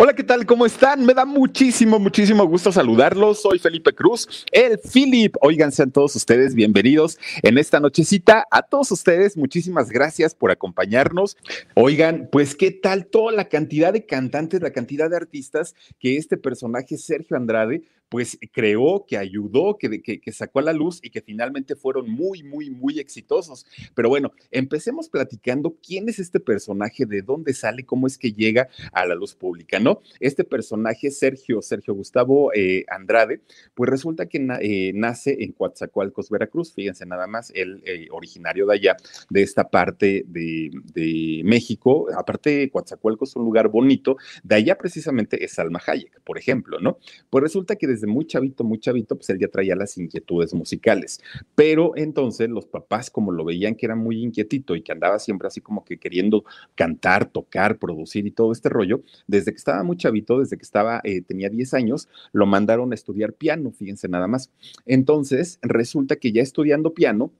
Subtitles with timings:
[0.00, 0.46] Hola, ¿qué tal?
[0.46, 1.04] ¿Cómo están?
[1.04, 3.42] Me da muchísimo, muchísimo gusto saludarlos.
[3.42, 5.34] Soy Felipe Cruz, el Philip.
[5.40, 8.46] Oigan, sean todos ustedes bienvenidos en esta nochecita.
[8.52, 11.36] A todos ustedes, muchísimas gracias por acompañarnos.
[11.74, 16.36] Oigan, pues, ¿qué tal toda la cantidad de cantantes, la cantidad de artistas que este
[16.36, 21.20] personaje, Sergio Andrade, pues creó, que ayudó, que, que, sacó a la luz y que
[21.20, 23.66] finalmente fueron muy, muy, muy exitosos.
[23.94, 28.68] Pero bueno, empecemos platicando quién es este personaje, de dónde sale, cómo es que llega
[28.92, 30.00] a la luz pública, ¿no?
[30.20, 33.40] Este personaje, Sergio, Sergio Gustavo eh, Andrade,
[33.74, 38.74] pues resulta que eh, nace en Coatzacoalcos, Veracruz, fíjense nada más, el eh, originario de
[38.74, 38.96] allá,
[39.30, 45.44] de esta parte de, de México, aparte Coatzacoalcos es un lugar bonito, de allá precisamente
[45.44, 46.98] es Salma Hayek, por ejemplo, ¿no?
[47.30, 51.20] Pues resulta que desde muy chavito, muy chavito, pues él ya traía las inquietudes musicales.
[51.54, 55.48] Pero entonces los papás, como lo veían que era muy inquietito y que andaba siempre
[55.48, 59.96] así como que queriendo cantar, tocar, producir y todo este rollo, desde que estaba muy
[59.96, 64.26] chavito, desde que estaba, eh, tenía 10 años, lo mandaron a estudiar piano, fíjense nada
[64.26, 64.50] más.
[64.86, 67.32] Entonces, resulta que ya estudiando piano,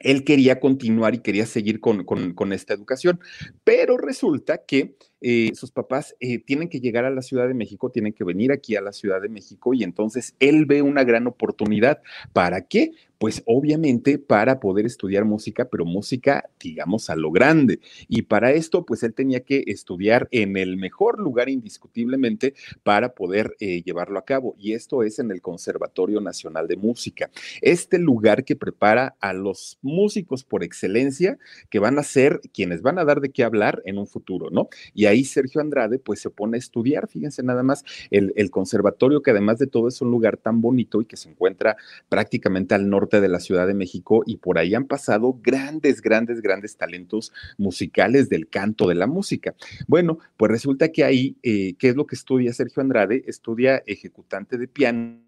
[0.00, 3.20] él quería continuar y quería seguir con, con, esta educación,
[3.62, 4.96] pero resulta que
[5.26, 8.52] eh, sus papás eh, tienen que llegar a la Ciudad de México, tienen que venir
[8.52, 12.02] aquí a la Ciudad de México y entonces él ve una gran oportunidad.
[12.34, 12.90] ¿Para qué?
[13.16, 17.80] Pues obviamente para poder estudiar música, pero música, digamos, a lo grande.
[18.06, 22.52] Y para esto, pues él tenía que estudiar en el mejor lugar indiscutiblemente
[22.82, 24.56] para poder eh, llevarlo a cabo.
[24.58, 27.30] Y esto es en el Conservatorio Nacional de Música.
[27.62, 31.38] Este lugar que prepara a los músicos por excelencia
[31.70, 34.68] que van a ser quienes van a dar de qué hablar en un futuro, ¿no?
[34.92, 39.22] Y ahí Sergio Andrade pues se pone a estudiar, fíjense nada más, el, el conservatorio
[39.22, 41.76] que además de todo es un lugar tan bonito y que se encuentra
[42.08, 46.40] prácticamente al norte de la Ciudad de México y por ahí han pasado grandes, grandes,
[46.40, 49.54] grandes talentos musicales del canto, de la música.
[49.86, 53.24] Bueno, pues resulta que ahí, eh, ¿qué es lo que estudia Sergio Andrade?
[53.26, 55.23] Estudia ejecutante de piano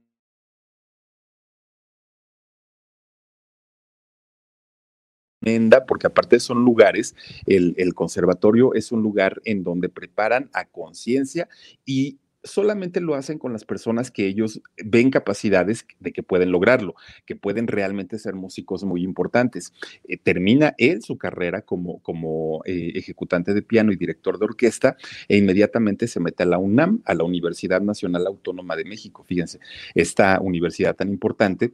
[5.87, 7.15] porque aparte son lugares,
[7.47, 11.49] el, el, conservatorio es un lugar en donde preparan a conciencia
[11.85, 16.95] y solamente lo hacen con las personas que ellos ven capacidades de que pueden lograrlo,
[17.27, 19.73] que pueden realmente ser músicos muy importantes.
[20.05, 24.97] Eh, termina él su carrera como, como eh, ejecutante de piano y director de orquesta
[25.29, 29.25] e inmediatamente se mete a la UNAM, a la Universidad Nacional Autónoma de México.
[29.25, 29.61] Fíjense,
[29.95, 31.73] esta universidad tan importante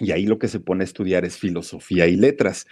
[0.00, 2.66] y ahí lo que se pone a estudiar es filosofía y letras.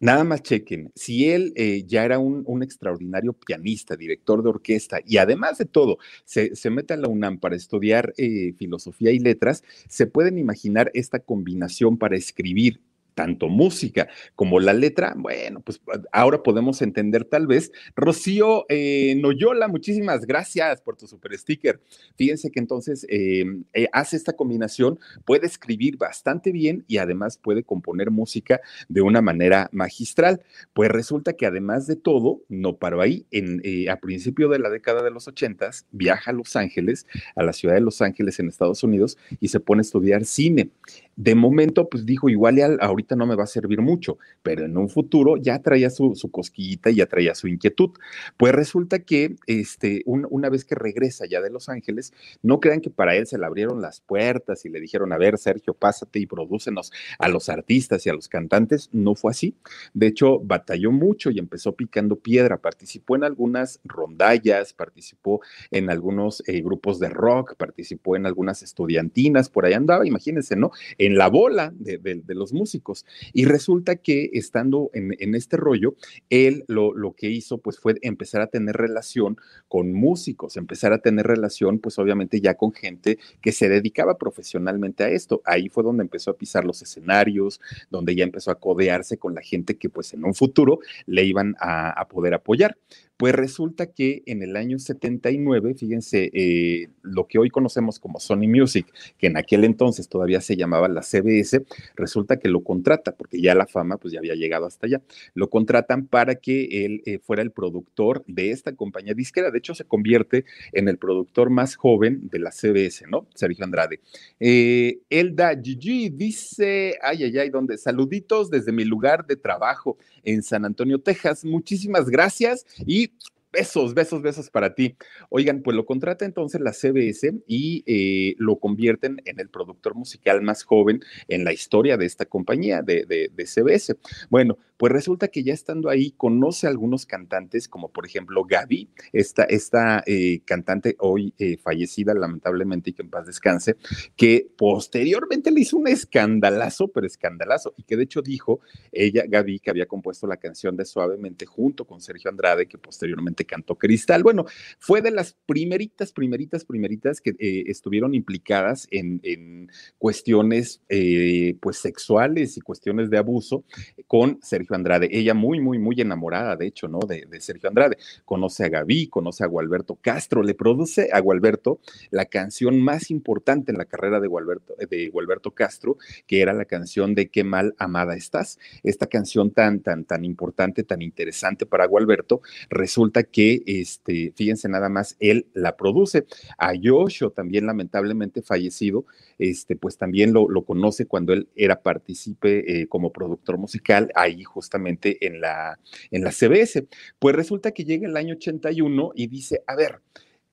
[0.00, 5.16] Nada más chequen, si él eh, ya era un, extraordinario pianista, director de orquesta, y
[5.16, 10.06] además de todo, se, mete a la UNAM para estudiar eh, filosofía y letras, se
[10.06, 12.80] pueden imaginar esta combinación para escribir
[13.14, 15.80] tanto música como la letra, bueno, pues
[16.12, 17.72] ahora podemos entender tal vez.
[17.96, 21.80] Rocío eh, Noyola, muchísimas gracias por tu super sticker.
[22.16, 27.62] Fíjense que entonces em, eh, hace esta combinación, puede escribir bastante bien y además puede
[27.62, 30.42] componer música de una manera magistral.
[30.72, 33.26] Pues resulta que además de todo, no paró ahí.
[33.30, 37.06] En, eh, a principio de la década de los ochentas, viaja a Los Ángeles,
[37.36, 40.70] a la ciudad de Los Ángeles en Estados Unidos y se pone a estudiar cine.
[41.16, 44.88] De momento, pues dijo, igual ahorita no me va a servir mucho, pero en un
[44.88, 47.90] futuro ya traía su, su cosquillita y ya traía su inquietud.
[48.36, 52.12] Pues resulta que este, una vez que regresa ya de Los Ángeles,
[52.42, 55.38] no crean que para él se le abrieron las puertas y le dijeron, a ver,
[55.38, 58.90] Sergio, pásate y prodúcenos a los artistas y a los cantantes.
[58.92, 59.56] No fue así.
[59.92, 62.58] De hecho, batalló mucho y empezó picando piedra.
[62.58, 65.40] Participó en algunas rondallas, participó
[65.70, 70.72] en algunos eh, grupos de rock, participó en algunas estudiantinas, por ahí andaba, imagínense, ¿no?
[71.06, 73.04] En la bola de, los músicos.
[73.32, 75.94] Y resulta que estando en, este rollo,
[76.30, 79.36] él lo, que hizo pues fue empezar a tener relación
[79.68, 85.04] con músicos, empezar a tener relación pues obviamente ya con gente que se dedicaba profesionalmente
[85.04, 85.42] a esto.
[85.44, 87.60] Ahí fue donde empezó a pisar los escenarios,
[87.90, 91.54] donde ya empezó a codearse con la gente que pues en un futuro le iban
[91.60, 92.76] a poder apoyar.
[93.16, 98.48] Pues resulta que en el año 79, fíjense, eh, lo que hoy conocemos como Sony
[98.48, 98.86] Music,
[99.18, 101.64] que en aquel entonces todavía se llamaba la CBS,
[101.94, 105.00] resulta que lo contrata, porque ya la fama pues ya había llegado hasta allá,
[105.34, 109.52] lo contratan para que él eh, fuera el productor de esta compañía disquera.
[109.52, 113.28] De hecho, se convierte en el productor más joven de la CBS, ¿no?
[113.36, 114.00] Sergio Andrade.
[114.40, 117.78] Eh, Elda Gigi dice, ay, ay, ay, ¿dónde?
[117.78, 121.44] Saluditos desde mi lugar de trabajo en San Antonio, Texas.
[121.44, 124.96] Muchísimas gracias y eat Besos, besos, besos para ti.
[125.28, 130.42] Oigan, pues lo contrata entonces la CBS y eh, lo convierten en el productor musical
[130.42, 133.96] más joven en la historia de esta compañía de, de, CBS.
[134.28, 138.88] Bueno, pues resulta que ya estando ahí conoce a algunos cantantes, como por ejemplo Gaby,
[139.12, 143.76] esta, esta eh, cantante hoy eh, fallecida lamentablemente y que en paz descanse,
[144.16, 148.60] que posteriormente le hizo un escandalazo, pero escandalazo, y que de hecho dijo
[148.90, 153.43] ella, Gaby, que había compuesto la canción de Suavemente junto con Sergio Andrade, que posteriormente
[153.44, 154.22] Canto Cristal.
[154.22, 154.44] Bueno,
[154.78, 162.56] fue de las primeritas, primeritas, primeritas que eh, estuvieron implicadas en, cuestiones eh, pues sexuales
[162.56, 163.64] y cuestiones de abuso
[164.06, 165.08] con Sergio Andrade.
[165.10, 167.00] Ella muy, muy, muy enamorada, de hecho, ¿no?
[167.00, 167.96] De, Sergio Andrade.
[168.24, 171.80] Conoce a Gaby, conoce a Gualberto Castro, le produce a Gualberto
[172.10, 176.64] la canción más importante en la carrera de Gualberto, de Gualberto Castro, que era la
[176.64, 178.58] canción de Qué mal amada estás.
[178.82, 184.88] Esta canción tan, tan, tan importante, tan interesante para Gualberto, resulta que, este, fíjense nada
[184.88, 186.26] más, él la produce.
[186.58, 189.04] A Yosho, también lamentablemente fallecido,
[189.38, 195.26] este, pues también lo, conoce cuando él era partícipe eh, como productor musical ahí justamente
[195.26, 195.78] en la,
[196.10, 196.86] en la CBS.
[197.18, 200.00] Pues resulta que llega el año 81 y dice, a ver,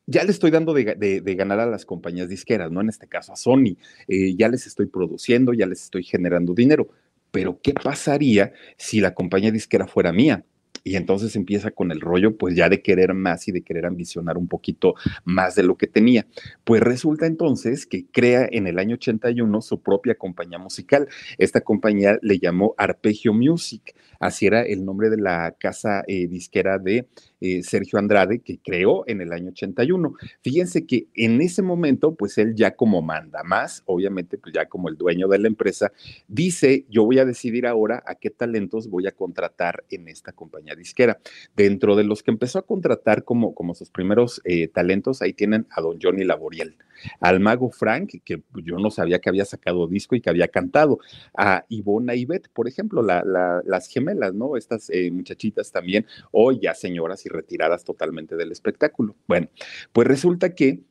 [0.07, 2.81] ya le estoy dando de, ganar a las compañías disqueras, ¿no?
[2.81, 6.89] En este caso a Sony, eh, ya les estoy produciendo, ya les estoy generando dinero,
[7.31, 10.43] pero ¿qué pasaría si la compañía disquera fuera mía?
[10.83, 14.37] Y entonces empieza con el rollo pues ya de querer más y de querer ambicionar
[14.37, 16.25] un poquito más de lo que tenía.
[16.63, 21.07] Pues resulta entonces que crea en el año 81 su propia compañía musical.
[21.37, 26.77] Esta compañía le llamó Arpegio Music, así era el nombre de la casa eh, disquera
[26.77, 27.07] de
[27.41, 30.13] eh, Sergio Andrade, que creó en el año 81.
[30.41, 34.89] Fíjense que en ese momento, pues él ya como manda más, obviamente, pues ya como
[34.89, 35.91] el dueño de la empresa,
[36.27, 40.75] dice, yo voy a decidir ahora a qué talentos voy a contratar en esta compañía
[40.75, 41.19] disquera.
[41.55, 45.65] Dentro de los que empezó a contratar como, como sus primeros eh, talentos, ahí tienen
[45.71, 46.77] a don Johnny Laboriel
[47.19, 50.99] al mago Frank, que yo no sabía que había sacado disco y que había cantado,
[51.35, 54.57] a Ivona Beth, por ejemplo, las gemelas, ¿no?
[54.57, 59.15] Estas eh, muchachitas también, hoy ya señoras y retiradas totalmente del espectáculo.
[59.27, 59.47] Bueno,
[59.91, 60.81] pues resulta que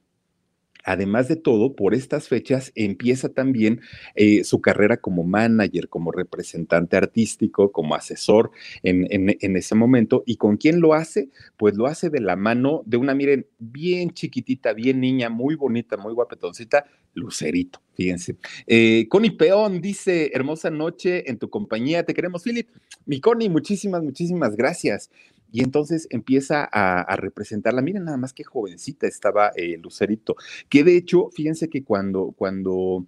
[0.84, 3.80] Además de todo, por estas fechas empieza también
[4.14, 8.50] eh, su carrera como manager, como representante artístico, como asesor
[8.82, 10.22] en, ese momento.
[10.26, 11.30] ¿Y con quién lo hace?
[11.56, 15.96] Pues lo hace de la mano de una, miren, bien chiquitita, bien niña, muy bonita,
[15.96, 18.36] muy guapetoncita, Lucerito, fíjense.
[18.66, 22.68] Eh, Connie Peón dice, hermosa noche en tu compañía, te queremos, Philip.
[23.04, 25.10] Mi Connie, muchísimas, muchísimas gracias
[25.52, 27.82] y entonces empieza a, representarla.
[27.82, 30.37] Miren nada más qué jovencita estaba eh, Lucerito,
[30.69, 33.07] que de hecho, fíjense que cuando, cuando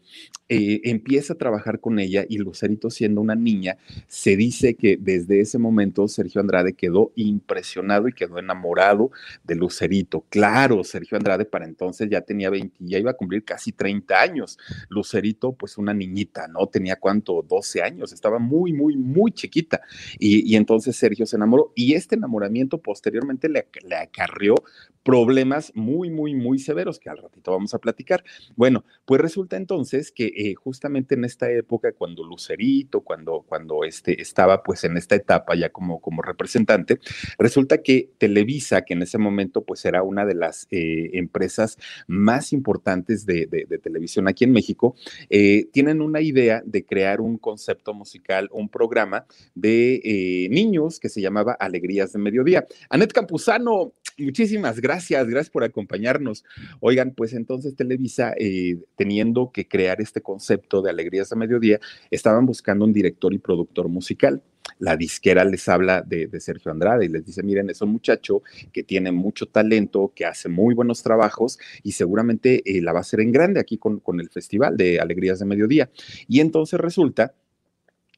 [0.48, 5.40] eh, empieza a trabajar con ella y Lucerito siendo una niña, se dice que desde
[5.40, 9.10] ese momento Sergio Andrade quedó impresionado y quedó enamorado
[9.44, 10.26] de Lucerito.
[10.28, 14.58] Claro, Sergio Andrade para entonces ya tenía 20, ya iba a cumplir casi 30 años.
[14.88, 16.66] Lucerito, pues una niñita, ¿no?
[16.66, 19.80] Tenía cuánto, 12 años, estaba muy, muy, muy chiquita.
[20.18, 22.31] Y, entonces Sergio se enamoró y este enamoramiento
[22.78, 24.54] posteriormente le, le acarrió
[25.02, 28.24] problemas muy, muy, muy severos que al ratito vamos a platicar.
[28.56, 34.20] Bueno, pues resulta entonces que eh, justamente en esta época, cuando Lucerito, cuando, cuando este,
[34.20, 37.00] estaba pues en esta etapa ya como, como representante,
[37.38, 42.52] resulta que Televisa, que en ese momento pues era una de las eh, empresas más
[42.52, 43.42] importantes de,
[43.82, 44.94] televisión aquí en México,
[45.28, 51.20] eh, tienen una idea de crear un concepto musical, un programa de niños que se
[51.20, 52.66] llamaba Alegrías de Mediodía.
[52.90, 56.44] Anet Campuzano, muchísimas gracias gracias, por acompañarnos.
[56.80, 62.46] Oigan, pues entonces Televisa, eh, teniendo que crear este concepto de Alegrías a Mediodía, estaban
[62.46, 64.42] buscando un director y productor musical.
[64.78, 68.84] la disquera les habla de, Sergio Andrade y les dice, miren, es un muchacho que
[68.84, 73.20] tiene mucho talento, que hace muy buenos trabajos y seguramente eh, la va a hacer
[73.20, 75.90] en grande aquí con, con el Festival de Alegrías de Mediodía.
[76.28, 77.34] Y entonces resulta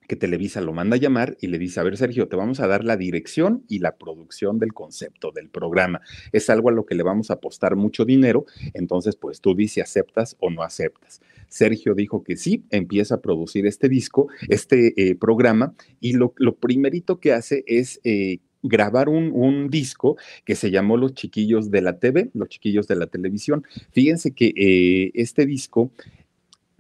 [0.09, 2.67] que Televisa lo manda a llamar y le dice, a ver Sergio, te vamos a
[2.67, 6.01] dar la dirección y la producción del concepto del programa.
[6.33, 9.75] Es algo a lo que le vamos a apostar mucho dinero, entonces pues tú dices
[9.75, 11.21] si aceptas o no aceptas.
[11.49, 17.19] Sergio dijo que sí, empieza a producir este disco, este eh, programa, y lo, primerito
[17.19, 18.01] que hace es...
[18.05, 22.97] Eh, grabar un, disco que se llamó Los Chiquillos de la TV, Los Chiquillos de
[22.97, 23.63] la Televisión.
[23.93, 25.91] Fíjense que eh, este disco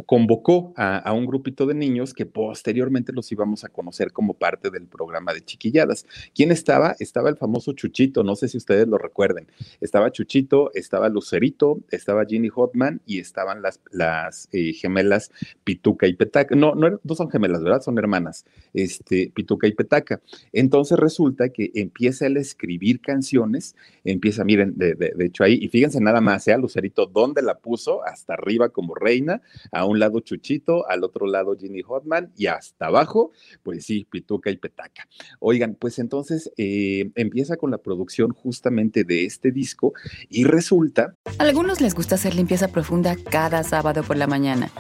[0.07, 4.87] convocó a, un grupito de niños que posteriormente los íbamos a conocer como parte del
[4.87, 6.07] programa de chiquilladas.
[6.35, 6.97] ¿Quién estaba?
[6.99, 9.47] Estaba el famoso Chuchito, no sé si ustedes lo recuerden.
[9.81, 15.31] Estaba Chuchito, estaba Lucerito, estaba Ginny Hotman y estaban las, las eh, gemelas
[15.63, 16.55] Pituca y Petaca.
[16.55, 17.81] No, no, no son gemelas, ¿verdad?
[17.81, 20.21] Son hermanas, este, Pituca y Petaca.
[20.53, 25.69] Entonces resulta que empieza él a escribir canciones, empieza, miren, de, de, hecho ahí, y
[25.69, 26.59] fíjense nada más, ¿eh?
[26.59, 28.05] Lucerito, ¿dónde la puso?
[28.05, 29.41] Hasta arriba como reina,
[29.73, 34.51] a un lado Chuchito, al otro lado Ginny Hotman y hasta abajo, pues sí, Pituca
[34.51, 35.09] y Petaca.
[35.41, 39.93] Oigan, pues entonces eh, empieza con la producción justamente de este disco
[40.29, 41.15] y resulta...
[41.39, 44.71] A algunos les gusta hacer limpieza profunda cada sábado por la mañana.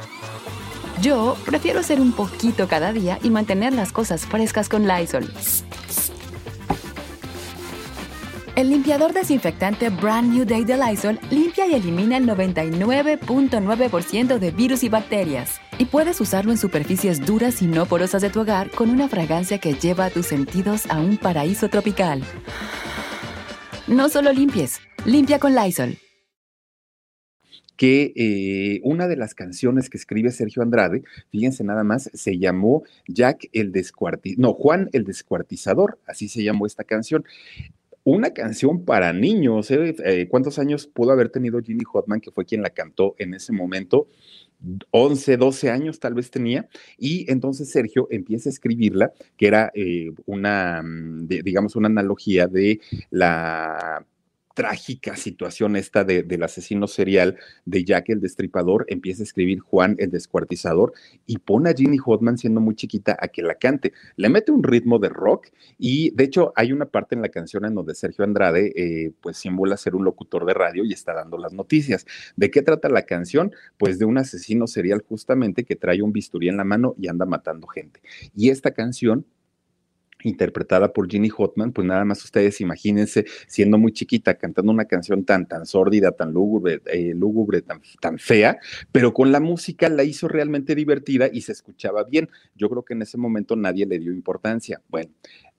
[1.00, 5.28] Yo prefiero hacer un poquito cada día y mantener las cosas frescas con Lysol.
[8.56, 14.84] El limpiador desinfectante Brand New Day de Lysol limpia y elimina el 99.9% de virus
[14.84, 15.60] y bacterias.
[15.76, 19.58] Y puedes usarlo en superficies duras y no porosas de tu hogar con una fragancia
[19.58, 22.22] que lleva a tus sentidos a un paraíso tropical.
[23.88, 25.98] No solo limpies, limpia con Lysol
[27.76, 32.84] que eh, una de las canciones que escribe Sergio Andrade, fíjense nada más, se llamó
[33.08, 37.24] Jack el Descuartizador, no, Juan el Descuartizador, así se llamó esta canción
[38.04, 39.70] una canción para niños.
[39.70, 39.96] ¿eh?
[40.04, 43.52] Eh, cuántos años pudo haber tenido Ginny Hotman, que fue quien la cantó en ese
[43.52, 44.08] momento?
[44.90, 50.10] 11, 12 años tal vez tenía, y entonces Sergio empieza a escribirla, que era eh,
[50.26, 52.80] una, mm, digamos, una analogía de
[53.10, 54.06] la
[54.54, 60.10] trágica situación esta del asesino serial de Jack el Destripador, empieza a escribir Juan el
[60.10, 60.92] Descuartizador
[61.26, 63.92] y pone a Ginny Hodman siendo muy chiquita a que la cante.
[64.16, 67.64] Le mete un ritmo de rock y de hecho hay una parte en la canción
[67.64, 71.36] en donde Sergio Andrade eh, pues simula ser un locutor de radio y está dando
[71.36, 72.06] las noticias.
[72.36, 73.52] ¿De qué trata la canción?
[73.76, 77.26] Pues de un asesino serial justamente que trae un bisturí en la mano y anda
[77.26, 78.00] matando gente.
[78.36, 79.26] Y esta canción
[80.24, 85.24] interpretada por Ginny Hotman, pues nada más ustedes imagínense siendo muy chiquita cantando una canción
[85.24, 88.58] tan, tan sórdida, tan lúgubre, eh, lúgubre tan, tan fea,
[88.92, 92.28] pero con la música la hizo realmente divertida y se escuchaba bien.
[92.54, 94.80] Yo creo que en ese momento nadie le dio importancia.
[94.88, 95.10] Bueno,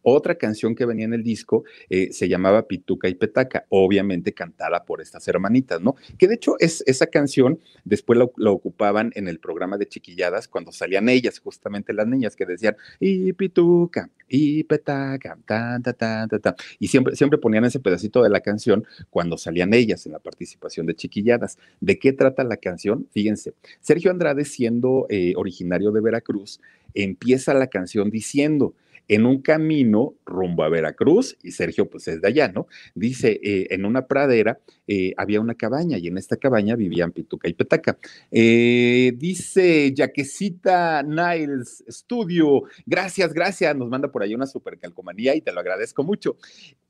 [0.05, 4.85] otra canción que venía en el disco eh, se llamaba Pituca y Petaca, obviamente cantada
[4.85, 5.95] por estas hermanitas, ¿no?
[6.17, 10.71] Que de hecho es, esa canción después la, ocupaban en el programa de chiquilladas cuando
[10.71, 16.39] salían ellas, justamente las niñas que decían, y Pituca, y Petaca, ta, ta, ta, ta,
[16.39, 16.55] ta.
[16.77, 20.85] Y siempre, siempre ponían ese pedacito de la canción cuando salían ellas en la participación
[20.85, 21.57] de chiquilladas.
[21.81, 23.07] ¿De qué trata la canción?
[23.11, 26.59] Fíjense, Sergio Andrade, siendo eh, originario de Veracruz,
[26.93, 28.73] empieza la canción diciendo,
[29.07, 32.67] en un camino rumbo a Veracruz, y Sergio pues es de allá, ¿no?
[32.93, 37.47] Dice, eh, en una pradera eh, había una cabaña y en esta cabaña vivían Pituca
[37.47, 37.97] y Petaca.
[38.31, 45.41] Eh, dice Yaquecita Niles Studio, gracias, gracias, nos manda por ahí una super calcomanía y
[45.41, 46.37] te lo agradezco mucho.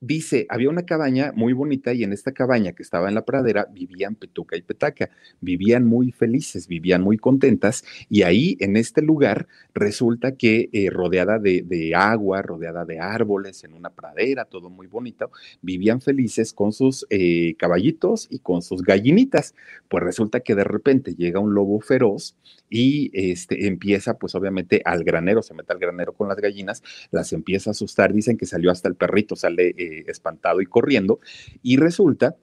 [0.02, 3.68] Dice, había una cabaña muy bonita y en esta cabaña que estaba en la pradera
[3.72, 5.10] vivían Pituca y Petaca,
[5.42, 11.64] vivían muy felices, vivían muy contentas y ahí en este lugar resulta que rodeada de,
[11.66, 15.32] de agua, rodeada de árboles, en una pradera, todo muy bonito,
[15.62, 19.56] vivían felices con sus eh, caballitos y con sus gallinitas.
[19.88, 22.36] Pues resulta que de repente llega un lobo feroz
[22.70, 27.34] y este, empieza, pues obviamente, al granero, se mete al granero con las gallinas, las
[27.34, 31.20] empieza a asustar, dicen que salió hasta el perrito, sale eh, espantado y corriendo,
[31.62, 32.36] y resulta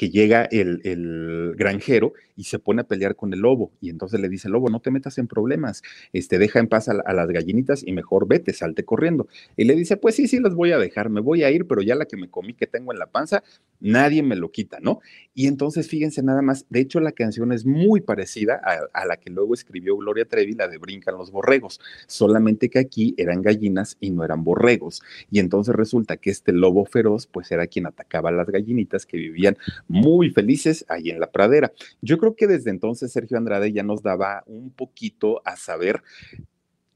[0.00, 3.70] que llega el, el, granjero y se pone a pelear con el lobo.
[3.82, 5.82] Y entonces le dice, lobo, no te metas en problemas,
[6.14, 9.28] este, deja en paz a, las gallinitas y mejor vete, salte corriendo.
[9.58, 11.82] Y le dice, pues sí, sí, las voy a dejar, me voy a ir, pero
[11.82, 13.42] ya la que me comí que tengo en la panza,
[13.78, 15.00] nadie me lo quita, ¿no?
[15.34, 18.58] Y entonces fíjense nada más, de hecho la canción es muy parecida
[18.94, 23.14] a, la que luego escribió Gloria Trevi, la de Brincan los borregos, solamente que aquí
[23.18, 25.02] eran gallinas y no eran borregos.
[25.30, 29.18] Y entonces resulta que este lobo feroz, pues era quien atacaba a las gallinitas que
[29.18, 31.72] vivían muy felices ahí en la pradera.
[32.00, 36.02] Yo creo que desde entonces Sergio Andrade ya nos daba un poquito a saber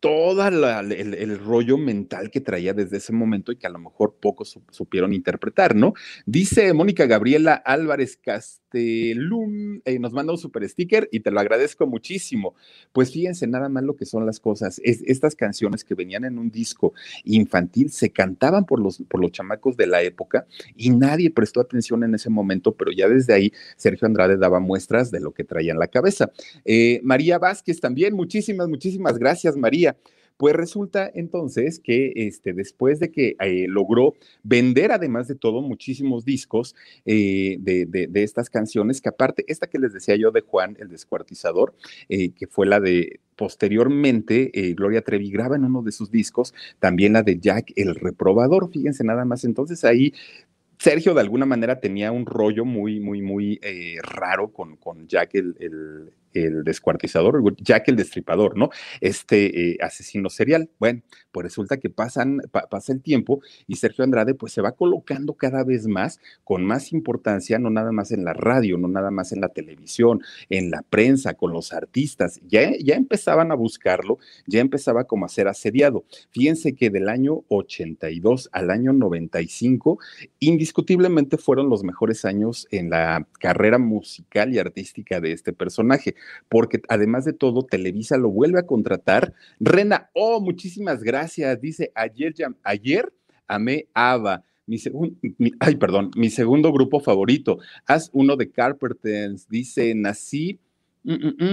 [0.04, 4.60] todo el, rollo mental que traía desde ese momento y que a lo mejor pocos
[4.70, 5.94] supieron interpretar, ¿no?
[6.26, 11.86] Dice Mónica Gabriela Álvarez Castelum, eh, nos manda un super sticker y te lo agradezco
[11.86, 12.54] muchísimo.
[12.92, 14.78] Pues fíjense nada más lo que son las cosas.
[14.84, 16.92] estas canciones que venían en un disco
[17.24, 20.46] infantil se cantaban por los, por los chamacos de la época
[20.76, 25.10] y nadie prestó atención en ese momento, pero ya desde ahí Sergio Andrade daba muestras
[25.10, 26.30] de lo que traía en la cabeza.
[26.66, 29.93] Eh, María Vázquez también, muchísimas, muchísimas gracias, María.
[30.36, 36.24] Pues resulta entonces que este, después de que eh, logró vender, además de todo, muchísimos
[36.24, 36.74] discos
[37.04, 41.74] eh, de, estas canciones, que aparte, esta que les decía yo de Juan, el descuartizador,
[42.08, 47.14] eh, que fue la de posteriormente, Gloria Trevi graba en uno de sus discos también
[47.14, 50.12] la de Jack el reprobador, fíjense nada más, entonces ahí
[50.78, 53.60] Sergio de alguna manera tenía un rollo muy, muy, muy
[54.02, 58.70] raro con, con Jack el descuartizador, Jack el destripador, ¿no?
[59.00, 60.70] Este eh, asesino serial.
[60.78, 65.34] Bueno, pues resulta que pasan, pasa el tiempo y Sergio Andrade pues se va colocando
[65.34, 69.32] cada vez más con más importancia, no nada más en la radio, no nada más
[69.32, 72.40] en la televisión, en la prensa, con los artistas.
[72.48, 76.04] Ya, ya empezaban a buscarlo, ya empezaba como a ser asediado.
[76.30, 79.98] Fíjense que del año 82 al año 95,
[80.40, 86.14] indiscutiblemente fueron los mejores años en la carrera musical y artística de este personaje
[86.48, 89.34] porque además de todo, Televisa lo vuelve a contratar.
[89.60, 91.60] Rena, oh, muchísimas gracias.
[91.60, 93.12] Dice, ayer, ayer
[93.46, 94.44] amé Ava.
[94.66, 95.14] Mi segundo,
[95.60, 97.58] ay, perdón, mi segundo grupo favorito.
[97.86, 99.46] Haz uno de Carpenters.
[99.48, 100.58] Dice, nací
[101.02, 101.44] mm, mm,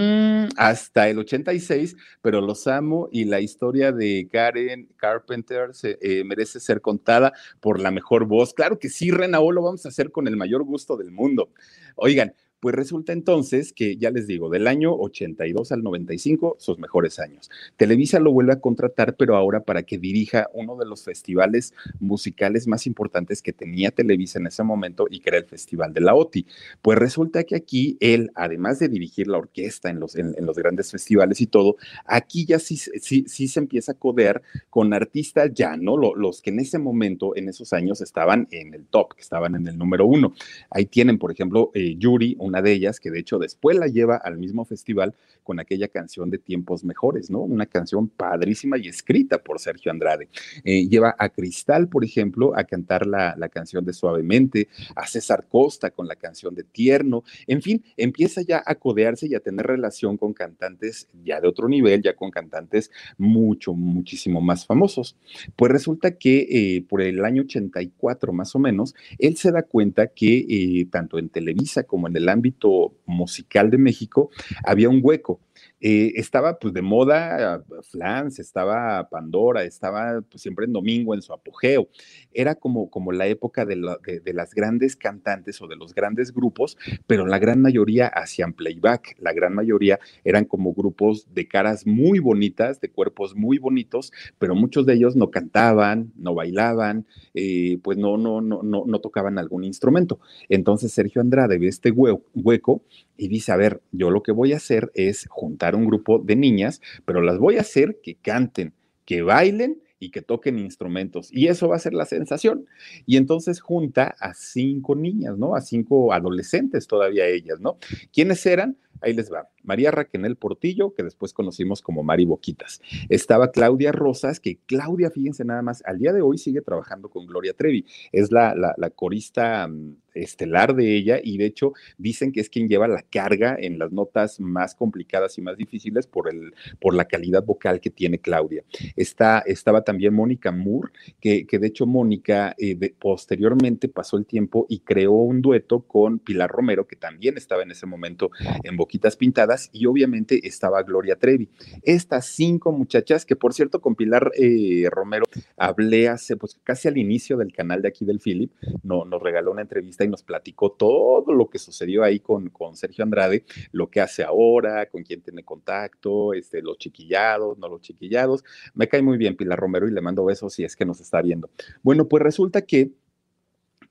[0.45, 6.61] mm, hasta el 86, pero los amo y la historia de Karen Carpenter eh, merece
[6.61, 8.53] ser contada por la mejor voz.
[8.53, 11.49] Claro que sí, Rena, lo vamos a hacer con el mayor gusto del mundo.
[11.95, 17.19] Oigan, pues resulta entonces que, ya les digo, del año 82 al 95, sus mejores
[17.19, 17.49] años.
[17.75, 22.67] Televisa lo vuelve a contratar, pero ahora para que dirija uno de los festivales musicales
[22.67, 26.13] más importantes que tenía Televisa en ese momento y que era el Festival de la
[26.13, 26.45] OTI.
[26.83, 30.15] Pues resulta que aquí él, además de dirigir la orquesta en los,
[30.55, 35.97] grandes festivales y todo, aquí ya sí, se empieza a codear con artistas ya, ¿no?
[35.97, 39.67] Los que en ese momento, en esos años, estaban en el top, que estaban en
[39.67, 40.33] el número uno.
[40.69, 43.87] Ahí tienen, por ejemplo, eh, Yuri, un una de ellas, que de hecho después la
[43.87, 47.39] lleva al mismo festival con aquella canción de Tiempos Mejores, ¿no?
[47.39, 50.27] Una canción padrísima y escrita por Sergio Andrade.
[50.63, 55.47] Eh, lleva a Cristal, por ejemplo, a cantar la, la canción de Suavemente, a César
[55.47, 59.65] Costa con la canción de Tierno, en fin, empieza ya a codearse y a tener
[59.65, 65.15] relación con cantantes ya de otro nivel, ya con cantantes mucho, muchísimo más famosos.
[65.55, 70.07] Pues resulta que eh, por el año 84 más o menos, él se da cuenta
[70.07, 74.31] que eh, tanto en Televisa como en el ámbito ámbito musical de México
[74.63, 75.39] había un hueco.
[75.79, 81.33] Eh, estaba pues de moda Flans, estaba Pandora, estaba pues, siempre en domingo en su
[81.33, 81.89] apogeo.
[82.33, 87.25] Era como, como la época de, las grandes cantantes o de los grandes grupos, pero
[87.25, 92.79] la gran mayoría hacían playback, la gran mayoría eran como grupos de caras muy bonitas,
[92.79, 98.17] de cuerpos muy bonitos, pero muchos de ellos no cantaban, no bailaban, eh, pues no,
[98.17, 100.19] no, no, no, no tocaban algún instrumento.
[100.47, 102.83] Entonces Sergio Andrade ve este hueco
[103.17, 106.35] y dice, a ver, yo lo que voy a hacer es juntar un grupo de
[106.35, 108.73] niñas, pero las voy a hacer que canten,
[109.05, 111.29] que bailen y que toquen instrumentos.
[111.31, 112.65] Y eso va a ser la sensación.
[113.05, 115.55] Y entonces junta a cinco niñas, ¿no?
[115.55, 117.77] A cinco adolescentes todavía ellas, ¿no?
[118.11, 118.77] ¿Quiénes eran?
[119.01, 119.49] Ahí les va.
[119.63, 122.81] María Raquenel Portillo, que después conocimos como Mari Boquitas.
[123.09, 127.25] Estaba Claudia Rosas, que Claudia, fíjense nada más, al día de hoy sigue trabajando con
[127.25, 127.85] Gloria Trevi.
[128.11, 132.67] Es la, la, corista mm, estelar de ella y de hecho dicen que es quien
[132.67, 137.05] lleva la carga en las notas más complicadas y más difíciles por, el, por la
[137.05, 138.63] calidad vocal que tiene Claudia.
[138.95, 144.65] Está, estaba también Mónica Moore, que, que de hecho Mónica eh, posteriormente pasó el tiempo
[144.69, 148.31] y creó un dueto con Pilar Romero, que también estaba en ese momento
[148.63, 151.49] en Boquitas Pintadas y obviamente estaba Gloria Trevi.
[151.83, 155.25] Estas cinco muchachas, que por cierto con Pilar eh, Romero
[155.57, 158.51] hablé hace pues casi al inicio del canal de aquí del Philip,
[158.83, 162.75] no, nos regaló una entrevista y nos platicó todo lo que sucedió ahí con, con
[162.75, 167.81] Sergio Andrade, lo que hace ahora, con quién tiene contacto, este, los chiquillados, no los
[167.81, 168.43] chiquillados.
[168.73, 171.21] Me cae muy bien Pilar Romero y le mando besos si es que nos está
[171.21, 171.49] viendo.
[171.83, 172.91] Bueno, pues resulta que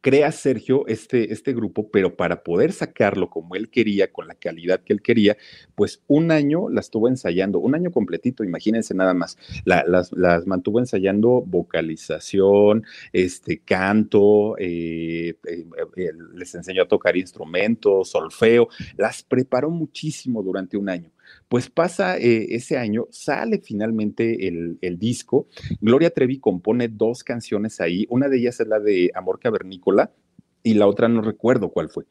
[0.00, 4.80] crea Sergio este, este grupo, pero para poder sacarlo como él quería, con la calidad
[4.80, 5.36] que él quería,
[5.74, 10.80] pues un año las estuvo ensayando, un año completito, imagínense nada más, las, las, mantuvo
[10.80, 19.70] ensayando vocalización, este, canto, eh, eh, eh, les enseñó a tocar instrumentos, solfeo, las preparó
[19.70, 21.10] muchísimo durante un año
[21.48, 25.48] Pues pasa eh, ese año, sale finalmente el, el, disco.
[25.80, 28.06] Gloria Trevi compone dos canciones ahí.
[28.08, 30.12] Una de ellas es la de Amor Cavernícola
[30.62, 32.04] y la otra no recuerdo cuál fue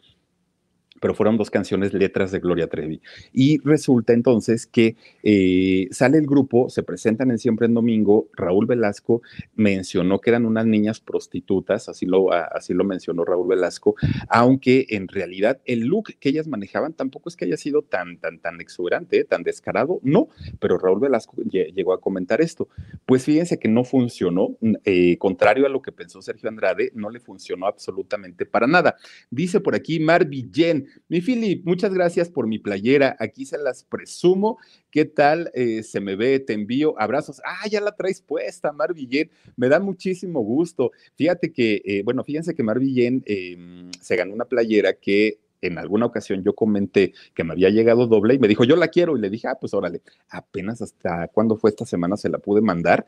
[1.00, 3.02] pero fueron dos canciones letras de Gloria Trevi.
[3.34, 8.66] Y resulta entonces que eh, sale el grupo, se presentan en Siempre en Domingo, Raúl
[8.66, 9.22] Velasco
[9.56, 13.96] mencionó que eran unas niñas prostitutas, así lo, así lo mencionó Raúl Velasco,
[14.28, 18.40] aunque en realidad el look que ellas manejaban tampoco es que haya sido tan, tan,
[18.40, 22.68] tan exuberante, tan descarado, no, pero Raúl Velasco llegó a comentar esto.
[23.06, 27.20] Pues fíjense que no funcionó, eh, contrario a lo que pensó Sergio Andrade, no le
[27.20, 28.96] funcionó absolutamente para nada.
[29.30, 33.16] Dice por aquí Mar Villén, mi Philip, muchas gracias por mi playera.
[33.20, 34.58] Aquí se las presumo.
[34.92, 35.52] ¿Qué tal?
[35.54, 37.42] Eh, se me ve, te envío abrazos.
[37.46, 39.30] Ah, ya la traes puesta, Mar Villén.
[39.56, 40.92] Me da muchísimo gusto.
[41.16, 45.78] Fíjate que, eh, bueno, fíjense que Mar Villén em, se ganó una playera que en
[45.78, 49.18] alguna ocasión yo comenté que me había llegado doble y me dijo, yo la quiero.
[49.18, 52.62] Y le dije, ah, pues órale, apenas hasta cuando fue esta semana se la pude
[52.62, 53.06] mandar,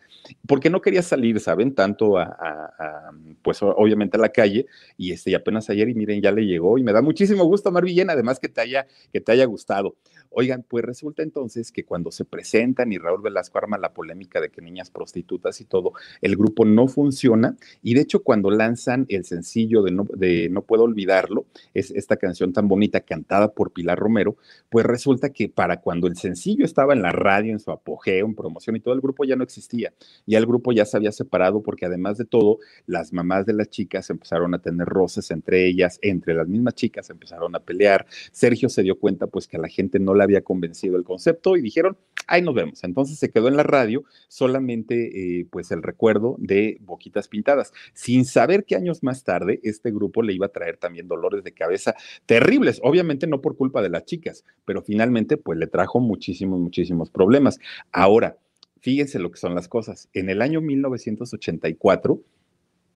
[0.47, 1.73] porque no quería salir, ¿saben?
[1.73, 3.11] Tanto a,
[3.41, 4.65] pues obviamente a la calle.
[4.97, 6.77] Y este, apenas ayer, y miren, ya le llegó.
[6.77, 9.95] Y me da muchísimo gusto, Mar Villena, además que te haya, que te haya gustado.
[10.33, 14.49] Oigan, pues resulta entonces que cuando se presentan y Raúl Velasco arma la polémica de
[14.49, 17.57] que niñas prostitutas y todo, el grupo no funciona.
[17.83, 22.15] Y de hecho, cuando lanzan el sencillo de No, de no Puedo Olvidarlo, es esta
[22.15, 24.37] canción tan bonita cantada por Pilar Romero,
[24.69, 28.35] pues resulta que para cuando el sencillo estaba en la radio, en su apogeo, en
[28.35, 29.93] promoción y todo, el grupo ya no existía.
[30.25, 33.69] Ya el grupo ya se había separado porque además de todo, las mamás de las
[33.69, 38.07] chicas empezaron a tener roces entre ellas, entre las mismas chicas empezaron a pelear.
[38.31, 41.61] Sergio se dio cuenta pues que a la gente no había convencido el concepto y
[41.61, 42.83] dijeron, ahí nos vemos.
[42.83, 48.25] Entonces se quedó en la radio solamente eh, pues el recuerdo de Boquitas Pintadas, sin
[48.25, 51.95] saber que años más tarde este grupo le iba a traer también dolores de cabeza
[52.31, 57.09] terribles, obviamente no por culpa de las chicas, pero finalmente pues le trajo muchísimos, muchísimos
[57.09, 57.59] problemas.
[57.91, 58.37] Ahora,
[58.79, 60.07] fíjense lo que son las cosas.
[60.13, 62.21] En el año 1984,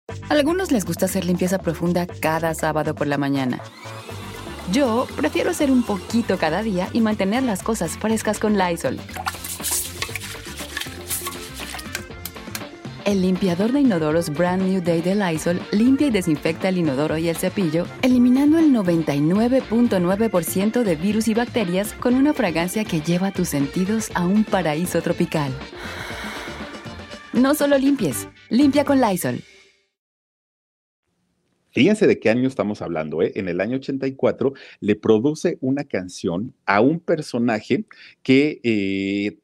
[0.07, 3.61] a algunos les gusta hacer limpieza profunda cada sábado por la mañana.
[4.71, 8.99] Yo prefiero hacer un poquito cada día y mantener las cosas frescas con Lysol.
[13.05, 17.29] El limpiador de inodoros Brand New Day de Lysol limpia y desinfecta el inodoro y
[17.29, 23.51] el cepillo, eliminando el 99.9% de virus y bacterias con una fragancia que lleva tus
[23.51, 25.53] sentidos a un paraíso tropical.
[27.35, 29.41] No solo limpies, limpia con Lysol.
[31.73, 33.33] Fíjense de qué año estamos hablando, ¿eh?
[33.35, 37.85] En el año 84 le produce una canción a un personaje
[38.23, 39.41] que eh,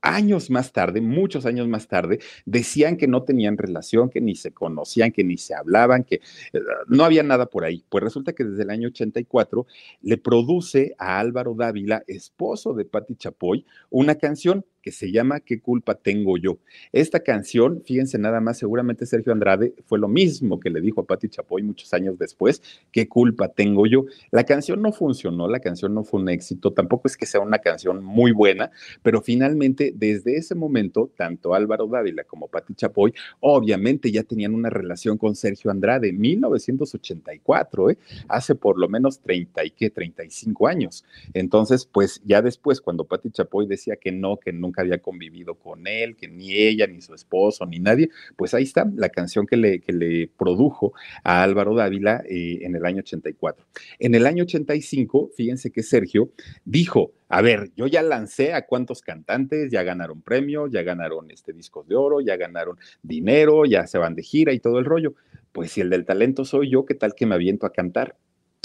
[0.00, 4.52] años más tarde, muchos años más tarde, decían que no tenían relación, que ni se
[4.52, 6.16] conocían, que ni se hablaban, que
[6.52, 7.84] eh, no había nada por ahí.
[7.88, 9.66] Pues resulta que desde el año 84
[10.02, 15.60] le produce a Álvaro Dávila, esposo de Patti Chapoy, una canción que se llama ¿Qué
[15.60, 16.58] culpa tengo yo?
[16.92, 21.06] Esta canción, fíjense nada más, seguramente Sergio Andrade fue lo mismo que le dijo a
[21.06, 24.04] Patti Chapoy muchos años después, ¿qué culpa tengo yo?
[24.30, 27.58] La canción no funcionó, la canción no fue un éxito, tampoco es que sea una
[27.58, 28.70] canción muy buena,
[29.02, 34.70] pero finalmente desde ese momento, tanto Álvaro Dávila como Patti Chapoy, obviamente ya tenían una
[34.70, 37.98] relación con Sergio Andrade, 1984, ¿eh?
[38.28, 41.04] hace por lo menos 30 y qué, 35 años.
[41.34, 45.86] Entonces, pues ya después, cuando Patti Chapoy decía que no, que nunca había convivido con
[45.86, 49.56] él, que ni ella, ni su esposo, ni nadie, pues ahí está la canción que
[49.56, 50.92] le, que le produjo
[51.24, 53.66] a Álvaro Dávila eh, en el año 84.
[53.98, 56.30] En el año 85, fíjense que Sergio
[56.64, 61.52] dijo, a ver, yo ya lancé a cuántos cantantes, ya ganaron premios, ya ganaron este
[61.52, 65.14] discos de oro, ya ganaron dinero, ya se van de gira y todo el rollo.
[65.52, 68.16] Pues si el del talento soy yo, ¿qué tal que me aviento a cantar?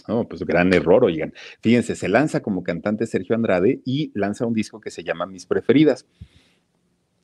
[0.07, 1.33] No, pues gran error, oigan.
[1.61, 5.45] Fíjense, se lanza como cantante Sergio Andrade y lanza un disco que se llama Mis
[5.45, 6.05] Preferidas.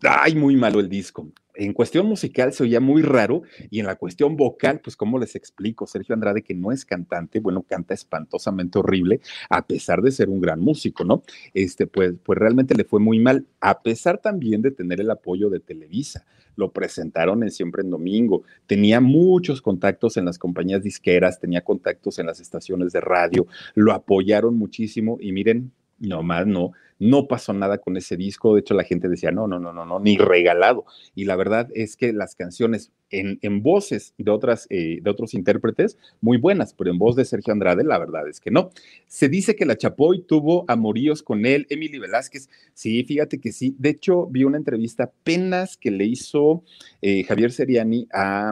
[0.04, 1.32] Ay, muy malo el disco.
[1.56, 5.36] En cuestión musical se oía muy raro y en la cuestión vocal, pues cómo les
[5.36, 10.30] explico, Sergio Andrade que no es cantante, bueno, canta espantosamente horrible, a pesar de ser
[10.30, 11.22] un gran músico, ¿no?
[11.54, 15.50] Este, pues, pues realmente le fue muy mal, a pesar también de tener el apoyo
[15.50, 16.26] de Televisa.
[16.56, 22.20] Lo presentaron en Siempre en Domingo, tenía muchos contactos en las compañías disqueras, tenía contactos
[22.20, 27.78] en las estaciones de radio, lo apoyaron muchísimo y miren, nomás no, no pasó nada
[27.78, 28.54] con ese disco.
[28.54, 30.86] De hecho, la gente decía, no, no, no, no, no, ni regalado.
[31.16, 35.98] Y la verdad es que las canciones en, voces de, otras, eh, de otros intérpretes
[36.20, 38.72] muy buenas, pero en voz de Sergio Andrade, la verdad es que no.
[39.06, 42.50] Se dice que la Chapoy tuvo amoríos con él, Emily Velázquez.
[42.74, 43.76] Sí, fíjate que sí.
[43.78, 46.64] De hecho, vi una entrevista apenas que le hizo
[47.02, 48.52] eh, Javier Seriani a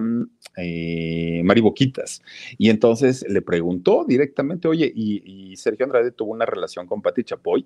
[0.57, 2.21] eh, Mari Boquitas.
[2.57, 7.65] Y entonces le preguntó directamente, oye, y, Sergio Andrade tuvo una relación con Pati Chapoy.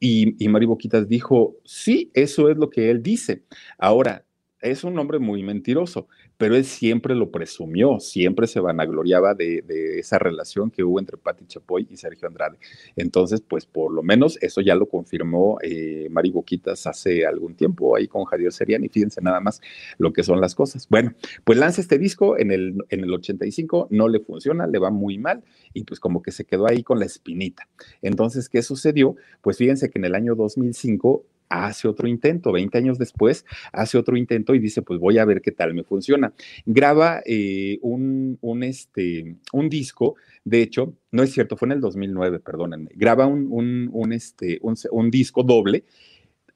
[0.00, 3.44] Y, y Mari Boquitas dijo, sí, eso es lo que él dice.
[3.78, 4.25] Ahora,
[4.60, 9.62] es un hombre muy mentiroso, pero él siempre lo presumió, siempre se vanagloriaba de,
[9.98, 12.58] esa relación que hubo entre Patti Chapoy y Sergio Andrade.
[12.96, 17.96] Entonces, pues por lo menos eso ya lo confirmó eh, Mari Boquitas hace algún tiempo
[17.96, 18.88] ahí con Javier Seriani.
[18.88, 19.60] Fíjense nada más
[19.98, 20.88] lo que son las cosas.
[20.88, 21.14] Bueno,
[21.44, 25.18] pues lanza este disco en el, en el 85, no le funciona, le va muy
[25.18, 27.68] mal y pues como que se quedó ahí con la espinita.
[28.02, 29.16] Entonces, ¿qué sucedió?
[29.42, 34.16] Pues fíjense que en el año 2005 hace otro intento, 20 años después, hace otro
[34.16, 36.32] intento y dice, pues voy a ver qué tal me funciona.
[36.64, 41.80] Graba eh, un, un, este, un disco, de hecho, no es cierto, fue en el
[41.80, 45.84] 2009, perdónenme, graba un, un, un este, un disco doble.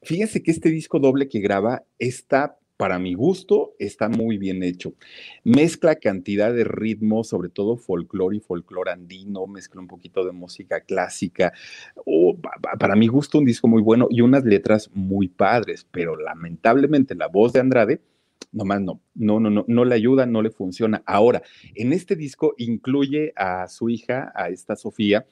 [0.03, 4.95] Fíjense que este disco doble que graba está para mi gusto, está muy bien hecho.
[5.45, 10.81] Mezcla cantidad de ritmos, sobre todo folclore y folclore andino, mezcla un poquito de música
[10.81, 11.53] clásica.
[12.07, 12.39] Oh,
[12.79, 17.27] para mi gusto, un disco muy bueno y unas letras muy padres, pero lamentablemente la
[17.27, 18.01] voz de Andrade
[18.51, 21.03] nomás no, no, no, no, no le ayuda, no le funciona.
[21.05, 21.43] Ahora,
[21.75, 25.27] en este disco incluye a su hija, a esta Sofía,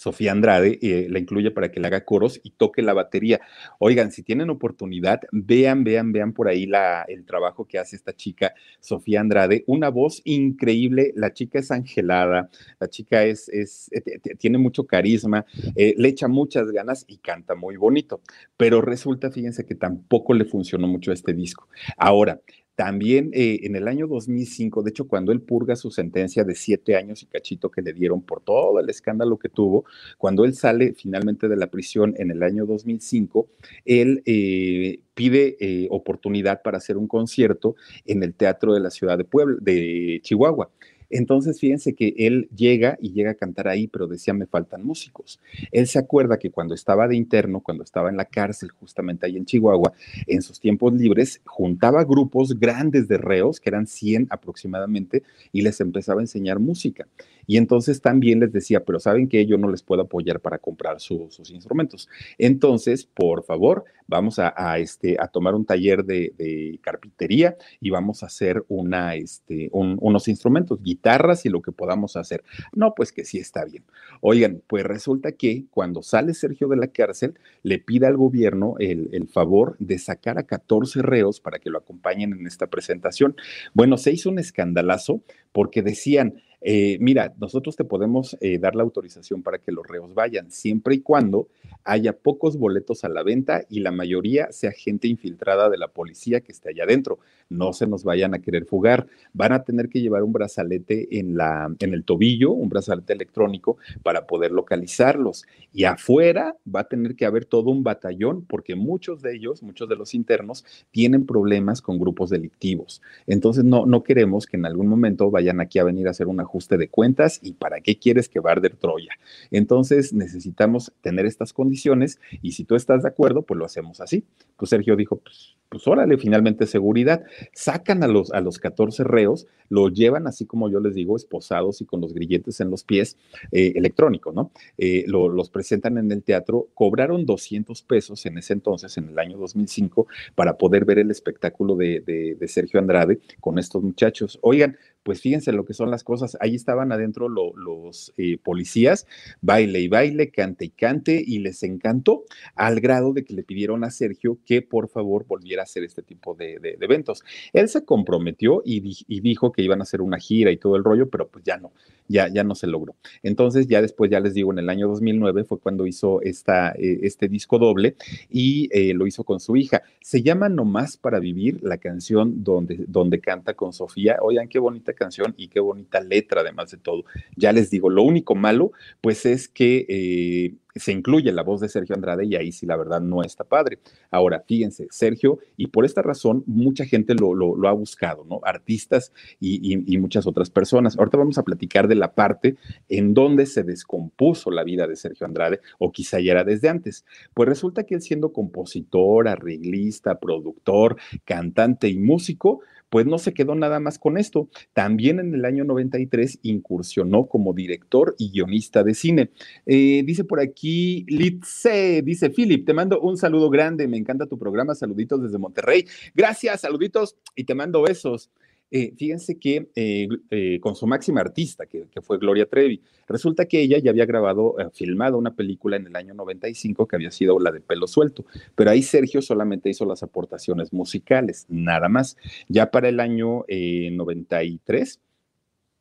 [0.00, 3.42] Sofía Andrade eh, la incluye para que le haga coros y toque la batería.
[3.78, 8.16] Oigan, si tienen oportunidad, vean, vean, vean por ahí la, el trabajo que hace esta
[8.16, 9.62] chica, Sofía Andrade.
[9.66, 15.44] Una voz increíble, la chica es angelada, la chica es, es eh, tiene mucho carisma,
[15.76, 18.22] eh, le echa muchas ganas y canta muy bonito.
[18.56, 21.68] Pero resulta, fíjense que tampoco le funcionó mucho este disco.
[21.98, 22.40] Ahora,
[22.80, 26.96] también eh, en el año 2005, de hecho, cuando él purga su sentencia de siete
[26.96, 29.84] años y cachito que le dieron por todo el escándalo que tuvo,
[30.16, 33.48] cuando él sale finalmente de la prisión en el año 2005,
[33.84, 39.18] él eh, pide eh, oportunidad para hacer un concierto en el Teatro de la Ciudad
[39.18, 40.70] de Puebla, de Chihuahua.
[41.10, 45.40] Entonces, fíjense que él llega y llega a cantar ahí, pero decía, me faltan músicos.
[45.72, 49.36] Él se acuerda que cuando estaba de interno, cuando estaba en la cárcel, justamente ahí
[49.36, 49.92] en Chihuahua,
[50.26, 55.80] en sus tiempos libres, juntaba grupos grandes de reos, que eran 100 aproximadamente, y les
[55.80, 57.06] empezaba a enseñar música.
[57.50, 61.00] Y entonces también les decía, pero saben que yo no les puedo apoyar para comprar
[61.00, 62.08] sus instrumentos.
[62.38, 68.26] Entonces, por favor, vamos a, este, a tomar un taller de, carpintería y vamos a
[68.26, 72.44] hacer una, este, unos instrumentos, guitarras y lo que podamos hacer.
[72.72, 73.82] No, pues que sí está bien.
[74.20, 77.34] Oigan, pues resulta que cuando sale Sergio de la cárcel,
[77.64, 81.78] le pide al gobierno el, el favor de sacar a 14 reos para que lo
[81.78, 83.34] acompañen en esta presentación.
[83.74, 88.82] Bueno, se hizo un escandalazo porque decían, eh, mira, nosotros te podemos eh, dar la
[88.82, 91.48] autorización para que los reos vayan, siempre y cuando
[91.84, 96.40] haya pocos boletos a la venta y la mayoría sea gente infiltrada de la policía
[96.40, 97.18] que esté allá adentro.
[97.48, 99.06] No se nos vayan a querer fugar.
[99.32, 103.78] Van a tener que llevar un brazalete en, la, en el tobillo, un brazalete electrónico
[104.02, 105.46] para poder localizarlos.
[105.72, 109.88] Y afuera va a tener que haber todo un batallón porque muchos de ellos, muchos
[109.88, 113.00] de los internos, tienen problemas con grupos delictivos.
[113.26, 116.44] Entonces no, no queremos que en algún momento vayan aquí a venir a hacer una
[116.50, 119.12] ajuste de cuentas y para qué quieres que Barder Troya.
[119.52, 124.24] Entonces necesitamos tener estas condiciones y si tú estás de acuerdo, pues lo hacemos así.
[124.56, 127.22] Pues Sergio dijo, pues pues órale, finalmente seguridad.
[127.52, 131.80] Sacan a los, a los 14 reos, los llevan así como yo les digo, esposados
[131.80, 133.16] y con los grilletes en los pies,
[133.52, 134.50] eh, electrónico, ¿no?
[134.76, 139.38] Eh, los presentan en el teatro, cobraron 200 pesos en ese entonces, en el año
[139.38, 144.40] 2005, para poder ver el espectáculo de, de Sergio Andrade con estos muchachos.
[144.42, 146.36] Oigan, pues fíjense lo que son las cosas.
[146.40, 149.06] Ahí estaban adentro los eh, policías,
[149.40, 153.84] baile y baile, cante y cante, y les encantó al grado de que le pidieron
[153.84, 157.22] a Sergio que por favor volviera a hacer este tipo de, eventos.
[157.52, 158.80] Él se comprometió y,
[159.20, 161.72] dijo que iban a hacer una gira y todo el rollo, pero pues ya no,
[162.08, 162.94] ya, ya no se logró.
[163.22, 167.00] Entonces, ya después, ya les digo, en el año 2009 fue cuando hizo esta, eh,
[167.02, 167.96] este disco doble
[168.28, 169.82] y eh, lo hizo con su hija.
[170.00, 174.18] Se llama Nomás para Vivir, la canción donde, donde canta con Sofía.
[174.22, 177.04] Oigan, qué bonita canción y qué bonita letra, además de todo.
[177.36, 181.68] Ya les digo, lo único malo, pues es que eh, se incluye la voz de
[181.68, 183.78] Sergio Andrade y ahí sí la verdad no está padre.
[184.10, 188.40] Ahora, fíjense, Sergio, y por esta razón mucha gente lo, ha buscado, ¿no?
[188.44, 189.60] Artistas y,
[189.92, 190.98] y, muchas otras personas.
[190.98, 192.56] Ahorita vamos a platicar de la parte
[192.88, 197.04] en donde se descompuso la vida de Sergio Andrade, o quizá ya era desde antes.
[197.34, 203.54] Pues resulta que él siendo compositor, arreglista, productor, cantante y músico, pues no se quedó
[203.54, 204.48] nada más con esto.
[204.74, 209.30] También en el año 93 incursionó como director y guionista de cine.
[209.64, 214.38] Eh, dice por aquí Litze, dice Philip, te mando un saludo grande, me encanta tu
[214.38, 215.86] programa, saluditos desde Monterrey.
[216.14, 218.30] Gracias, saluditos y te mando besos.
[218.72, 223.60] Eh, fíjense que eh, eh, con su máxima artista, que, fue Gloria Trevi, resulta que
[223.60, 227.50] ella ya había grabado, filmado una película en el año 95 que había sido la
[227.50, 232.16] de pelo suelto, pero ahí Sergio solamente hizo las aportaciones musicales, nada más.
[232.48, 235.00] Ya para el año 93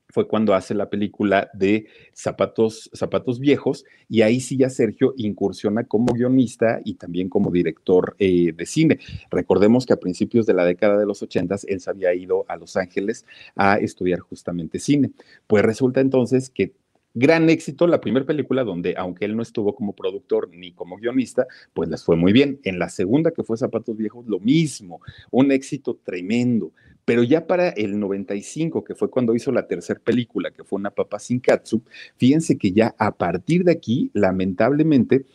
[0.10, 5.84] fue cuando hace la película de Zapatos, Zapatos Viejos, y ahí sí ya Sergio incursiona
[5.84, 9.00] como guionista y también como director eh, de cine.
[9.30, 12.58] Recordemos que a principios de la década de los ochentas él se había ido a
[12.58, 15.12] Los Ángeles a estudiar justamente cine.
[15.48, 16.74] Pues resulta entonces que
[17.14, 21.48] gran éxito la primera película donde, aunque él no estuvo como productor ni como guionista,
[21.74, 22.60] pues les fue muy bien.
[22.64, 26.72] En la segunda, que fue Zapatos Viejos, lo mismo, un éxito tremendo.
[27.10, 30.92] Pero ya para el 95, que fue cuando hizo la tercera película, que fue Una
[30.92, 31.82] papa sin katsu,
[32.18, 35.26] fíjense que ya a partir de aquí, lamentablemente,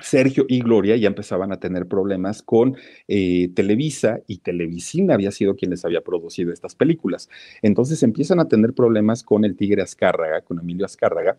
[0.00, 5.56] Sergio y Gloria ya empezaban a tener problemas con eh, Televisa y Televisina había sido
[5.56, 7.28] quien les había producido estas películas.
[7.60, 11.36] Entonces empiezan a tener problemas con el Tigre Azcárraga, con Emilio Azcárraga,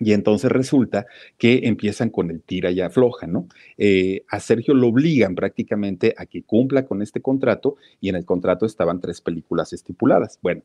[0.00, 1.06] y entonces resulta
[1.38, 3.48] que empiezan con el tira y afloja, ¿no?
[3.76, 8.24] Eh, a Sergio lo obligan prácticamente a que cumpla con este contrato y en el
[8.24, 10.38] contrato estaban tres películas estipuladas.
[10.42, 10.62] Bueno,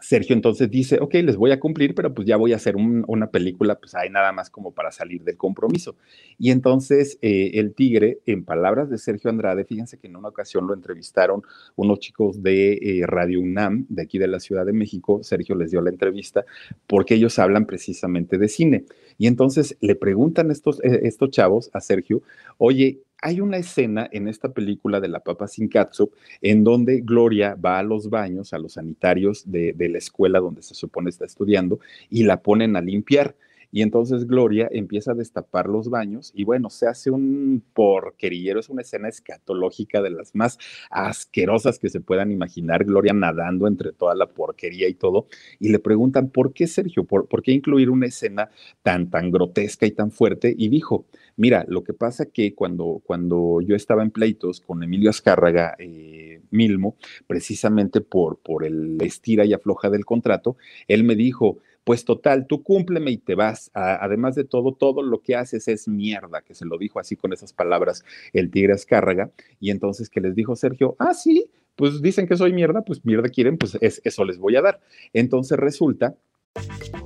[0.00, 3.30] Sergio entonces dice, ok, les voy a cumplir, pero pues ya voy a hacer una
[3.30, 5.96] película, pues hay nada más como para salir del compromiso.
[6.38, 10.66] Y entonces eh, el tigre, en palabras de Sergio Andrade, fíjense que en una ocasión
[10.66, 11.42] lo entrevistaron
[11.76, 15.70] unos chicos de eh, Radio UNAM, de aquí de la Ciudad de México, Sergio les
[15.70, 16.44] dio la entrevista
[16.86, 18.84] porque ellos hablan precisamente de cine.
[19.18, 22.22] Y entonces le preguntan estos, eh, estos chavos a Sergio,
[22.56, 27.54] oye, hay una escena en esta película de La Papa Sin Catsup en donde Gloria
[27.54, 31.24] va a los baños, a los sanitarios de, de, la escuela donde se supone está
[31.24, 33.34] estudiando y la ponen a limpiar.
[33.70, 38.68] Y entonces Gloria empieza a destapar los baños y bueno, se hace un porquerillero, es
[38.68, 40.58] una escena escatológica de las más
[40.90, 45.26] asquerosas que se puedan imaginar, Gloria nadando entre toda la porquería y todo.
[45.58, 47.04] Y le preguntan, ¿por qué Sergio?
[47.04, 48.50] ¿Por, por qué incluir una escena
[48.82, 50.54] tan, tan grotesca y tan fuerte?
[50.56, 51.06] Y dijo,
[51.38, 56.42] Mira, lo que pasa que cuando, cuando yo estaba en pleitos con Emilio Azcárraga eh,
[56.50, 56.96] Milmo,
[57.28, 60.56] precisamente por, por el estira y afloja del contrato,
[60.88, 63.70] él me dijo, pues total, tú cúmpleme y te vas.
[63.72, 67.32] además de todo, todo lo que haces es mierda, que se lo dijo así con
[67.32, 69.30] esas palabras el tigre Azcárraga.
[69.58, 73.30] Y entonces que les dijo Sergio, ah, sí, pues dicen que soy mierda, pues mierda
[73.30, 74.80] quieren, pues eso les voy a dar.
[75.14, 76.14] Entonces resulta...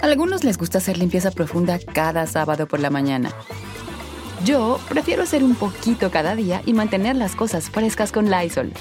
[0.00, 3.30] A algunos les gusta hacer limpieza profunda cada sábado por la mañana.
[4.44, 8.72] Yo prefiero hacer un poquito cada día y mantener las cosas frescas con Lysol.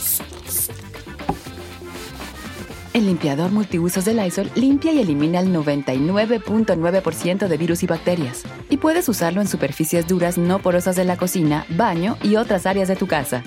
[2.94, 8.44] El limpiador multiusos de Lysol limpia y elimina el 99.9% de virus y bacterias.
[8.70, 12.90] Y puedes usarlo en superficies duras no porosas de la cocina, baño y otras áreas
[12.90, 13.44] de tu casa.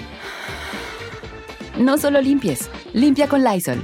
[1.78, 3.82] No solo limpies, limpia con Lysol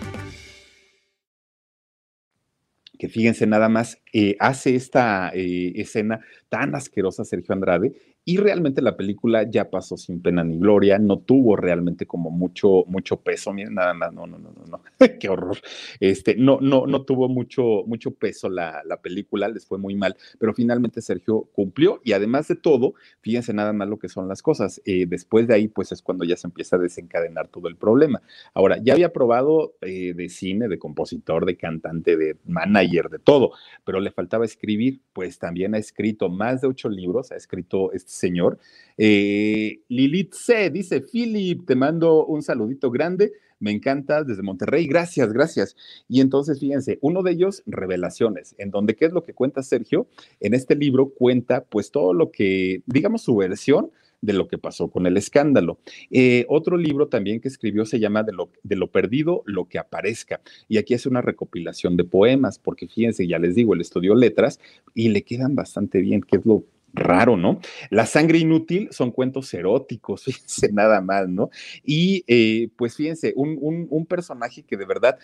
[3.01, 6.21] que fíjense nada más, eh, hace esta eh, escena
[6.51, 11.19] tan asquerosa Sergio Andrade y realmente la película ya pasó sin pena ni gloria, no
[11.19, 14.83] tuvo realmente como mucho, mucho peso, miren, nada más, no, no, no, no, no,
[15.19, 15.57] qué horror.
[16.01, 20.17] Este, no, no, no tuvo mucho, mucho peso la, la, película, les fue muy mal,
[20.39, 24.43] pero finalmente Sergio cumplió y además de todo, fíjense nada más lo que son las
[24.43, 24.83] cosas.
[24.85, 28.21] Eh, después de ahí, pues es cuando ya se empieza a desencadenar todo el problema.
[28.53, 33.53] Ahora, ya había probado eh, de cine, de compositor, de cantante, de manager, de todo,
[33.85, 38.10] pero le faltaba escribir, pues también ha escrito más de ocho libros, ha escrito este
[38.11, 38.59] señor.
[38.99, 40.71] Eh, Lilith C.
[40.71, 43.33] dice, Philip, te mando un saludito grande.
[43.59, 44.87] Me encanta desde Monterrey.
[44.87, 45.77] Gracias, gracias.
[46.09, 50.07] Y entonces, fíjense, uno de ellos, Revelaciones, en donde, ¿qué es lo que cuenta Sergio?
[50.41, 53.91] En este libro cuenta, pues, todo lo que, digamos, su versión
[54.23, 55.79] de lo que pasó con el escándalo.
[56.11, 59.79] Eh, otro libro también que escribió se llama de lo, de lo perdido, lo que
[59.79, 60.41] aparezca.
[60.69, 64.61] Y aquí es una recopilación de poemas, porque fíjense, ya les digo, él estudió letras
[64.95, 67.61] y le quedan bastante bien, que es lo raro, ¿no?
[67.91, 71.51] La sangre inútil son cuentos eróticos, fíjense nada más, ¿no?
[71.85, 75.19] Y eh, pues fíjense, un, un, personaje que de verdad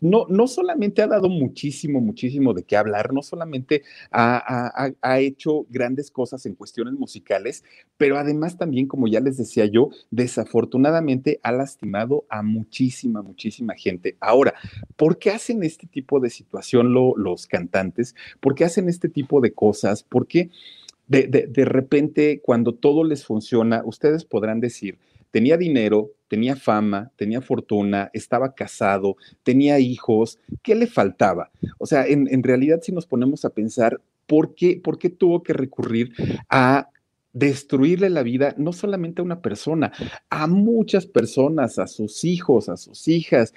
[0.00, 5.66] no, no solamente ha dado muchísimo, muchísimo de qué hablar, no solamente ha, ha, hecho
[5.70, 7.64] grandes cosas en cuestiones musicales,
[7.96, 14.16] pero además también, como ya les decía yo, desafortunadamente ha lastimado a muchísima, muchísima gente.
[14.20, 14.54] Ahora,
[14.96, 18.14] ¿por qué hacen este tipo de situación los cantantes?
[18.40, 20.04] ¿Por qué hacen este tipo de cosas?
[20.04, 20.50] ¿Por qué?
[21.08, 24.98] De, de, repente, cuando todo les funciona, ustedes podrán decir,
[25.30, 31.50] tenía dinero, tenía fama, tenía fortuna, estaba casado, tenía hijos, ¿qué le faltaba?
[31.78, 35.42] O sea, en, en realidad si nos ponemos a pensar, ¿por qué, ¿por qué tuvo
[35.42, 36.12] que recurrir
[36.48, 36.88] a
[37.32, 39.92] destruirle la vida no solamente a una persona,
[40.30, 43.54] a muchas personas, a sus hijos, a sus hijas,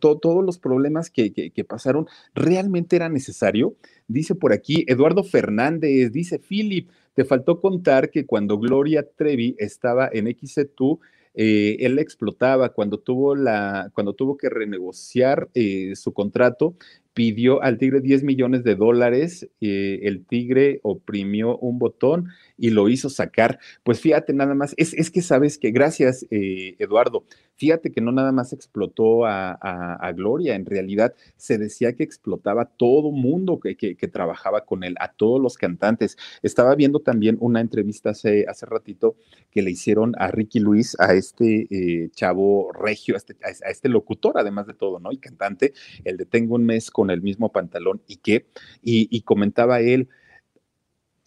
[0.00, 3.76] todos los problemas que, que, pasaron, ¿realmente era necesario?
[4.08, 10.08] Dice por aquí Eduardo Fernández, dice Philip, te faltó contar que cuando Gloria Trevi estaba
[10.12, 10.98] en XC2,
[11.34, 16.74] eh, él explotaba cuando tuvo, la, cuando tuvo que renegociar eh, su contrato,
[17.14, 22.88] pidió al tigre 10 millones de dólares, eh, el tigre oprimió un botón y lo
[22.88, 23.58] hizo sacar.
[23.82, 27.24] Pues fíjate nada más, es, es que sabes que, gracias Eduardo,
[27.62, 33.12] fíjate que no nada más explotó a, Gloria, en realidad se decía que explotaba todo
[33.12, 36.16] mundo que, que, trabajaba con él, a todos los cantantes.
[36.42, 39.14] Estaba viendo también una entrevista hace, hace ratito
[39.52, 43.88] que le hicieron a Ricky Luis, a este eh, chavo regio, a este, a este,
[43.88, 45.12] locutor, además de todo, ¿no?
[45.12, 48.46] Y cantante, el de Tengo un mes con el mismo pantalón y qué,
[48.82, 50.08] y comentaba él,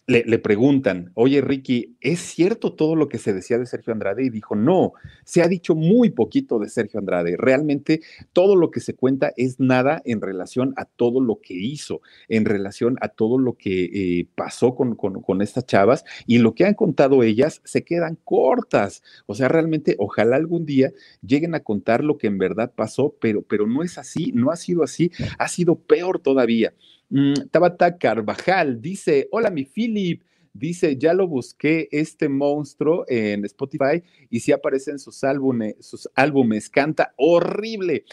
[0.06, 4.24] le, preguntan, oye Ricky, ¿es cierto todo lo que se decía de Sergio Andrade?
[4.24, 4.92] Y dijo, no,
[5.24, 7.36] se ha dicho muy poquito de Sergio Andrade.
[7.36, 8.02] Realmente
[8.32, 12.44] todo lo que se cuenta es nada en relación a todo lo que hizo, en
[12.44, 13.84] relación a todo lo que
[14.20, 19.02] eh, pasó con, con, estas chavas y lo que han contado ellas se quedan cortas.
[19.26, 23.42] O sea, realmente ojalá algún día lleguen a contar lo que en verdad pasó, pero,
[23.42, 26.72] pero no es así, no ha sido así, ha sido peor todavía.
[27.08, 34.02] Mm, Tabata Carvajal dice, hola mi Philip, dice, ya lo busqué este monstruo en Spotify
[34.28, 38.04] y si aparecen sus álbumes, sus álbumes, canta horrible.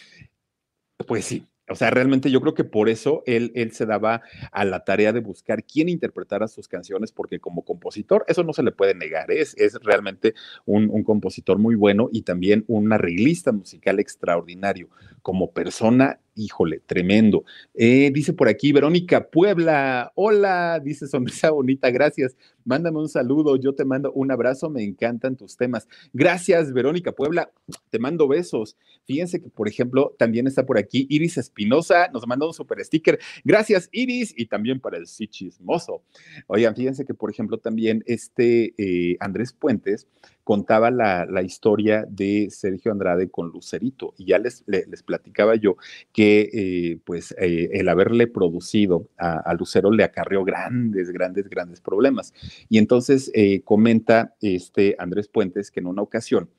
[1.07, 4.21] Pues sí, o sea, realmente yo creo que por eso él, él se daba
[4.51, 8.63] a la tarea de buscar quién interpretara sus canciones, porque como compositor, eso no se
[8.63, 10.33] le puede negar, es, es realmente
[10.65, 14.89] un, un compositor muy bueno y también un arreglista musical extraordinario.
[15.21, 17.43] Como persona, híjole, tremendo.
[17.73, 22.36] Eh, dice por aquí Verónica Puebla, hola, dice sonrisa bonita, gracias.
[22.65, 25.88] Mándame un saludo, yo te mando un abrazo, me encantan tus temas.
[26.13, 27.51] Gracias, Verónica Puebla,
[27.89, 28.77] te mando besos.
[29.05, 33.19] Fíjense que, por ejemplo, también está por aquí Iris Espinosa, nos manda un super sticker.
[33.43, 36.03] Gracias, Iris, y también para el sí chismoso.
[36.47, 40.07] Oigan, fíjense que, por ejemplo, también este eh, Andrés Puentes
[40.43, 44.13] contaba la, historia de Sergio Andrade con Lucerito.
[44.17, 45.77] Y ya les, les, platicaba yo
[46.11, 52.34] que eh, pues eh, el haberle producido a, Lucero le acarreó grandes, grandes, grandes problemas.
[52.69, 56.49] Y entonces eh, comenta este Andrés Puentes que en una ocasión,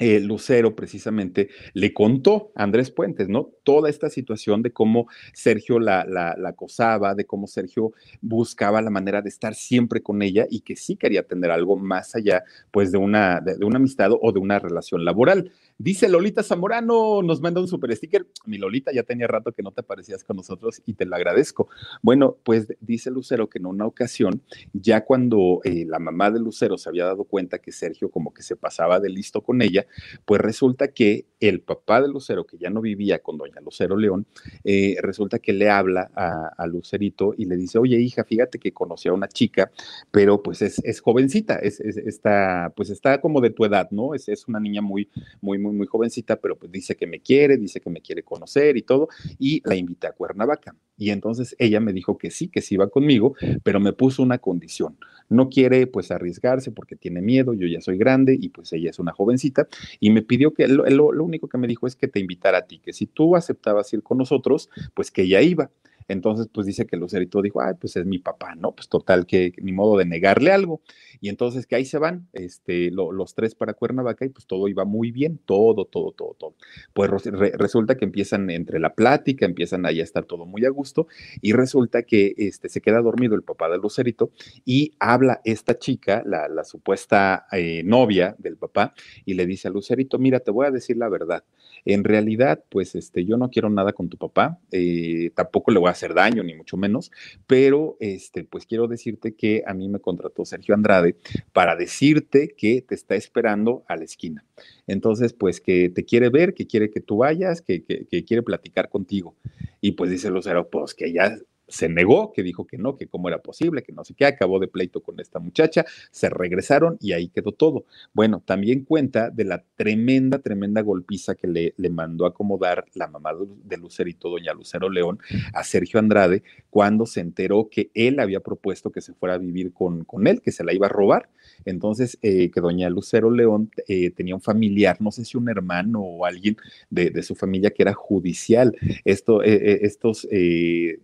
[0.00, 3.50] eh, Lucero precisamente le contó a Andrés Puentes, ¿no?
[3.62, 9.20] Toda esta situación de cómo Sergio la, la, acosaba, de cómo Sergio buscaba la manera
[9.20, 12.98] de estar siempre con ella y que sí quería tener algo más allá, pues, de
[12.98, 15.52] una, de una amistad o de una relación laboral.
[15.76, 18.26] Dice Lolita Zamorano, nos manda un super sticker.
[18.46, 21.68] Mi Lolita, ya tenía rato que no te aparecías con nosotros y te lo agradezco.
[22.02, 26.78] Bueno, pues dice Lucero que en una ocasión, ya cuando eh, la mamá de Lucero
[26.78, 29.81] se había dado cuenta que Sergio como que se pasaba de listo con ella,
[30.24, 34.26] pues resulta que el papá de Lucero, que ya no vivía con doña Lucero León,
[34.62, 39.08] eh, resulta que le habla a, Lucerito y le dice, oye hija, fíjate que conocí
[39.08, 39.70] a una chica,
[40.10, 44.14] pero pues es, jovencita, es, está, pues está como de tu edad, ¿no?
[44.14, 45.10] Es, es una niña muy,
[45.40, 48.76] muy, muy muy, jovencita, pero pues dice que me quiere, dice que me quiere conocer
[48.76, 49.08] y todo,
[49.38, 50.74] y la invité a Cuernavaca.
[51.02, 53.34] Y entonces ella me dijo que sí, que sí iba conmigo,
[53.64, 54.96] pero me puso una condición.
[55.28, 59.00] No quiere pues arriesgarse porque tiene miedo, yo ya soy grande y pues ella es
[59.00, 59.66] una jovencita,
[59.98, 62.66] y me pidió que lo, lo único que me dijo es que te invitara a
[62.68, 65.72] ti, que si tú aceptabas ir con nosotros, pues que ella iba.
[66.08, 68.72] Entonces, pues dice que Lucerito dijo, ay, pues es mi papá, ¿no?
[68.72, 70.80] Pues total, que, ni modo de negarle algo.
[71.20, 74.84] Y entonces que ahí se van, este, los tres para Cuernavaca y pues todo iba
[74.84, 76.54] muy bien, todo, todo, todo, todo.
[76.92, 81.06] Pues resulta que empiezan entre la plática, empiezan ahí a estar todo muy a gusto
[81.40, 84.32] y resulta que este, se queda dormido el papá de Lucerito
[84.64, 88.94] y habla esta chica, la, supuesta eh, novia del papá,
[89.24, 91.44] y le dice a Lucerito, mira, te voy a decir la verdad.
[91.84, 95.88] En realidad, pues este, yo no quiero nada con tu papá, eh, tampoco le voy
[95.88, 97.10] a hacer daño, ni mucho menos,
[97.46, 101.16] pero este, pues quiero decirte que a mí me contrató Sergio Andrade
[101.52, 104.44] para decirte que te está esperando a la esquina.
[104.86, 108.88] Entonces, pues que te quiere ver, que quiere que tú vayas, que, que, quiere platicar
[108.88, 109.34] contigo.
[109.80, 111.36] Y pues dice Lucero, pues que ya
[111.72, 114.58] se negó, que dijo que no, que cómo era posible, que no sé qué, acabó
[114.58, 117.86] de pleito con esta muchacha, se regresaron y ahí quedó todo.
[118.12, 123.08] Bueno, también cuenta de la tremenda, tremenda golpiza que le, le mandó a acomodar la
[123.08, 123.32] mamá
[123.64, 125.18] de Lucerito, doña Lucero León,
[125.54, 129.72] a Sergio Andrade, cuando se enteró que él había propuesto que se fuera a vivir
[129.72, 131.30] con, con él, que se la iba a robar.
[131.64, 136.00] Entonces, eh, que doña Lucero León eh, tenía un familiar, no sé si un hermano
[136.00, 136.56] o alguien
[136.90, 138.76] de, su familia que era judicial.
[139.04, 140.28] Esto, eh, estos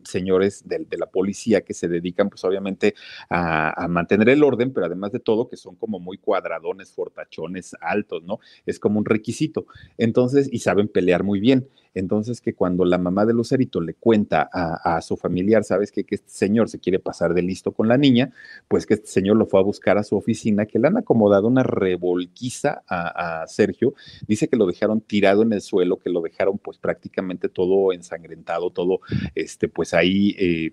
[0.03, 2.95] señores de, la policía que se dedican, pues obviamente,
[3.29, 7.77] a, a, mantener el orden, pero además de todo, que son como muy cuadradones, fortachones,
[7.81, 8.41] altos, ¿no?
[8.67, 9.67] Es como un requisito.
[9.97, 11.69] Entonces, y saben pelear muy bien.
[11.95, 16.31] Entonces, que cuando la mamá de Lucerito le cuenta a, su familiar, sabes que, este
[16.31, 18.33] señor se quiere pasar de listo con la niña,
[18.67, 21.49] pues que este señor lo fue a buscar a su oficina, que le han acomodado
[21.49, 23.95] una revolquiza a, Sergio.
[24.27, 28.71] Dice que lo dejaron tirado en el suelo, que lo dejaron pues prácticamente todo ensangrentado,
[28.71, 29.01] todo,
[29.35, 30.35] este, pues ahí.
[30.39, 30.73] Eh,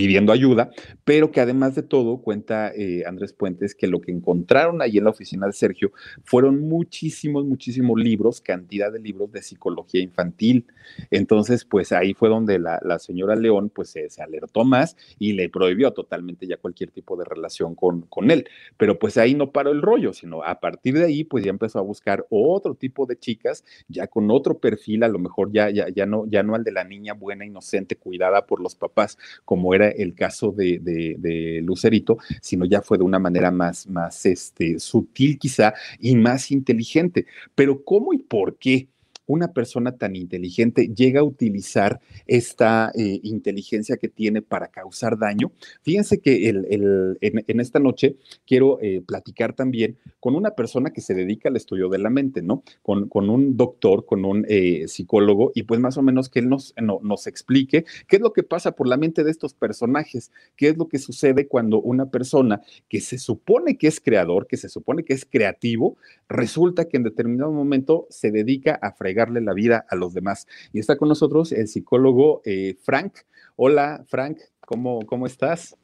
[0.00, 0.70] pidiendo ayuda,
[1.04, 5.04] pero que además de todo, cuenta eh, Andrés Puentes, que lo que encontraron ahí en
[5.04, 5.92] la oficina de Sergio
[6.24, 10.64] fueron muchísimos, muchísimos libros, cantidad de libros de psicología infantil.
[11.10, 15.92] Entonces, pues ahí fue donde la, señora León pues se, alertó más y le prohibió
[15.92, 18.48] totalmente ya cualquier tipo de relación con, con él.
[18.78, 21.78] Pero pues ahí no paró el rollo, sino a partir de ahí pues ya empezó
[21.78, 25.90] a buscar otro tipo de chicas, ya con otro perfil, a lo mejor ya, ya,
[25.90, 29.74] ya, no, ya no al de la niña buena, inocente, cuidada por los papás, como
[29.74, 35.38] era el caso de, Lucerito, sino ya fue de una manera más, más este, sutil
[35.38, 37.26] quizá y más inteligente.
[37.54, 38.88] Pero ¿cómo y por qué?
[39.30, 45.52] Una persona tan inteligente llega a utilizar esta eh, inteligencia que tiene para causar daño.
[45.82, 51.48] Fíjense que en, esta noche quiero eh, platicar también con una persona que se dedica
[51.48, 52.64] al estudio de la mente, ¿no?
[52.82, 56.74] Con, un doctor, con un eh, psicólogo, y pues más o menos que él nos,
[56.80, 60.76] nos explique qué es lo que pasa por la mente de estos personajes, qué es
[60.76, 65.04] lo que sucede cuando una persona que se supone que es creador, que se supone
[65.04, 65.96] que es creativo,
[66.28, 70.46] resulta que en determinado momento se dedica a fregar la vida a los demás.
[70.72, 73.18] Y está con nosotros el psicólogo eh, Frank.
[73.56, 75.76] Hola, Frank, ¿cómo, ¿cómo estás?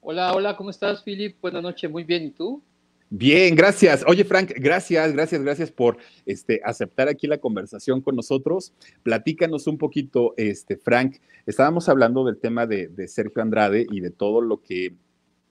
[0.00, 1.36] Hola, hola, ¿cómo estás, Philip?
[1.40, 2.62] Buenas noches, muy bien, ¿y tú?
[3.10, 4.04] Bien, gracias.
[4.06, 8.72] Oye, Frank, gracias, gracias, gracias por este, aceptar aquí la conversación con nosotros.
[9.02, 11.16] Platícanos un poquito, este, Frank.
[11.46, 14.94] Estábamos hablando del tema de, de Sergio Andrade y de todo lo que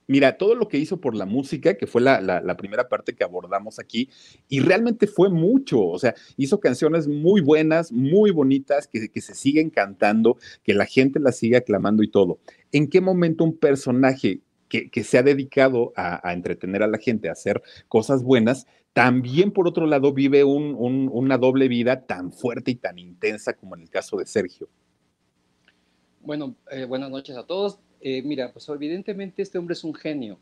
[0.08, 3.80] Mira, todo lo que hizo por la música, que fue la, primera parte que abordamos
[3.80, 4.08] aquí,
[4.48, 9.70] y realmente fue mucho, o sea, hizo canciones muy buenas, muy bonitas, que, se siguen
[9.70, 12.38] cantando, que la gente las sigue aclamando y todo.
[12.70, 17.32] ¿En qué momento un personaje que, se ha dedicado a, entretener a la gente, a
[17.32, 22.98] hacer cosas buenas, también por otro lado vive una doble vida tan fuerte y tan
[22.98, 24.68] intensa como en el caso de Sergio?
[26.20, 27.78] Bueno, eh, buenas noches a todos.
[28.00, 30.38] Eh, mira, pues evidentemente este hombre es un genio.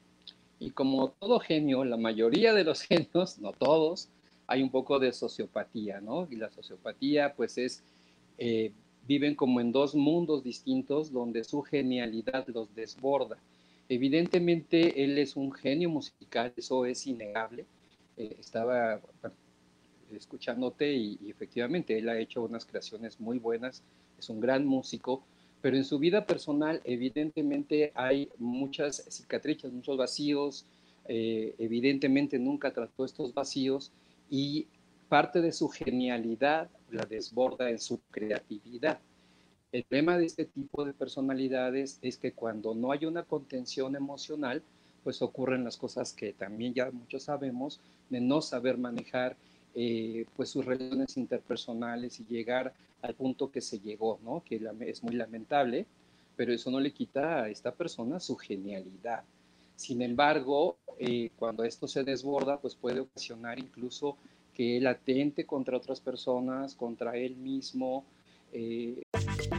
[0.59, 4.09] Y como todo genio, la mayoría de los genios, no todos,
[4.47, 6.29] hay un poco de sociopatía, ¿no?
[6.31, 7.83] Y la sociopatía, pues es,
[8.39, 8.73] eh,
[9.07, 13.39] viven como en dos mundos distintos donde su genialidad los desborda.
[13.89, 17.67] Evidentemente, él es un genio musical, eso es innegable.
[18.17, 19.01] Eh, estaba
[20.13, 23.83] escuchándote y efectivamente él ha hecho unas creaciones muy buenas,
[24.19, 25.25] es un gran músico,
[25.65, 30.67] pero en su vida personal evidentemente hay muchas cicatrices, muchos vacíos,
[31.07, 33.91] eh, evidentemente nunca trató estos vacíos
[34.29, 34.67] y
[35.09, 39.01] parte de su genialidad la desborda en su creatividad.
[39.73, 44.63] El problema de este tipo de personalidades es que cuando no hay una contención emocional,
[45.03, 49.35] pues ocurren las cosas que también ya muchos sabemos, de no saber manejar
[49.75, 52.73] eh, pues sus relaciones interpersonales y llegar
[53.03, 54.43] al punto que se llegó, ¿no?
[54.45, 55.87] Que es muy lamentable,
[56.37, 59.25] pero eso no le quita a esta persona su genialidad.
[59.77, 64.17] Sin embargo, eh, cuando esto se desborda, pues puede ocasionar incluso
[64.55, 68.05] que él atente contra otras personas, contra él mismo.
[68.53, 69.03] Eh.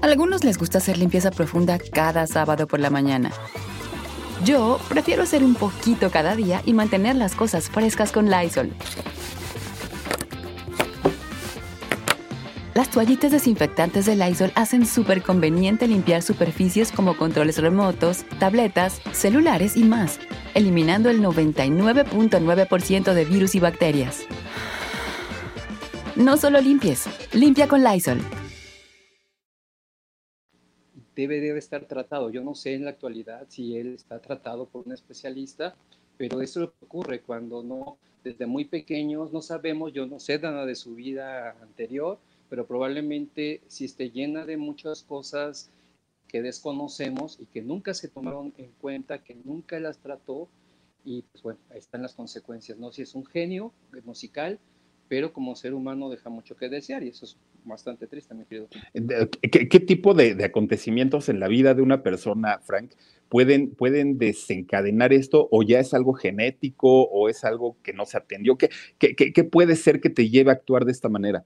[0.01, 3.31] Algunos les gusta hacer limpieza profunda cada sábado por la mañana.
[4.45, 8.71] Yo prefiero hacer un poquito cada día y mantener las cosas frescas con Lysol.
[12.75, 19.77] Las toallitas desinfectantes de Lysol hacen súper conveniente limpiar superficies como controles remotos, tabletas, celulares
[19.77, 20.19] y más,
[20.55, 24.25] eliminando el 99.9% de virus y bacterias.
[26.17, 28.19] No solo limpies, limpia con Lysol.
[31.15, 32.29] Debe, debe estar tratado.
[32.29, 35.75] Yo no sé en la actualidad si él está tratado por un especialista,
[36.17, 40.75] pero eso ocurre cuando no, desde muy pequeños no sabemos, yo no sé nada de
[40.75, 42.19] su vida anterior,
[42.55, 45.69] pero probablemente si esté llena de muchas cosas
[46.29, 50.47] que desconocemos y que nunca se tomaron en cuenta, que nunca las trató
[51.03, 52.93] y pues bueno, ahí están las consecuencias, ¿no?
[52.93, 53.73] Si es un genio
[54.05, 54.57] musical,
[55.09, 57.35] pero como ser humano deja mucho que desear y eso es
[57.65, 58.69] bastante triste, mi querido.
[59.41, 62.93] ¿Qué, tipo de, acontecimientos en la vida de una persona, Frank,
[63.27, 68.15] pueden, pueden desencadenar esto o ya es algo genético o es algo que no se
[68.15, 68.57] atendió?
[68.57, 71.45] ¿Qué, qué, puede ser que te lleve a actuar de esta manera?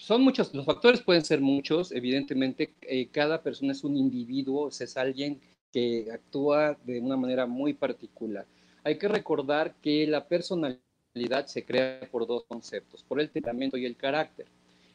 [0.00, 4.96] Son muchos, los factores pueden ser muchos, evidentemente eh, cada persona es un individuo, es
[4.96, 5.38] alguien
[5.70, 8.46] que actúa de una manera muy particular.
[8.82, 13.84] Hay que recordar que la personalidad se crea por dos conceptos, por el temperamento y
[13.84, 14.46] el carácter.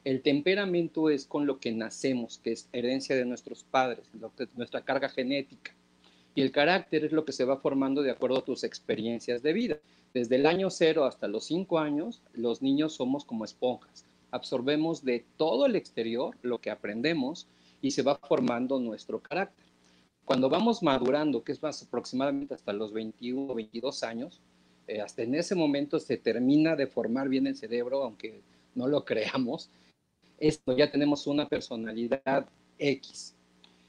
[0.04, 4.10] El temperamento es con lo que nacemos, que es herencia de nuestros padres,
[4.56, 5.76] nuestra carga genética.
[6.34, 9.54] Y el carácter es lo que se va formando de acuerdo a tus experiencias de
[9.54, 9.78] vida.
[10.16, 14.04] Desde el año cero hasta los cinco años, los niños somos como esponjas.
[14.36, 17.48] Absorbemos de todo el exterior lo que aprendemos
[17.82, 19.66] y se va formando nuestro carácter.
[20.26, 24.42] Cuando vamos madurando, que es más aproximadamente hasta los 21 o 22 años,
[24.88, 28.42] eh, hasta en ese momento se termina de formar bien el cerebro, aunque
[28.74, 29.70] no lo creamos,
[30.38, 33.36] esto ya tenemos una personalidad X.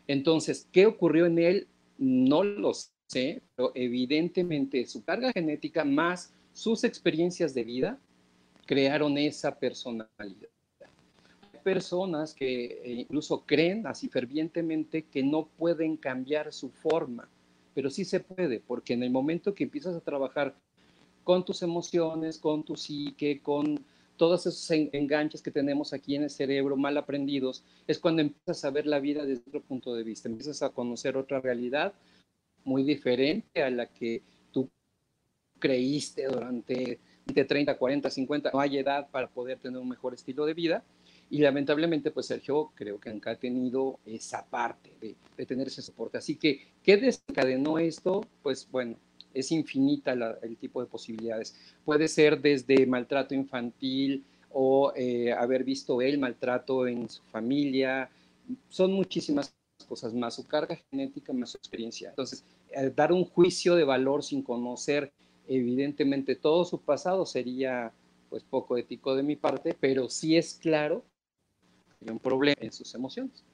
[0.06, 1.66] Entonces, ¿qué ocurrió en él?
[1.98, 2.72] No lo
[3.08, 7.98] sé, pero evidentemente su carga genética más sus experiencias de vida
[8.66, 10.50] crearon esa personalidad.
[11.52, 17.28] Hay personas que eh, incluso creen así fervientemente que no pueden cambiar su forma,
[17.74, 20.54] pero sí se puede, porque en el momento que empiezas a trabajar
[21.24, 23.84] con tus emociones, con tu psique, con
[24.16, 28.70] todos esos enganches que tenemos aquí en el cerebro mal aprendidos, es cuando empiezas a
[28.70, 31.92] ver la vida desde otro punto de vista, empiezas a conocer otra realidad
[32.64, 34.68] muy diferente a la que tú
[35.58, 40.46] creíste durante de 30, 40, 50, no hay edad para poder tener un mejor estilo
[40.46, 40.84] de vida.
[41.28, 46.18] Y lamentablemente, pues Sergio creo que nunca ha tenido esa parte de, tener ese soporte.
[46.18, 48.24] Así que, ¿qué desencadenó esto?
[48.42, 48.96] Pues bueno,
[49.34, 51.56] es infinita el tipo de posibilidades.
[51.84, 58.08] Puede ser desde maltrato infantil o eh, haber visto el maltrato en su familia.
[58.68, 59.52] Son muchísimas
[59.88, 62.10] cosas más, su carga genética más su experiencia.
[62.10, 62.44] Entonces,
[62.94, 65.12] dar un juicio de valor sin conocer
[65.48, 67.92] evidentemente todo su pasado sería
[68.28, 71.04] pues poco ético de mi parte, pero sí es claro
[71.98, 73.44] que hay un problema en sus emociones.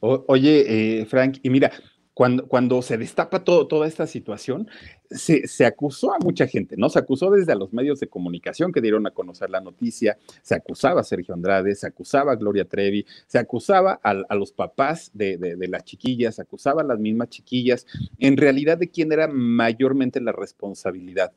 [0.00, 1.72] oye, eh, Frank, y mira,
[2.18, 4.68] cuando, se destapa todo, toda esta situación,
[5.08, 6.88] se, acusó a mucha gente, ¿no?
[6.88, 10.56] Se acusó desde a los medios de comunicación que dieron a conocer la noticia, se
[10.56, 15.36] acusaba a Sergio Andrade, se acusaba a Gloria Trevi, se acusaba a, los papás de,
[15.38, 17.86] de, las chiquillas, se acusaba a las mismas chiquillas.
[18.18, 21.30] En realidad, ¿de quién era mayormente la responsabilidad?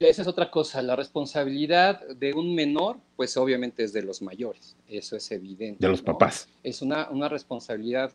[0.00, 4.74] Esa es otra cosa, la responsabilidad de un menor, pues obviamente es de los mayores,
[4.88, 5.84] eso es evidente.
[5.84, 6.48] De los papás.
[6.62, 8.10] Es una, una responsabilidad,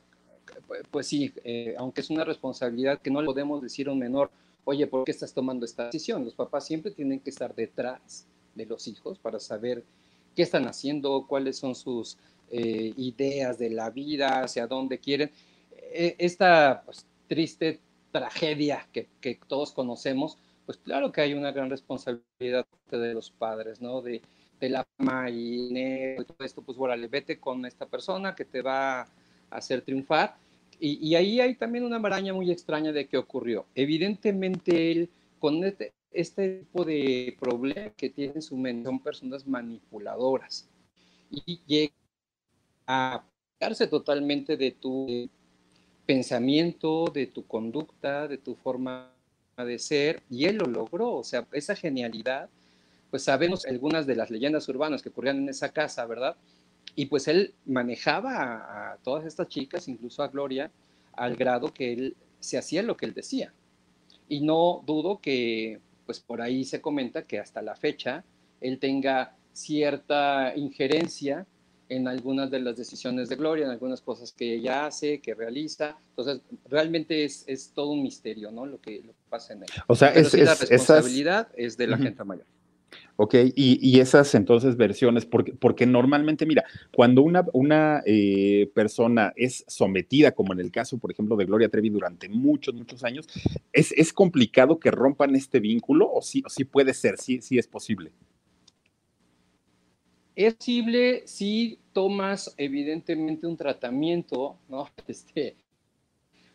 [0.90, 4.32] pues sí, eh, aunque es una responsabilidad que no le podemos decir a un menor,
[4.64, 6.26] oye, ¿por qué estás tomando esta decisión?
[6.26, 8.26] Los papás siempre tienen que estar detrás
[8.56, 9.84] de los hijos para saber
[10.36, 12.18] qué están haciendo, cuáles son sus
[12.50, 15.30] eh, ideas de la vida, hacia dónde quieren.
[15.94, 17.80] E, esta pues, triste
[18.12, 23.82] tragedia que, que todos conocemos, pues claro que hay una gran responsabilidad de los padres,
[23.82, 24.01] ¿no?
[24.01, 24.22] De,
[24.59, 25.70] de la mamá y
[26.28, 29.07] todo esto, pues órale, vete con esta persona que te va a
[29.49, 30.38] hacer triunfar.
[30.80, 33.66] Y, y, ahí hay también una maraña muy extraña de qué ocurrió.
[33.76, 35.09] Evidentemente él,
[35.39, 40.68] con este, este tipo de problema que tiene en su mente, son personas manipuladoras
[41.30, 41.93] y llega
[42.88, 43.24] a
[43.59, 45.30] darse totalmente de tu
[46.05, 49.14] pensamiento, de tu conducta, de tu forma
[49.64, 52.49] de ser, y él lo logró, o sea, esa genialidad,
[53.10, 56.36] pues sabemos algunas de las leyendas urbanas que ocurrían en esa casa, ¿verdad?
[56.95, 60.72] Y pues él manejaba a, todas estas chicas, incluso a Gloria,
[61.14, 63.53] al grado que él se hacía lo que él decía.
[64.28, 68.26] Y no dudo que, pues por ahí se comenta que hasta la fecha
[68.60, 71.45] él tenga cierta injerencia
[71.90, 75.98] en algunas de las decisiones de Gloria, en algunas cosas que ella hace, que realiza.
[76.10, 78.66] Entonces, realmente es, es todo un misterio, ¿no?
[78.66, 79.70] Lo que, lo que pasa en él.
[79.88, 82.46] O sea, es, la responsabilidad es de la gente mayor.
[83.18, 89.32] Ok, y, y, esas entonces versiones, porque, porque normalmente, mira, cuando una, una eh, persona
[89.38, 93.26] es sometida, como en el caso, por ejemplo, de Gloria Trevi durante muchos, muchos años,
[93.72, 97.58] ¿es, es complicado que rompan este vínculo o sí, o sí puede ser, sí, sí
[97.58, 98.12] es posible?
[100.36, 104.90] Es posible si tomas evidentemente un tratamiento, ¿no?
[105.08, 105.56] Este,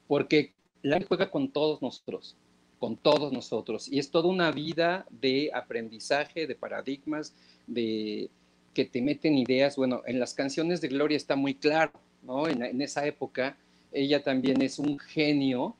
[0.07, 2.37] porque la juega con todos nosotros,
[2.78, 3.89] con todos nosotros.
[3.89, 7.35] Y es toda una vida de aprendizaje, de paradigmas,
[7.66, 8.31] de
[8.74, 9.76] que te meten ideas.
[9.76, 12.49] Bueno, en las canciones de Gloria está muy claro, ¿no?
[12.49, 13.57] En, esa época
[13.93, 15.76] ella también es un genio,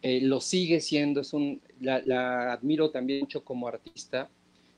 [0.00, 4.28] eh, lo sigue siendo, es un, la, admiro también mucho como artista,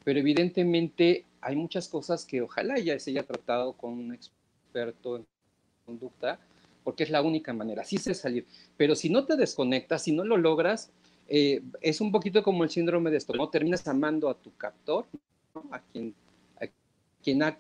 [0.03, 5.27] pero evidentemente hay muchas cosas que ojalá ya se haya tratado con un experto en
[5.85, 6.41] conducta,
[6.83, 8.47] porque es la única manera, así se salir.
[8.77, 10.91] Pero si no te desconectas, si no lo logras,
[11.29, 13.49] eh, es un poquito como el síndrome de esto, ¿no?
[13.51, 15.07] Terminas amando a tu captor,
[15.71, 16.15] a quien,
[17.23, 17.57] quien ha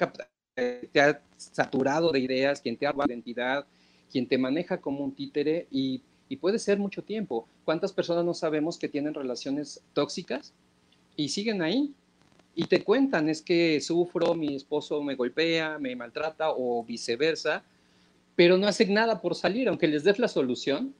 [0.54, 3.66] te ha saturado de ideas, quien te ha dado identidad,
[4.10, 7.48] quien te maneja como un títere y, y puede ser mucho tiempo.
[7.64, 10.52] ¿Cuántas personas no sabemos que tienen relaciones tóxicas
[11.16, 11.94] y siguen ahí?
[12.54, 17.64] Y te cuentan, es que sufro, mi esposo me golpea, me maltrata o viceversa,
[18.36, 20.94] pero no hacen nada por salir, aunque les des la solución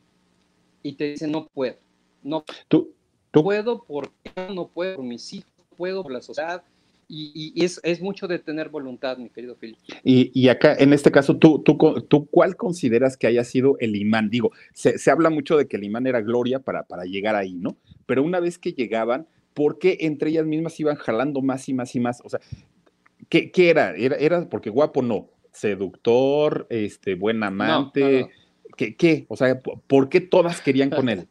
[0.83, 1.77] y te dicen no puedo,
[2.23, 2.93] no ¿Tú,
[3.31, 6.63] puedo porque no puedo por mis hijos, no puedo por la sociedad,
[7.07, 9.79] y, es, es, mucho de tener voluntad, mi querido Philip.
[10.03, 11.77] Y, y, acá, en este caso, ¿tú, tú,
[12.09, 14.31] tú cuál consideras que haya sido el imán?
[14.31, 17.55] Digo, se, se, habla mucho de que el imán era gloria para, para llegar ahí,
[17.55, 17.77] ¿no?
[18.07, 21.95] Pero una vez que llegaban, ¿por qué entre ellas mismas iban jalando más y más
[21.95, 22.21] y más?
[22.25, 22.41] O sea,
[23.29, 23.95] ¿qué, qué era?
[23.97, 24.17] era?
[24.17, 28.31] Era porque guapo no, seductor, este, buen amante.
[28.77, 29.25] ¿Qué, ¿Qué?
[29.29, 31.29] O sea, ¿por qué todas querían con él?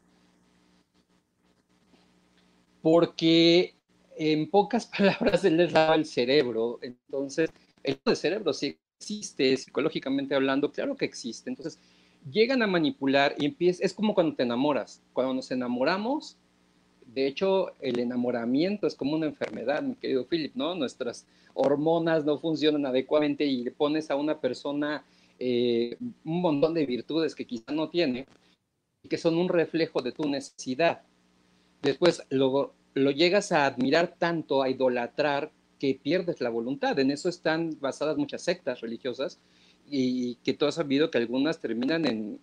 [2.81, 3.75] Porque
[4.17, 6.79] en pocas palabras, él les daba el cerebro.
[6.81, 7.51] Entonces,
[7.83, 11.49] el cerebro sí existe, psicológicamente hablando, claro que existe.
[11.49, 11.79] Entonces,
[12.29, 15.03] llegan a manipular y empieza, es como cuando te enamoras.
[15.11, 16.37] Cuando nos enamoramos,
[17.13, 20.75] de hecho, el enamoramiento es como una enfermedad, mi querido Philip, ¿no?
[20.75, 25.05] Nuestras hormonas no funcionan adecuadamente y le pones a una persona
[25.39, 28.25] eh, un montón de virtudes que quizá no tiene
[29.03, 31.03] y que son un reflejo de tu necesidad.
[31.81, 36.97] Después, luego, lo llegas a admirar tanto, a idolatrar, que pierdes la voluntad.
[36.97, 39.41] En eso están basadas muchas sectas religiosas
[39.85, 42.39] y que tú has sabido que algunas terminan en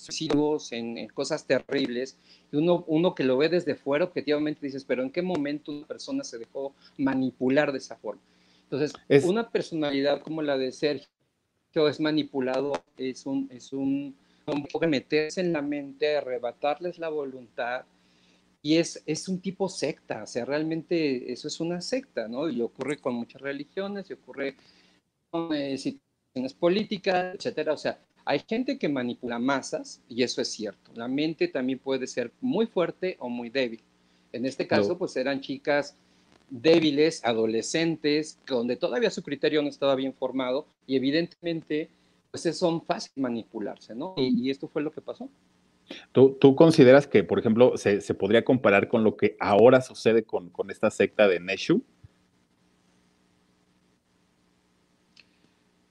[0.00, 2.18] suicidios, en, cosas terribles.
[2.52, 5.86] Y uno, uno que lo ve desde fuera, objetivamente dices, pero ¿en qué momento una
[5.86, 8.22] persona se dejó manipular de esa forma?
[8.64, 8.92] Entonces,
[9.24, 11.08] una personalidad como la de Sergio
[11.88, 17.84] es manipulado, es un, es un, un meterse en la mente, arrebatarles la voluntad,
[18.62, 22.48] y es, es un tipo secta, o sea, realmente eso es una secta, ¿no?
[22.48, 24.54] Y ocurre con muchas religiones, y ocurre
[25.30, 27.72] con eh, situaciones políticas, etcétera.
[27.72, 30.90] O sea, hay gente que manipula masas, y eso es cierto.
[30.94, 33.80] La mente también puede ser muy fuerte o muy débil.
[34.32, 35.96] En este caso, pues eran chicas
[36.48, 41.88] débiles, adolescentes, donde todavía su criterio no estaba bien formado, y evidentemente,
[42.30, 44.14] pues son fácil manipularse, ¿no?
[44.16, 45.28] y esto fue lo que pasó.
[46.12, 50.90] ¿Tú, consideras que, por ejemplo, se, podría comparar con lo que ahora sucede con, esta
[50.90, 51.82] secta de Neshu?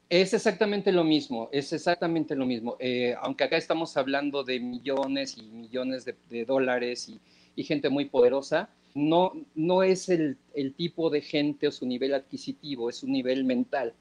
[0.09, 2.77] Es exactamente lo mismo, es exactamente lo mismo.
[2.79, 7.19] Eh, aunque acá estamos hablando de millones y millones de, dólares y,
[7.63, 10.37] gente muy poderosa, no, no es el,
[10.77, 13.93] tipo de gente o su nivel adquisitivo, es su nivel mental,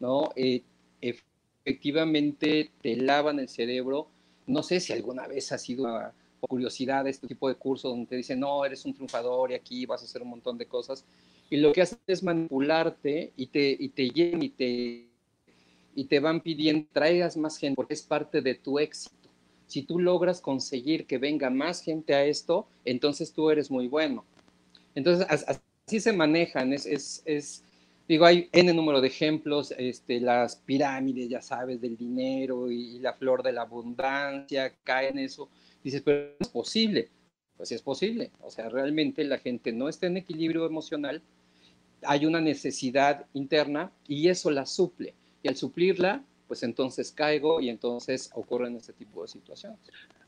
[0.00, 0.30] ¿no?
[0.36, 0.62] Eh,
[1.00, 4.08] efectivamente te lavan el cerebro
[4.46, 8.16] no sé si alguna vez ha sido una curiosidad este tipo de cursos donde te
[8.16, 11.04] dicen, no, eres un triunfador y aquí vas a hacer un montón de cosas.
[11.48, 15.08] Y lo que hacen es manipularte y te, y te llenan y te,
[15.94, 19.14] y te van pidiendo, traigas más gente porque es parte de tu éxito.
[19.66, 24.24] Si tú logras conseguir que venga más gente a esto, entonces tú eres muy bueno.
[24.94, 27.64] Entonces, así se manejan, es, es, es
[28.06, 33.14] Digo, hay N número de ejemplos, este, las pirámides, ya sabes, del dinero y, la
[33.14, 35.48] flor de la abundancia, cae en eso.
[35.82, 37.08] Dices, pero es posible.
[37.56, 38.30] Pues es posible.
[38.42, 41.22] O sea, realmente la gente no está en equilibrio emocional,
[42.02, 45.14] hay una necesidad interna y eso la suple.
[45.44, 49.78] Y al suplirla, pues entonces caigo y entonces ocurren este tipo de situaciones.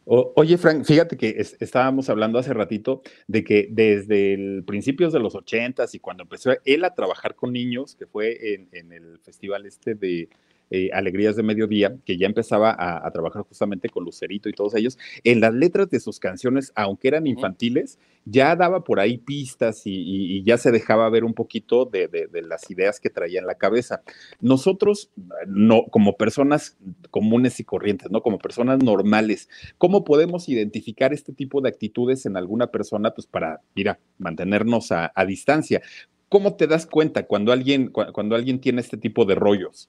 [0.04, 5.34] Oye, Frank, fíjate que estábamos hablando hace ratito de que desde el principios de los
[5.34, 9.66] ochentas y cuando empezó él a trabajar con niños, que fue en, en el festival
[9.66, 10.28] este de
[10.70, 14.98] eh, Alegrías de Mediodía, que ya empezaba a, trabajar justamente con Lucerito y todos ellos,
[15.22, 20.42] en las letras de sus canciones, aunque eran infantiles, ya daba por ahí pistas y,
[20.42, 24.02] ya se dejaba ver un poquito de, las ideas que traía en la cabeza.
[24.40, 25.10] Nosotros,
[25.46, 26.76] no, como personas
[27.10, 28.22] comunes y corrientes, ¿no?
[28.22, 29.48] Como personas normales,
[29.78, 35.12] ¿cómo podemos identificar este tipo de actitudes en alguna persona, pues para, mira, mantenernos a,
[35.26, 35.80] distancia?
[36.28, 39.88] ¿Cómo te das cuenta cuando alguien, cuando alguien tiene este tipo de rollos?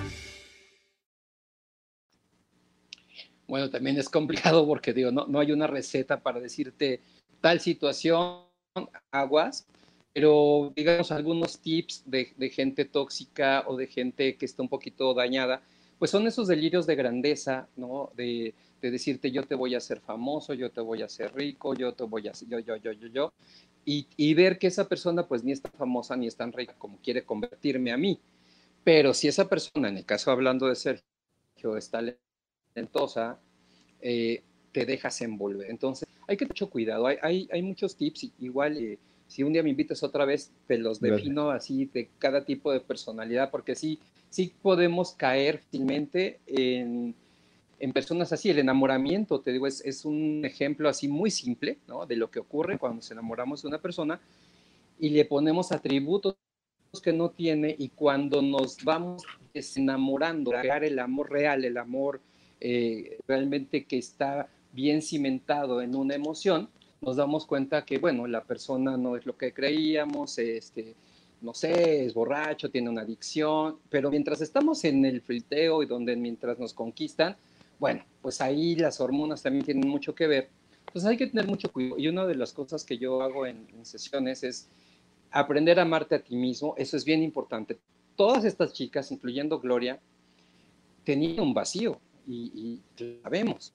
[3.51, 7.01] Bueno, también es complicado porque digo, no, no hay una receta para decirte
[7.41, 8.45] tal situación,
[9.11, 9.67] aguas,
[10.13, 15.61] pero digamos algunos tips de, gente tóxica o de gente que está un poquito dañada,
[15.99, 18.13] pues son esos delirios de grandeza, ¿no?
[18.15, 21.93] De, decirte yo te voy a hacer famoso, yo te voy a hacer rico, yo
[21.93, 23.33] te voy a hacer yo, yo, yo, yo, yo,
[23.83, 26.73] y, y ver que esa persona pues ni es tan famosa ni es tan rica
[26.77, 28.17] como quiere convertirme a mí.
[28.85, 32.01] Pero si esa persona, en el caso hablando de Sergio, está
[32.73, 33.39] talentosa,
[34.01, 35.69] eh, te dejas envolver.
[35.69, 37.07] Entonces, hay que tener mucho cuidado.
[37.07, 40.77] Hay, hay, hay muchos tips, igual eh, si un día me invitas otra vez, te
[40.77, 43.99] los defino así de cada tipo de personalidad, porque sí,
[44.29, 47.15] sí podemos caer fácilmente en,
[47.79, 48.49] en personas así.
[48.49, 52.05] El enamoramiento, te digo, es, es, un ejemplo así muy simple ¿no?
[52.05, 54.19] de lo que ocurre cuando nos enamoramos de una persona
[54.99, 56.35] y le ponemos atributos
[57.01, 62.19] que no tiene y cuando nos vamos desenamorando, crear el amor real, el amor
[62.61, 66.69] eh, realmente que está bien cimentado en una emoción,
[67.01, 70.95] nos damos cuenta que, bueno, la persona no es lo que creíamos, este,
[71.41, 76.15] no sé, es borracho, tiene una adicción, pero mientras estamos en el friteo y donde
[76.15, 77.35] mientras nos conquistan,
[77.79, 80.49] bueno, pues ahí las hormonas también tienen mucho que ver.
[80.85, 81.97] Entonces hay que tener mucho cuidado.
[81.97, 84.69] Y una de las cosas que yo hago en, sesiones es
[85.31, 86.75] aprender a amarte a ti mismo.
[86.77, 87.79] Eso es bien importante.
[88.15, 89.99] Todas estas chicas, incluyendo Gloria,
[91.03, 93.73] tenían un vacío y, y la vemos.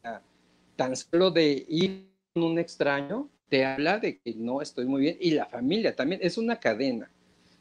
[0.77, 5.31] tan solo de ir un extraño, te habla de que no estoy muy bien y
[5.31, 7.11] la familia también es una cadena.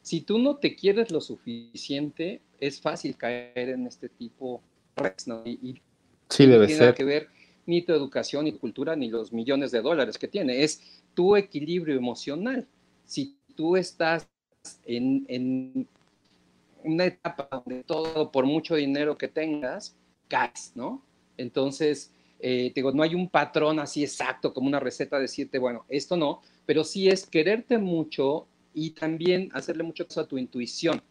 [0.01, 4.61] Si tú no te quieres lo suficiente, es fácil caer en este tipo
[5.25, 5.43] ¿no?
[5.45, 5.81] y,
[6.29, 6.93] sí, debe tiene ser.
[6.93, 7.27] que ver
[7.65, 10.63] ni tu educación, ni tu cultura, ni los millones de dólares que tiene.
[10.63, 12.67] Es tu equilibrio emocional.
[13.05, 14.27] Si tú estás
[14.85, 15.87] en, en
[16.83, 19.95] una etapa donde todo, por mucho dinero que tengas,
[20.27, 21.01] caes, ¿no?
[21.37, 26.17] Entonces, eh, digo, no hay un patrón así exacto como una receta decirte, bueno, esto
[26.17, 31.01] no, pero sí es quererte mucho y también hacerle mucho caso a tu intuición.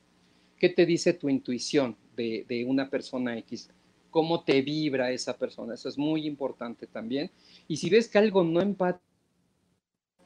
[0.59, 3.71] ¿Qué te dice tu intuición de, de una persona X?
[4.11, 5.75] ¿Cómo te vibra esa persona?
[5.75, 7.31] Eso es muy importante también.
[7.67, 9.01] Y si ves que algo no empata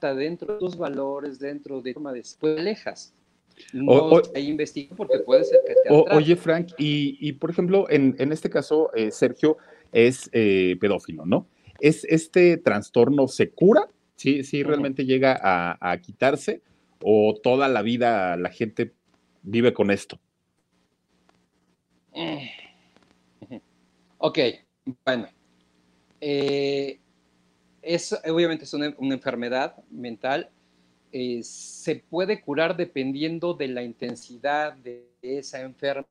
[0.00, 3.14] dentro de tus valores, dentro de forma de alejas.
[3.72, 8.14] No o, investiga porque puede ser que te Oye, Frank, y, y, por ejemplo, en,
[8.18, 9.56] en este caso, eh, Sergio,
[9.92, 11.46] es eh, pedófilo, ¿no?
[11.80, 13.88] ¿Es este trastorno se cura?
[14.16, 16.62] ¿Sí, sí realmente llega a, quitarse?
[17.02, 18.92] ¿O toda la vida la gente
[19.42, 20.20] vive con esto?
[24.20, 24.36] Ok,
[25.04, 25.28] bueno.
[26.20, 26.98] Eh,
[27.82, 30.50] es, obviamente es una, enfermedad mental.
[31.12, 36.06] Eh, se puede curar dependiendo de la intensidad de esa enfermedad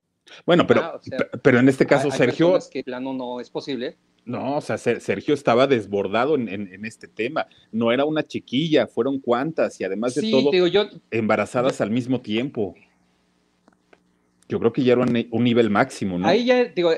[0.46, 1.00] bueno, pero,
[1.42, 2.58] pero en este caso, Sergio.
[2.72, 3.96] que plano no es posible.
[4.26, 7.48] No, o sea, Sergio estaba desbordado en, este tema.
[7.72, 10.52] No era una chiquilla, fueron cuantas y además de todo,
[11.12, 12.76] embarazadas al mismo tiempo.
[14.50, 16.28] Yo creo que ya era un, nivel máximo, ¿no?
[16.28, 16.92] Ahí ya, digo,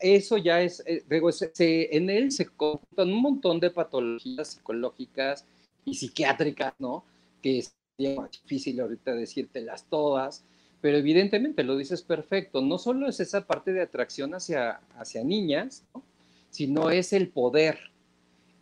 [0.00, 5.46] eso ya es, eh, digo, en él se conjuntan un montón de patologías psicológicas
[5.90, 7.04] y psiquiátricas, ¿no?
[7.42, 10.44] Que es difícil ahorita decírtelas todas
[10.80, 15.84] pero evidentemente lo dices perfecto, no solo es esa parte de atracción hacia, hacia niñas,
[16.50, 17.78] sino es el poder,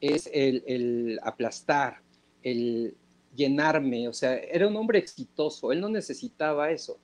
[0.00, 2.00] es el, aplastar,
[2.42, 2.94] el
[3.34, 6.98] llenarme, o sea, era un hombre exitoso, él no necesitaba eso.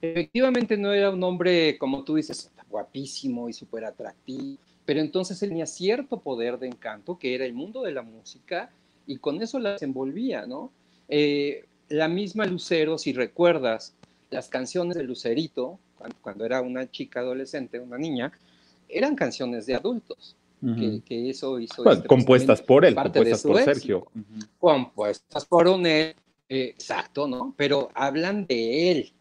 [0.00, 5.50] Efectivamente no era un hombre, como tú dices, guapísimo y súper atractivo, pero entonces él
[5.50, 8.70] tenía cierto poder de encanto, que era el mundo de la música,
[9.06, 10.72] y con eso las envolvía, ¿no?
[11.08, 13.94] Eh, la misma Lucero, si recuerdas,
[14.30, 15.78] las canciones de Lucerito,
[16.20, 18.32] cuando, era una chica adolescente, una niña,
[18.88, 20.36] eran canciones de adultos.
[21.06, 21.82] que, eso hizo.
[21.82, 24.06] Este, pues, compuestas por él, compuestas por Sergio.
[24.58, 26.14] Compuestas por un él,
[26.48, 27.54] eh, exacto, ¿no?
[27.56, 29.12] Pero hablan de él.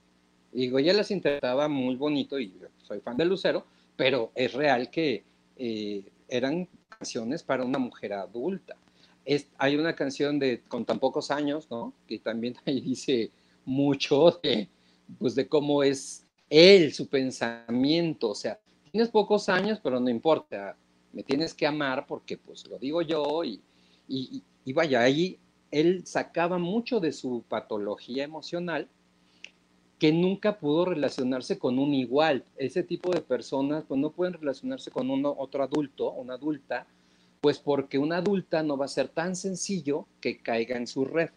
[0.53, 2.53] Digo, ella las interpretaba muy bonito y
[2.83, 3.65] soy fan de Lucero,
[3.95, 5.23] pero es real que
[5.57, 8.75] eh, eran canciones para una mujer adulta.
[9.25, 11.93] Es, hay una canción de con tan pocos años, ¿no?
[12.07, 13.31] Que también ahí dice
[13.65, 14.69] mucho de,
[15.19, 18.59] pues de cómo es él, su pensamiento, o sea,
[18.91, 20.77] tienes pocos años, pero no importa,
[21.11, 23.59] me tienes que amar porque pues lo digo yo y,
[24.07, 25.39] y, vaya, ahí
[25.71, 28.87] él sacaba mucho de su patología emocional
[29.97, 32.43] que nunca pudo relacionarse con un igual.
[32.57, 36.85] Ese tipo de personas pues no pueden relacionarse con uno, otro adulto, una adulta,
[37.43, 41.29] pues porque una adulta no va a ser tan sencillo que caiga en su red.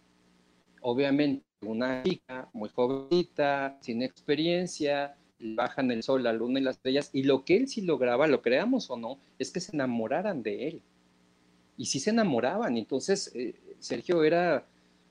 [0.81, 7.11] Obviamente, una chica muy jovencita, sin experiencia, bajan el sol, la luna y las estrellas,
[7.13, 10.69] y lo que él sí lograba, lo creamos o no, es que se enamoraran de
[10.69, 10.83] él.
[11.77, 14.65] Y sí se enamoraban, entonces eh, Sergio era,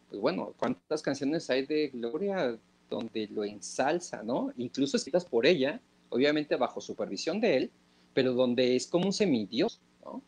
[0.08, 2.58] pues bueno, ¿cuántas canciones hay de Gloria
[2.90, 4.54] donde lo ensalza, ¿no?
[4.56, 7.72] Incluso escritas por ella, obviamente bajo supervisión de él,
[8.14, 10.22] pero donde es como un semidios, ¿no?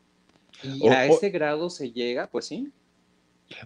[0.64, 2.72] Y a ese grado se llega, pues sí.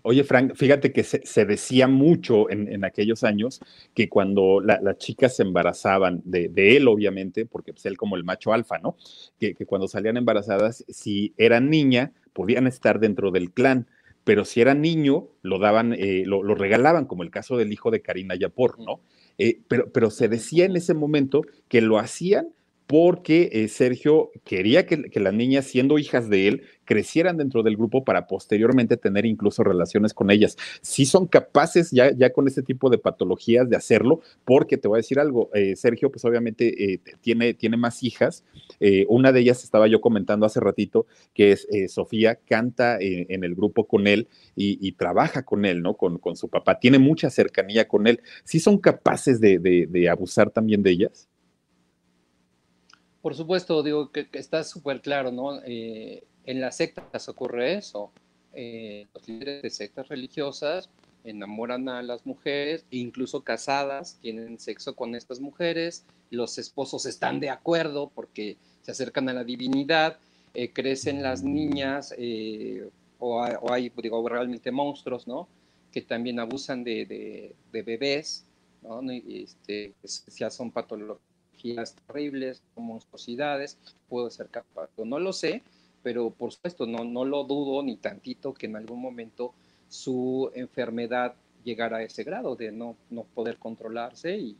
[0.03, 3.61] Oye, Frank, fíjate que se, decía mucho en, aquellos años
[3.95, 8.53] que cuando las chicas se embarazaban de, él, obviamente, porque pues él como el macho
[8.53, 8.95] alfa, ¿no?
[9.39, 13.87] Que, cuando salían embarazadas, si eran niña, podían estar dentro del clan,
[14.23, 18.01] pero si era niño, lo daban, eh, lo, regalaban, como el caso del hijo de
[18.01, 19.01] Karina Yapor, ¿no?
[19.39, 22.49] Eh, pero, pero se decía en ese momento que lo hacían
[22.91, 28.03] porque eh, Sergio quería que, las niñas, siendo hijas de él, crecieran dentro del grupo
[28.03, 30.57] para posteriormente tener incluso relaciones con ellas.
[30.81, 35.03] Si son capaces ya, con este tipo de patologías de hacerlo, porque te voy a
[35.03, 38.43] decir algo, eh, Sergio pues obviamente eh, tiene, tiene más hijas,
[39.07, 43.87] una de ellas estaba yo comentando hace ratito, que es Sofía, canta en el grupo
[43.87, 45.95] con él y, trabaja con él, ¿no?
[45.95, 48.21] Con, con, su papá, tiene mucha cercanía con él.
[48.43, 51.30] Si son capaces de abusar también de ellas?
[53.21, 55.61] Por supuesto, digo que, está súper claro, ¿no?
[55.63, 58.11] Eh, en las sectas ocurre eso.
[58.53, 60.89] Eh, los líderes de sectas religiosas
[61.23, 67.51] enamoran a las mujeres, incluso casadas, tienen sexo con estas mujeres, los esposos están de
[67.51, 70.17] acuerdo porque se acercan a la divinidad,
[70.55, 72.15] eh, crecen las niñas
[73.19, 75.47] o, hay, digo, realmente monstruos, ¿no?
[75.91, 78.45] Que también abusan de, bebés,
[78.81, 78.99] ¿no?
[79.11, 79.93] Este,
[80.35, 81.30] ya son patologías
[82.07, 83.77] terribles, monstruosidades,
[84.09, 84.89] puedo ser capaz.
[84.97, 85.63] No lo sé,
[86.03, 89.53] pero por supuesto no, no lo dudo ni tantito que en algún momento
[89.87, 94.57] su enfermedad llegara a ese grado de no, no poder controlarse y,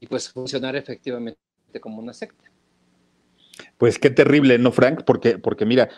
[0.00, 1.38] y pues funcionar efectivamente
[1.80, 2.44] como una secta.
[3.78, 5.02] Pues qué terrible, ¿no, Frank?
[5.04, 5.88] Porque, porque mira,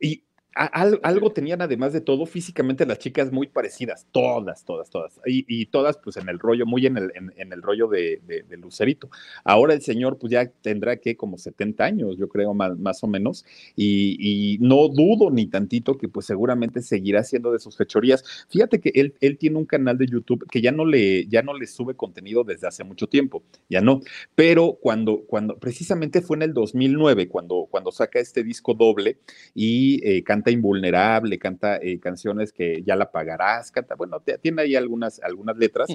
[0.00, 0.24] y
[0.54, 5.98] algo tenían además de todo físicamente las chicas muy parecidas, todas, todas, todas, y, todas
[5.98, 8.20] pues en el rollo, muy en el, en, el rollo de,
[8.58, 9.10] Lucerito.
[9.44, 13.06] Ahora el señor pues ya tendrá que como 70 años, yo creo más, más o
[13.06, 13.44] menos,
[13.76, 18.24] y, no dudo ni tantito que pues seguramente seguirá siendo de sus fechorías.
[18.48, 21.54] Fíjate que él, él tiene un canal de YouTube que ya no le, ya no
[21.54, 24.00] le sube contenido desde hace mucho tiempo, ya no,
[24.34, 29.18] pero cuando, cuando precisamente fue en el 2009 cuando, cuando saca este disco doble
[29.54, 34.76] y eh, canta Invulnerable, canta eh, canciones que ya la pagarás, canta, bueno, tiene ahí
[34.76, 35.88] algunas, algunas letras.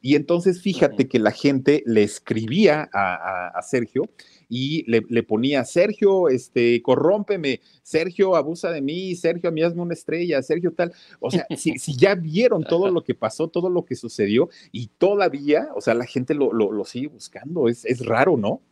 [0.00, 4.10] Y entonces fíjate que la gente le escribía a, Sergio
[4.48, 9.94] y le, ponía, Sergio, este, corrómpeme, Sergio, abusa de mí, Sergio, a mí hazme una
[9.94, 10.92] estrella, Sergio tal.
[11.20, 15.68] O sea, si, ya vieron todo lo que pasó, todo lo que sucedió y todavía,
[15.74, 18.62] o sea, la gente lo, lo, sigue buscando, es, es raro, ¿no?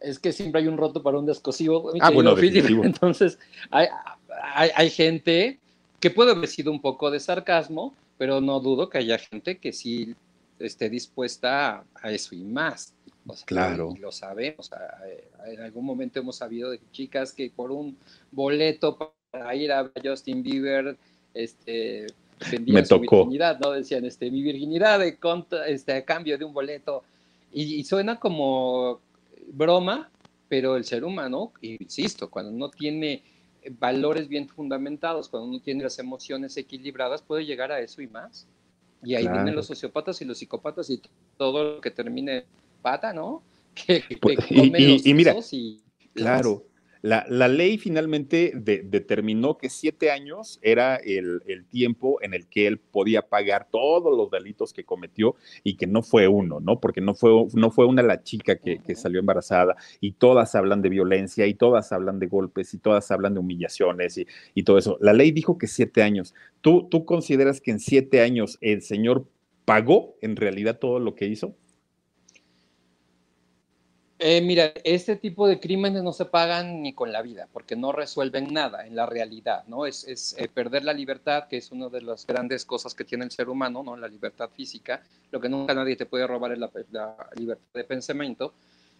[0.00, 1.92] Es que siempre hay un roto para un descosivo.
[2.00, 3.38] Ah, bueno, Entonces,
[3.70, 3.88] hay,
[4.74, 5.58] hay, gente
[6.00, 9.72] que puede haber sido un poco de sarcasmo, pero no dudo que haya gente que
[9.72, 10.14] sí
[10.58, 12.94] esté dispuesta a, eso y más.
[13.44, 13.94] claro.
[13.98, 14.70] lo sabemos.
[15.46, 17.96] En algún momento hemos sabido de chicas que por un
[18.30, 20.96] boleto para ir a Justin Bieber,
[21.34, 22.06] este,
[22.50, 23.70] vendían su virginidad, ¿no?
[23.70, 25.18] Decían, este, mi virginidad de
[25.68, 27.02] este, a cambio de un boleto.
[27.52, 29.00] y, suena como
[29.52, 30.10] broma,
[30.48, 33.22] pero el ser humano, insisto, cuando no tiene
[33.78, 38.46] valores bien fundamentados, cuando no tiene las emociones equilibradas, puede llegar a eso y más.
[39.02, 41.00] Y ahí vienen los sociópatas y los psicópatas y
[41.36, 42.44] todo lo que termine
[42.82, 43.42] pata, ¿no?
[43.72, 45.36] Que, pues, y, mira,
[46.12, 46.64] claro,
[47.02, 51.40] la, ley finalmente determinó que siete años era el,
[51.70, 55.34] tiempo en el que él podía pagar todos los delitos que cometió
[55.64, 56.80] y que no fue uno, ¿no?
[56.80, 60.88] Porque no fue, no fue una la chica que, salió embarazada y todas hablan de
[60.88, 64.98] violencia y todas hablan de golpes y todas hablan de humillaciones y, y todo eso.
[65.00, 66.34] La ley dijo que siete años.
[66.60, 69.26] ¿Tú, ¿Tú consideras que en siete años el señor
[69.64, 71.54] pagó en realidad todo lo que hizo?
[74.22, 77.90] Eh, mira, este tipo de crímenes no se pagan ni con la vida, porque no
[77.90, 79.86] resuelven nada en la realidad, ¿no?
[79.86, 83.30] Es, eh, perder la libertad, que es una de las grandes cosas que tiene el
[83.30, 83.96] ser humano, ¿no?
[83.96, 85.02] La libertad física.
[85.30, 86.70] Lo que nunca nadie te puede robar es la,
[87.34, 88.52] libertad de pensamiento.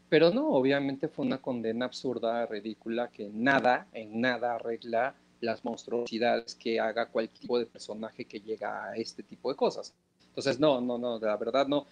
[0.08, 6.54] Pero no, obviamente fue una condena absurda, ridícula, que nada, en nada arregla las monstruosidades
[6.54, 9.92] que haga cualquier tipo de personaje que llega a este tipo de cosas.
[10.28, 11.86] Entonces, no, no, no, la verdad no.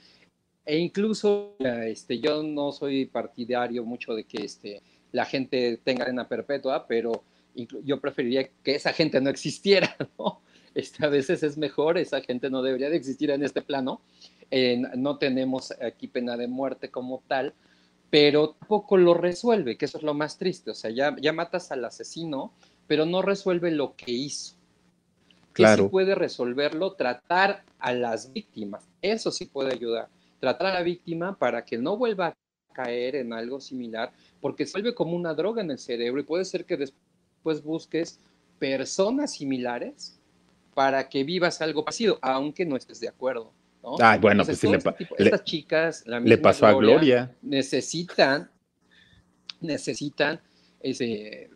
[0.69, 6.29] E incluso este, yo no soy partidario mucho de que este, la gente tenga arena
[6.29, 7.23] perpetua, pero
[7.55, 10.43] yo preferiría que esa gente no existiera, ¿no?
[10.75, 14.03] Este, a veces es mejor, esa gente no debería de existir en este plano.
[14.95, 17.55] no tenemos aquí pena de muerte como tal,
[18.11, 20.71] pero tampoco lo resuelve, que eso es lo más triste.
[20.71, 22.53] O sea, ya, ya matas al asesino,
[22.87, 24.55] pero no resuelve lo que hizo.
[25.55, 25.85] Claro.
[25.85, 26.93] sí puede resolverlo?
[26.93, 28.85] Tratar a las víctimas.
[29.01, 30.09] Eso sí puede ayudar.
[30.41, 32.36] Tratar a la víctima para que no vuelva a
[32.72, 36.45] caer en algo similar, porque se vuelve como una droga en el cerebro y puede
[36.45, 38.20] ser que después busques
[38.59, 40.18] personas similares
[40.74, 43.53] para que vivas algo parecido, aunque no estés de acuerdo.
[43.82, 43.97] ¿no?
[44.01, 47.34] Ay, bueno, pues sí, este le, estas chicas, la le pasó a Gloria.
[47.43, 48.51] Necesitan,
[49.61, 50.41] necesitan
[50.80, 51.51] ese,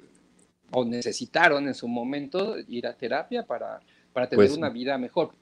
[0.73, 3.81] o necesitaron en su momento ir a terapia para,
[4.13, 5.33] para tener pues una vida mejor.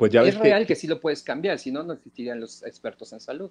[0.00, 0.76] Pues ya es real que...
[0.76, 3.50] sí lo puedes cambiar, si no, no existirían los expertos en salud.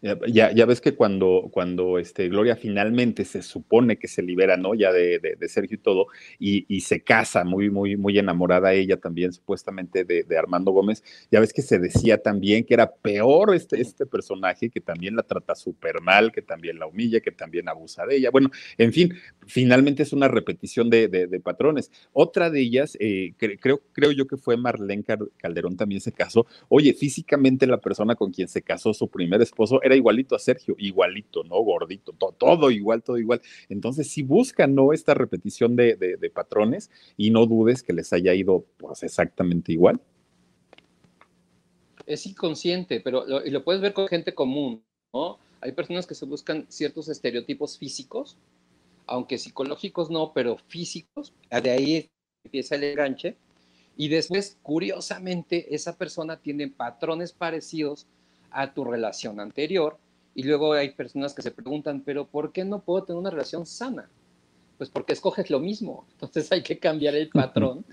[0.00, 4.74] Ya, ya ves que cuando, cuando este, Gloria finalmente se supone que se libera, ¿no?
[4.74, 6.06] Ya de, de, Sergio y todo,
[6.38, 11.40] y, se casa muy, muy, muy enamorada ella también, supuestamente, de, de, Armando Gómez, ya
[11.40, 15.54] ves que se decía también que era peor este, este personaje, que también la trata
[15.54, 18.30] súper mal, que también la humilla, que también abusa de ella.
[18.30, 19.14] Bueno, en fin,
[19.46, 21.90] finalmente es una repetición de, patrones.
[22.12, 25.04] Otra de ellas, eh, creo, creo yo que fue Marlene
[25.36, 26.46] Calderón también se casó.
[26.68, 30.74] Oye, físicamente la persona con quien se casó su primer esposo era igualito a Sergio,
[30.78, 31.56] igualito, ¿no?
[31.62, 33.40] Gordito, todo, igual, todo igual.
[33.68, 34.92] Entonces, si buscan, ¿no?
[34.92, 40.00] Esta repetición de, patrones y no dudes que les haya ido pues exactamente igual.
[42.06, 45.38] Es inconsciente, pero lo, y lo puedes ver con gente común, ¿no?
[45.60, 48.36] Hay personas que se buscan ciertos estereotipos físicos,
[49.06, 52.10] aunque psicológicos no, pero físicos, de ahí
[52.44, 53.36] empieza el enganche,
[54.00, 58.06] y después, curiosamente, esa persona tiene patrones parecidos
[58.50, 59.98] a tu relación anterior.
[60.34, 63.66] Y luego hay personas que se preguntan, pero ¿por qué no puedo tener una relación
[63.66, 64.08] sana?
[64.76, 66.06] Pues porque escoges lo mismo.
[66.12, 67.84] Entonces hay que cambiar el patrón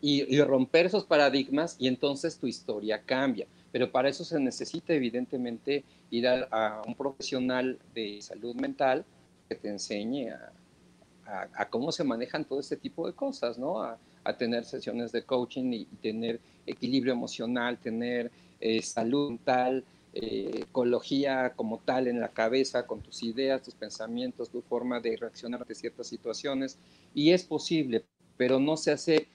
[0.00, 3.46] y, romper esos paradigmas y entonces tu historia cambia.
[3.72, 9.04] Pero para eso se necesita evidentemente ir a, un profesional de salud mental
[9.48, 13.82] que te enseñe a, a, cómo se manejan todo este tipo de cosas, ¿no?
[14.24, 18.30] a tener sesiones de coaching y, tener equilibrio emocional, tener
[18.60, 19.84] eh, salud mental,
[20.16, 25.16] eh, ecología como tal en la cabeza, con tus ideas, tus pensamientos, tu forma de
[25.16, 26.78] reaccionar ante ciertas situaciones.
[27.14, 28.04] Y es posible,
[28.36, 29.26] pero no se hace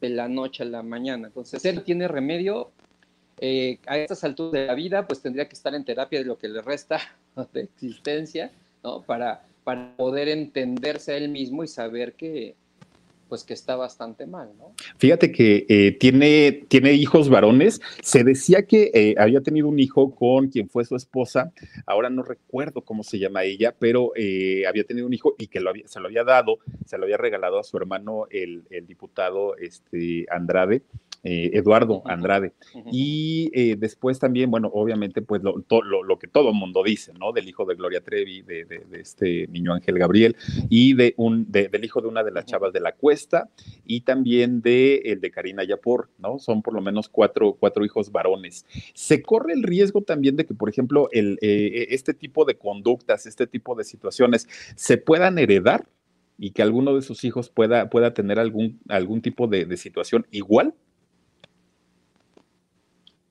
[0.00, 1.28] de la noche a la mañana.
[1.28, 2.72] Entonces, él tiene remedio.
[3.38, 6.36] Eh, a estas alturas de la vida, pues tendría que estar en terapia de lo
[6.36, 7.00] que le resta
[7.52, 8.50] de existencia,
[8.82, 9.02] ¿no?
[9.02, 12.56] Para, para poder entenderse a él mismo y saber que,
[13.32, 14.74] pues que está bastante mal, ¿no?
[14.98, 17.80] Fíjate que eh, tiene, tiene hijos varones.
[18.02, 21.50] Se decía que eh, había tenido un hijo con quien fue su esposa.
[21.86, 25.60] Ahora no recuerdo cómo se llama ella, pero eh, había tenido un hijo y que
[25.60, 28.86] lo había, se lo había dado, se lo había regalado a su hermano, el, el
[28.86, 30.82] diputado este, Andrade.
[31.24, 32.52] Eh, Eduardo Andrade.
[32.90, 35.54] Y eh, después también, bueno, obviamente, pues lo,
[36.02, 37.30] lo, que todo mundo dice, ¿no?
[37.30, 40.34] Del hijo de Gloria Trevi, de, este niño Ángel Gabriel,
[40.68, 43.48] y de un, del hijo de una de las chavas de la cuesta,
[43.86, 46.40] y también de el de Karina Yapor, ¿no?
[46.40, 48.66] Son por lo menos cuatro, cuatro hijos varones.
[48.92, 53.26] Se corre el riesgo también de que, por ejemplo, el, eh, este tipo de conductas,
[53.26, 55.86] este tipo de situaciones, se puedan heredar
[56.36, 60.74] y que alguno de sus hijos pueda, pueda tener algún, algún tipo de situación igual
[60.74, 60.91] eh,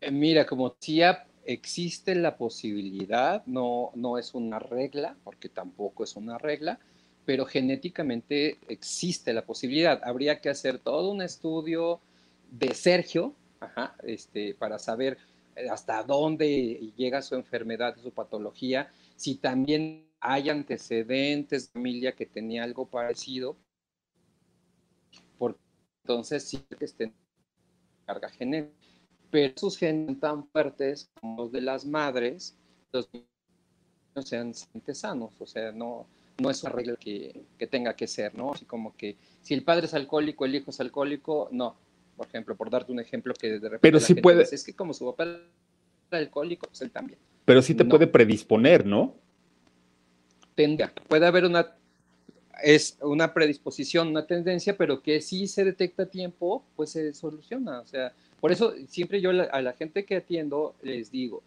[0.09, 6.37] mira, como decía, existe la posibilidad, no, no es una regla, porque tampoco es una
[6.37, 6.79] regla,
[7.25, 10.01] pero genéticamente existe la posibilidad.
[10.03, 12.01] Habría que hacer todo un estudio
[12.49, 13.35] de Sergio
[14.03, 15.17] este, para saber
[15.55, 22.25] eh, hasta dónde llega su enfermedad, su patología, si también hay antecedentes de familia que
[22.25, 23.55] tenía algo parecido,
[25.37, 25.59] porque
[26.03, 27.13] entonces sí que esté
[28.05, 28.80] carga genética
[29.31, 32.55] pero sus genes tan fuertes como los de las madres,
[32.91, 33.27] los niños
[34.23, 34.53] sean
[34.93, 36.05] sanos, o sea, no,
[36.37, 38.51] no es una regla que, que, tenga que ser, ¿no?
[38.53, 41.75] Así como que si el padre es alcohólico, el hijo es alcohólico, no.
[42.17, 43.79] Por ejemplo, por darte un ejemplo que de repente.
[43.81, 44.43] Pero sí puede.
[44.43, 47.17] es que como su papá era alcohólico, pues él también.
[47.45, 49.15] Pero sí te puede predisponer, ¿no?
[50.55, 50.93] Tenga.
[51.07, 51.75] Puede haber una.
[52.63, 57.79] Es una predisposición, una tendencia, pero que si se detecta a tiempo, pues se soluciona.
[57.81, 61.43] O sea, por eso siempre yo a la gente que atiendo les digo,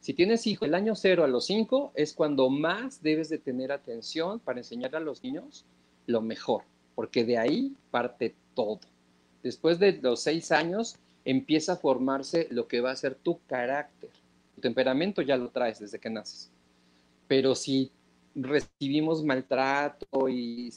[0.00, 3.72] si tienes hijos el año cero a los cinco es cuando más debes de tener
[3.72, 5.64] atención para enseñar a los niños
[6.06, 6.62] lo mejor,
[6.94, 8.80] porque de ahí parte todo.
[9.42, 14.10] Después de los seis años empieza a formarse lo que va a ser tu carácter.
[14.54, 16.50] Tu temperamento ya lo traes desde que naces.
[17.26, 17.90] Pero si
[18.36, 20.72] recibimos maltrato y,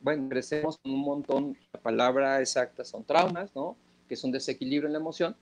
[0.00, 3.76] bueno, crecemos con un montón, la palabra exacta son traumas, ¿no?
[4.06, 5.36] Que es un desequilibrio en la emoción.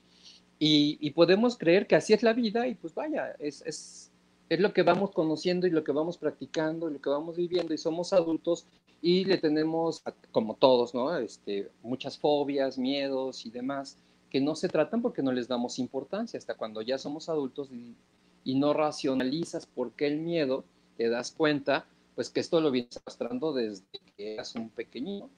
[0.58, 4.10] Y, podemos creer que así es la vida y pues vaya, es, es,
[4.50, 7.72] es lo que vamos conociendo y lo que vamos practicando y lo que vamos viviendo
[7.72, 8.66] y somos adultos
[9.00, 11.16] y le tenemos, como todos, ¿no?
[11.16, 13.96] Este, muchas fobias, miedos y demás
[14.30, 17.96] que no se tratan porque no les damos importancia hasta cuando ya somos adultos y,
[18.44, 20.64] y no racionalizas por qué el miedo,
[21.00, 23.86] te das cuenta, pues que esto lo vienes arrastrando desde
[24.18, 25.30] que eras un pequeño.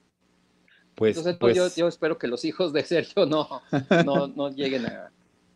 [0.93, 3.47] Pues, Entonces, pues, yo, yo, espero que los hijos de Sergio no,
[4.05, 5.09] no, no lleguen a,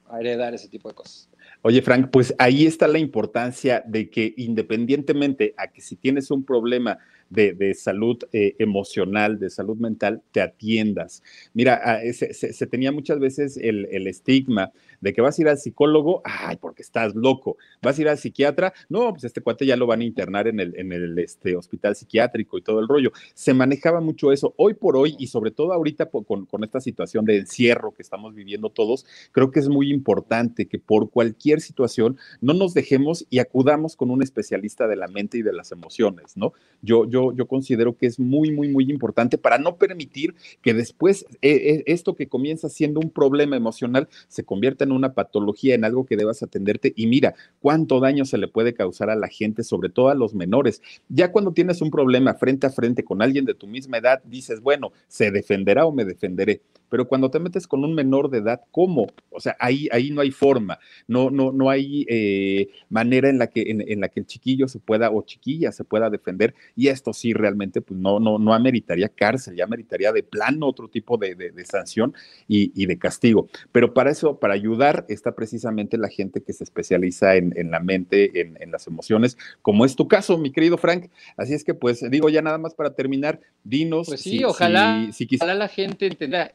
[0.07, 1.29] a heredar ese tipo de cosas.
[1.61, 6.45] Oye, Frank, pues ahí está la importancia de que independientemente a que si tienes un
[6.45, 11.23] problema de, salud eh, emocional, de salud mental, te atiendas.
[11.53, 14.71] Mira, ah, se, tenía muchas veces el, el, estigma
[15.01, 17.57] de que vas a ir al psicólogo, ay, porque estás loco.
[17.81, 20.59] Vas a ir al psiquiatra, no, pues este cuate ya lo van a internar en
[20.59, 23.11] el, en el este, hospital psiquiátrico y todo el rollo.
[23.33, 24.53] Se manejaba mucho eso.
[24.57, 28.33] Hoy por hoy, y sobre todo ahorita con, con esta situación de encierro que estamos
[28.33, 33.39] viviendo todos, creo que es muy importante que por cualquier situación no nos dejemos y
[33.39, 36.53] acudamos con un especialista de la mente y de las emociones, ¿no?
[36.81, 41.25] Yo, yo, yo considero que es muy, muy, muy importante para no permitir que después
[41.41, 45.85] eh, eh, esto que comienza siendo un problema emocional se convierta en una patología, en
[45.85, 46.93] algo que debas atenderte.
[46.95, 50.33] Y mira cuánto daño se le puede causar a la gente, sobre todo a los
[50.33, 50.81] menores.
[51.09, 54.61] Ya cuando tienes un problema frente a frente con alguien de tu misma edad, dices,
[54.61, 58.61] bueno, se defenderá o me defenderé pero cuando te metes con un menor de edad,
[58.71, 59.07] ¿cómo?
[59.31, 63.47] O sea, ahí, ahí no hay forma, no, no, no hay eh, manera en la,
[63.47, 67.13] que, en, la que el chiquillo se pueda o chiquilla se pueda defender y esto
[67.13, 71.53] sí realmente pues no, no, no ameritaría cárcel, ya ameritaría de plano otro tipo de,
[71.65, 72.13] sanción
[72.47, 73.47] y, de castigo.
[73.71, 78.41] Pero para eso, para ayudar, está precisamente la gente que se especializa en, la mente,
[78.41, 81.09] en, las emociones, como es tu caso, mi querido Frank.
[81.37, 84.07] Así es que pues digo ya nada más para terminar, dinos.
[84.07, 86.51] Pues sí, ojalá, si, ojalá la gente entienda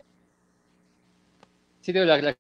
[1.81, 2.37] sí, la, la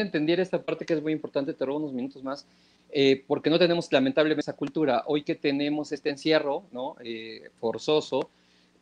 [0.00, 2.46] entendiera esta parte que es muy importante, te robo unos minutos más,
[2.90, 5.04] eh, porque no tenemos lamentablemente esa cultura.
[5.06, 6.96] Hoy que tenemos este encierro, ¿no?
[7.04, 8.30] Eh, forzoso,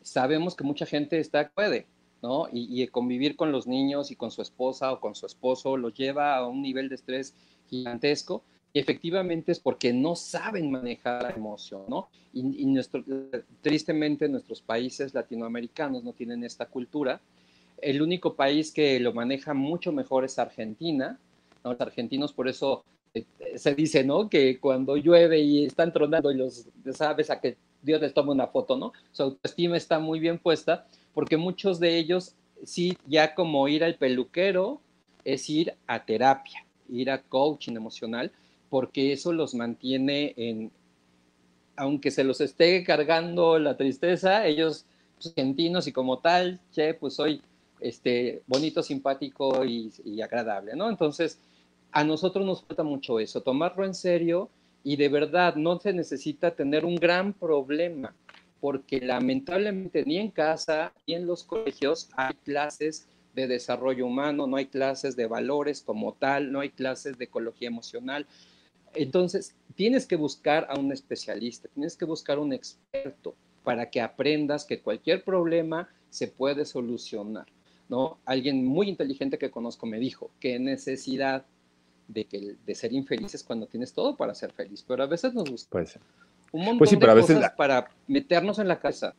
[0.01, 1.87] sabemos que mucha gente está, puede,
[2.21, 2.47] ¿no?
[2.51, 6.35] Y, convivir con los niños y con su esposa o con su esposo los lleva
[6.35, 7.33] a un nivel de estrés
[7.69, 8.43] gigantesco.
[8.73, 12.09] Y efectivamente es porque no saben manejar la emoción, ¿no?
[12.33, 13.03] Y, y nuestro,
[13.61, 17.21] tristemente nuestros países latinoamericanos no tienen esta cultura
[17.81, 21.19] el único país que lo maneja mucho mejor es Argentina.
[21.63, 22.83] Los argentinos por eso
[23.13, 23.25] eh,
[23.55, 24.29] se dice, ¿no?
[24.29, 28.47] Que cuando llueve y están tronando y los sabes a que Dios les toma una
[28.47, 28.93] foto, ¿no?
[29.11, 33.95] Su autoestima está muy bien puesta porque muchos de ellos sí ya como ir al
[33.95, 34.81] peluquero
[35.23, 38.31] es ir a terapia, ir a coaching emocional,
[38.69, 40.71] porque eso los mantiene en,
[41.75, 44.85] aunque se los esté cargando la tristeza, ellos
[45.25, 47.41] argentinos y como tal, che, pues soy
[47.81, 50.89] este, bonito, simpático y, agradable, ¿no?
[50.89, 51.39] Entonces,
[51.91, 54.49] a nosotros nos falta mucho eso, tomarlo en serio
[54.83, 58.15] y de verdad no se necesita tener un gran problema,
[58.59, 64.57] porque lamentablemente ni en casa ni en los colegios hay clases de desarrollo humano, no
[64.57, 68.27] hay clases de valores como tal, no hay clases de ecología emocional.
[68.93, 74.65] Entonces, tienes que buscar a un especialista, tienes que buscar un experto para que aprendas
[74.65, 77.45] que cualquier problema se puede solucionar.
[77.91, 78.19] ¿No?
[78.25, 81.45] Alguien muy inteligente que conozco me dijo, qué necesidad
[82.07, 85.49] de, que, de ser infelices cuando tienes todo para ser feliz, pero a veces nos
[85.49, 85.77] gusta
[86.53, 89.13] un montón pues de cosas para meternos en la casa.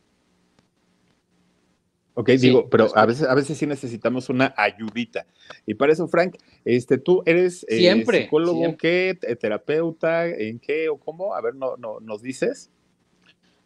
[2.15, 5.25] Ok, digo, pero a veces, a veces sí necesitamos una ayudita.
[5.65, 9.17] Y para eso, Frank, este, tú eres eh, siempre, psicólogo, ¿qué?
[9.39, 10.27] ¿Terapeuta?
[10.27, 11.35] ¿En qué o cómo?
[11.35, 12.71] A ver, no, no, ¿nos dices?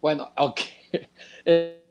[0.01, 0.59] Bueno, ok.
[1.45, 1.86] Eh,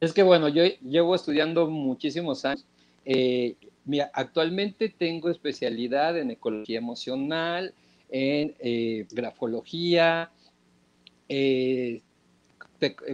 [0.00, 2.64] es que bueno, yo llevo estudiando muchísimos años.
[3.04, 7.74] Eh, mira, actualmente tengo especialidad en ecología emocional,
[8.08, 10.30] en eh, grafología.
[11.28, 12.00] Eh,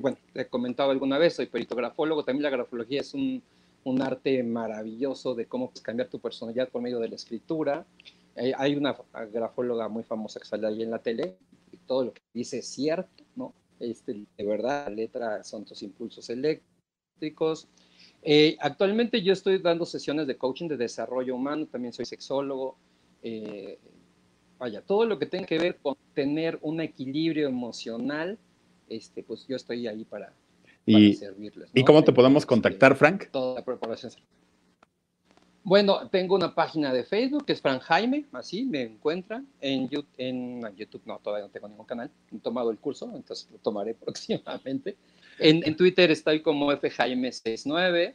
[0.00, 2.24] bueno, te he comentado alguna vez, soy perito grafólogo.
[2.24, 3.42] También la grafología es un,
[3.82, 7.84] un arte maravilloso de cómo cambiar tu personalidad por medio de la escritura.
[8.56, 8.96] hay una
[9.32, 11.34] grafóloga muy famosa que sale ahí en la tele
[11.72, 13.52] y todo lo que dice es cierto, ¿no?
[13.80, 16.75] Este, de verdad, la letra son tus impulsos eléctricos
[18.22, 22.76] eh, actualmente yo estoy dando sesiones de coaching de desarrollo humano, también soy sexólogo.
[23.22, 23.78] Eh,
[24.58, 28.38] vaya, todo lo que tenga que ver con tener un equilibrio emocional,
[28.88, 30.32] este, pues yo estoy ahí para,
[30.84, 31.70] y, servirles.
[31.74, 33.26] ¿Y cómo te podemos contactar, Frank?
[33.30, 34.12] Toda la preparación.
[35.62, 39.48] Bueno, tengo una página de Facebook que es Fran Jaime, así me encuentran.
[39.60, 42.08] En, en YouTube, no, todavía no tengo ningún canal.
[42.32, 44.96] He tomado el curso, entonces lo tomaré próximamente.
[45.38, 48.14] En, en Twitter estoy como FJaime69.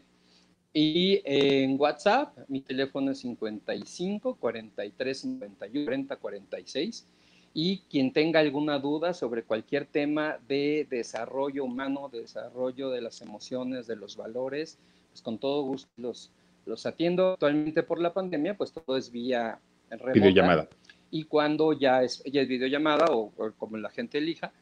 [0.73, 7.07] Y en WhatsApp, mi teléfono es 55 43 51 40 46.
[7.53, 13.87] Y quien tenga alguna duda sobre cualquier tema de desarrollo humano, desarrollo de las emociones,
[13.87, 14.79] de los valores,
[15.09, 16.31] pues con todo gusto los,
[16.65, 17.33] los atiendo.
[17.33, 20.13] Actualmente por la pandemia, pues todo es vía remota.
[20.13, 20.69] Videollamada.
[21.09, 24.53] Y cuando ya es, ya es videollamada o, o como la gente elija,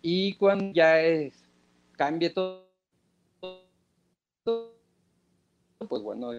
[0.00, 1.43] y cuando ya es,
[1.96, 2.64] cambie todo
[5.88, 6.30] pues bueno,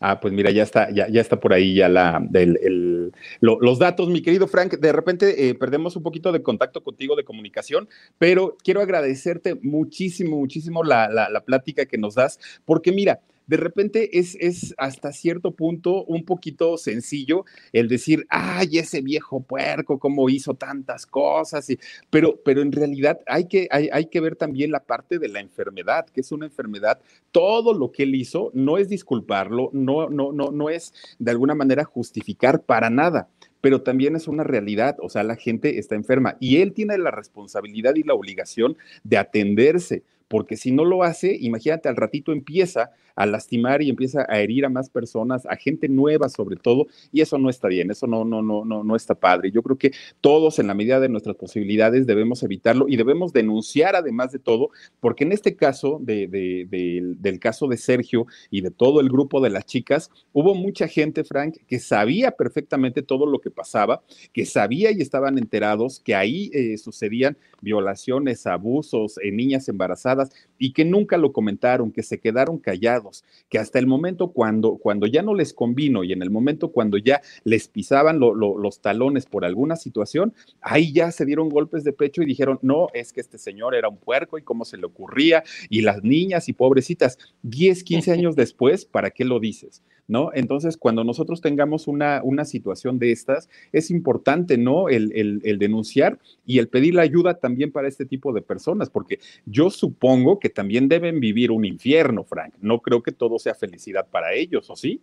[0.00, 4.08] Ah, pues mira, ya está, ya, ya está por ahí ya la, el, los datos,
[4.08, 4.78] mi querido Frank.
[4.78, 10.36] De repente eh, perdemos un poquito de contacto contigo de comunicación, pero quiero agradecerte muchísimo,
[10.38, 15.12] muchísimo la, la, la plática que nos das, porque mira, de repente es, es hasta
[15.12, 21.68] cierto punto un poquito sencillo el decir, ay, ese viejo puerco, cómo hizo tantas cosas,
[21.70, 21.78] y,
[22.10, 25.40] pero, pero en realidad hay que, hay, hay que ver también la parte de la
[25.40, 27.00] enfermedad, que es una enfermedad,
[27.32, 31.54] todo lo que él hizo no es disculparlo, no, no, no, no es de alguna
[31.54, 33.28] manera justificar para nada
[33.60, 37.10] pero también es una realidad, o sea, la gente está enferma y él tiene la
[37.10, 42.90] responsabilidad y la obligación de atenderse, porque si no lo hace, imagínate, al ratito empieza
[43.16, 47.20] a lastimar y empieza a herir a más personas, a gente nueva sobre todo, y
[47.20, 49.50] eso no está bien, eso no, no, no, no, no está padre.
[49.50, 49.90] Yo creo que
[50.20, 54.70] todos en la medida de nuestras posibilidades debemos evitarlo y debemos denunciar además de todo,
[55.00, 59.08] porque en este caso de, de, de, del caso de Sergio y de todo el
[59.08, 64.02] grupo de las chicas, hubo mucha gente, Frank, que sabía perfectamente todo lo que pasaba,
[64.32, 70.17] que sabía y estaban enterados que ahí eh, sucedían violaciones, abusos en niñas embarazadas
[70.58, 75.06] y que nunca lo comentaron, que se quedaron callados, que hasta el momento cuando, cuando
[75.06, 78.80] ya no les convino y en el momento cuando ya les pisaban lo, lo, los
[78.80, 83.12] talones por alguna situación, ahí ya se dieron golpes de pecho y dijeron, no, es
[83.12, 86.52] que este señor era un puerco y cómo se le ocurría, y las niñas y
[86.52, 89.82] pobrecitas, 10, 15 años después, ¿para qué lo dices?
[90.08, 90.30] ¿No?
[90.34, 94.88] Entonces, cuando nosotros tengamos una, una situación de estas, es importante, ¿no?
[94.88, 99.20] El, el, denunciar y el pedir la ayuda también para este tipo de personas, porque
[99.44, 102.54] yo supongo que también deben vivir un infierno, Frank.
[102.60, 105.02] No creo que todo sea felicidad para ellos, ¿o sí?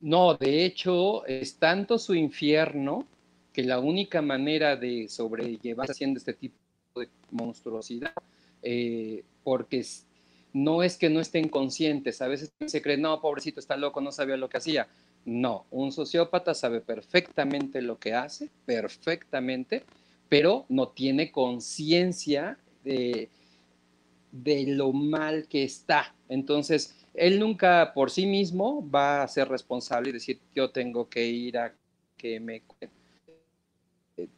[0.00, 3.06] No, de hecho, es tanto su infierno
[3.52, 6.56] que la única manera de sobrellevar haciendo este tipo
[6.96, 8.12] de monstruosidad,
[8.62, 9.84] eh, porque
[10.52, 14.12] no es que no estén conscientes, a veces se cree, no, pobrecito, está loco, no
[14.12, 14.88] sabía lo que hacía.
[15.24, 19.84] No, un sociópata sabe perfectamente lo que hace, perfectamente,
[20.28, 23.28] pero no tiene conciencia de,
[24.32, 26.14] de lo mal que está.
[26.28, 31.26] Entonces, él nunca por sí mismo va a ser responsable y decir, yo tengo que
[31.26, 31.74] ir a
[32.16, 32.62] que me...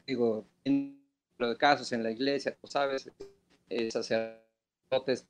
[0.06, 1.00] Digo, en
[1.38, 3.10] los casos en la iglesia, tú sabes,
[3.90, 5.26] sacerdotes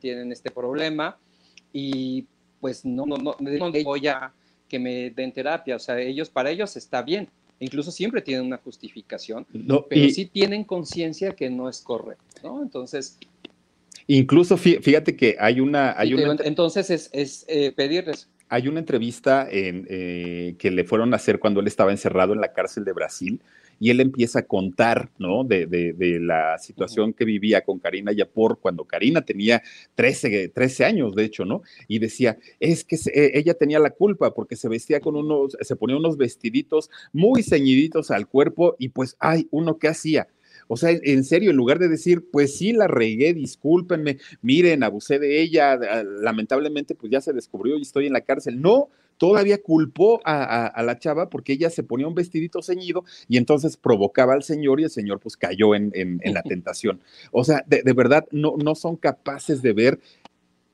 [0.00, 1.16] tienen este problema
[1.72, 2.26] y
[2.60, 4.32] pues no, no, no, no voy a
[4.68, 7.28] que me den terapia, o sea, ellos, para ellos está bien,
[7.60, 12.24] incluso siempre tienen una justificación, no, pero y, sí tienen conciencia que no es correcto,
[12.42, 12.62] ¿no?
[12.62, 13.18] Entonces...
[14.06, 15.98] Incluso fíjate que hay una...
[15.98, 18.28] Hay una entonces es, es eh, pedirles...
[18.48, 22.40] Hay una entrevista en, eh, que le fueron a hacer cuando él estaba encerrado en
[22.40, 23.40] la cárcel de Brasil,
[23.80, 25.44] y él empieza a contar, ¿no?
[25.44, 29.62] De, de, de la situación que vivía con Karina Yapor cuando Karina tenía
[29.94, 31.62] 13, 13 años, de hecho, ¿no?
[31.88, 35.76] Y decía, es que se, ella tenía la culpa porque se vestía con unos, se
[35.76, 40.28] ponía unos vestiditos muy ceñiditos al cuerpo y pues, ay, uno qué hacía.
[40.66, 45.18] O sea, en serio, en lugar de decir, pues sí, la regué, discúlpenme, miren, abusé
[45.18, 48.60] de ella, lamentablemente, pues ya se descubrió y estoy en la cárcel.
[48.60, 48.88] No,
[49.18, 53.36] todavía culpó a, a, a, la chava porque ella se ponía un vestidito ceñido y
[53.36, 57.00] entonces provocaba al señor y el señor pues cayó en, en, en la tentación.
[57.32, 60.00] O sea, de, de, verdad no, no son capaces de ver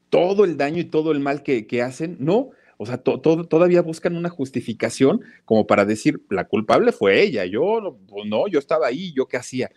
[0.08, 2.50] todo el daño y todo el mal que, que hacen, no.
[2.76, 7.44] O sea, to, to, todavía buscan una justificación como para decir, la culpable fue ella,
[7.44, 9.70] yo pues no, yo estaba ahí, yo qué hacía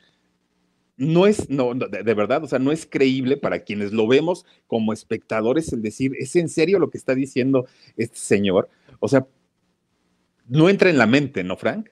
[0.98, 4.46] no es, no, de, de, verdad, o sea, no es creíble para quienes lo vemos
[4.68, 7.68] como espectadores el decir, ¿es en serio lo que está diciendo
[7.98, 8.70] este señor?
[9.00, 9.26] O sea,
[10.48, 11.90] no entra en la mente, ¿no, Frank?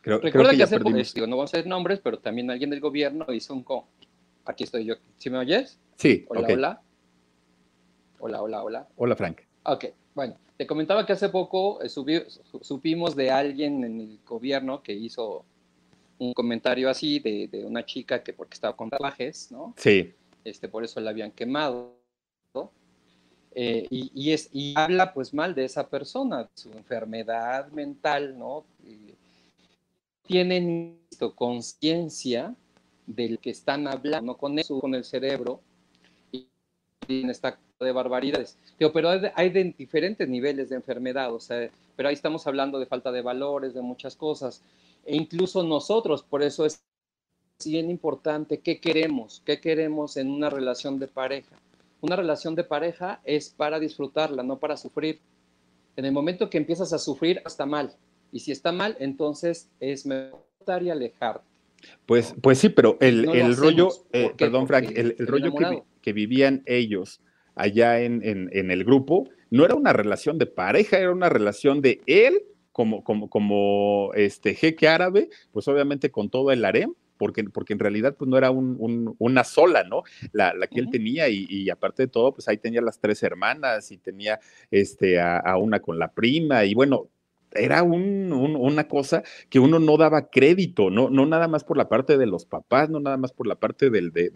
[0.00, 2.70] Creo, Recuerda creo que, que hace poco, no vamos a hacer nombres, pero también alguien
[2.70, 3.64] del gobierno hizo un...
[3.64, 3.88] Co
[4.44, 4.94] Aquí estoy yo.
[5.16, 5.80] ¿Sí me oyes?
[5.96, 6.24] Sí.
[6.28, 6.54] Hola, okay.
[6.54, 6.82] hola.
[8.20, 8.88] Hola, hola, hola.
[8.96, 9.40] Hola, Frank.
[9.66, 10.36] Ok, bueno.
[10.56, 11.88] Te comentaba que hace poco eh,
[12.62, 15.44] supimos de alguien en el gobierno que hizo
[16.18, 19.74] un comentario así de, de, una chica que porque estaba con tatuajes, ¿no?
[19.76, 20.14] Sí.
[20.44, 21.94] Este, por eso la habían quemado.
[23.58, 28.64] Eh, y, y, es, y habla pues mal de esa persona, su enfermedad mental, ¿no?
[28.84, 29.14] Y
[30.26, 30.98] tienen
[31.34, 32.54] conciencia
[33.06, 35.60] del que están hablando con eso, con el cerebro,
[36.32, 36.48] y
[37.08, 38.56] en esta de barbaridades.
[38.78, 43.12] pero hay de, diferentes niveles de enfermedad, o sea, pero ahí estamos hablando de falta
[43.12, 44.62] de valores, de muchas cosas.
[45.04, 46.82] E incluso nosotros, por eso es
[47.64, 51.56] bien importante qué queremos, qué queremos en una relación de pareja.
[52.00, 55.20] Una relación de pareja es para disfrutarla, no para sufrir.
[55.96, 57.94] En el momento que empiezas a sufrir, está mal.
[58.32, 60.42] Y si está mal, entonces es mejor
[60.82, 61.44] y alejarte.
[62.06, 66.62] Pues, pues sí, pero el, el rollo, eh, perdón, Frank, el, rollo que, que, vivían
[66.66, 67.20] ellos
[67.56, 72.00] allá en, en, el grupo, no era una relación de pareja, era una relación de
[72.06, 77.72] él como, como, como este jeque árabe, pues obviamente con todo el harem, porque, porque
[77.72, 80.02] en realidad pues no era un, una sola, ¿no?
[80.32, 83.22] La, la que él tenía y, y, aparte de todo, pues ahí tenía las tres
[83.22, 84.38] hermanas y tenía
[84.70, 87.08] este, a, a, una con la prima y bueno,
[87.54, 91.88] era un, una cosa que uno no daba crédito, no, no nada más por la
[91.88, 94.32] parte de los papás, no nada más por la parte del, de,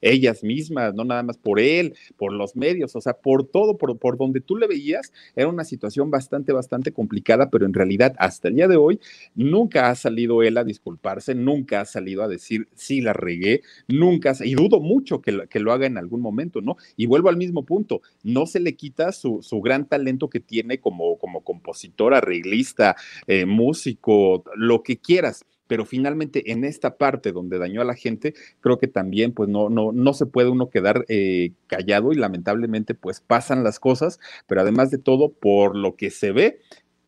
[0.00, 3.98] ellas mismas, no nada más por él, por los medios, o sea, por todo, por,
[3.98, 8.48] por donde tú le veías, era una situación bastante, bastante complicada, pero en realidad hasta
[8.48, 9.00] el día de hoy
[9.34, 14.34] nunca ha salido él a disculparse, nunca ha salido a decir, sí, la regué, nunca,
[14.40, 16.76] y dudo mucho que, lo, que lo haga en algún momento, ¿no?
[16.96, 20.78] Y vuelvo al mismo punto, no se le quita su, su gran talento que tiene
[20.78, 22.96] como, como compositora, lista,
[23.26, 28.34] eh, músico, lo que quieras pero finalmente en esta parte donde dañó a la gente,
[28.60, 32.92] creo que también pues no, no, no se puede uno quedar eh, callado y lamentablemente
[32.92, 36.60] pues pasan las cosas, pero además de todo, por lo que se ve,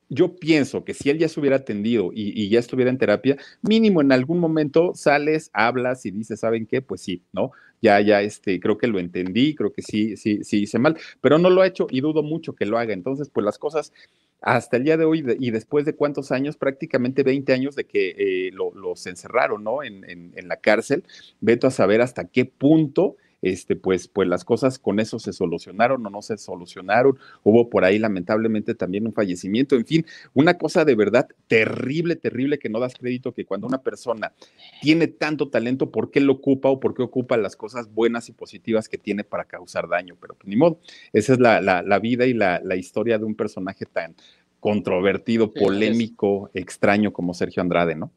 [0.08, 3.36] yo pienso que si él ya se hubiera atendido y, y, ya estuviera en terapia,
[3.60, 6.80] mínimo en algún momento sales, hablas y dices, ¿saben qué?
[6.80, 7.50] Pues sí, ¿no?
[7.84, 11.36] Ya, ya, este, creo que lo entendí, creo que sí, sí, sí hice mal, pero
[11.36, 12.94] no lo ha hecho y dudo mucho que lo haga.
[12.94, 13.92] Entonces, pues las cosas
[14.40, 18.14] hasta el día de hoy y después de cuántos años, prácticamente 20 años de que
[18.16, 19.82] eh, los encerraron, ¿no?
[19.82, 21.04] En, en, la cárcel,
[21.40, 26.04] veto a saber hasta qué punto este, pues, pues las cosas con eso se solucionaron
[26.06, 27.18] o no se solucionaron.
[27.42, 29.76] Hubo por ahí lamentablemente también un fallecimiento.
[29.76, 33.82] En fin, una cosa de verdad terrible, terrible que no das crédito que cuando una
[33.82, 34.32] persona
[34.80, 38.32] tiene tanto talento, ¿por qué lo ocupa o por qué ocupa las cosas buenas y
[38.32, 40.16] positivas que tiene para causar daño?
[40.18, 40.80] Pero pues, ni modo,
[41.12, 44.16] esa es la, la, vida y la, la historia de un personaje tan
[44.58, 48.10] controvertido, polémico, extraño como Sergio Andrade, ¿no?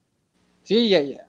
[0.63, 1.27] Sí, ya, ya.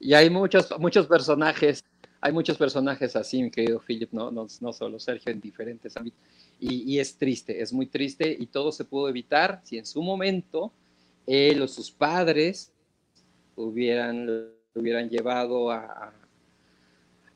[0.00, 1.84] Y hay muchos, muchos personajes
[2.20, 6.20] hay muchos personajes así, mi querido Philip, no, no, no solo Sergio, en diferentes ámbitos.
[6.58, 10.70] Y, es triste, es muy triste y todo se pudo evitar si en su momento
[11.26, 12.70] él o sus padres
[13.56, 14.28] hubieran,
[14.74, 16.12] hubieran llevado a,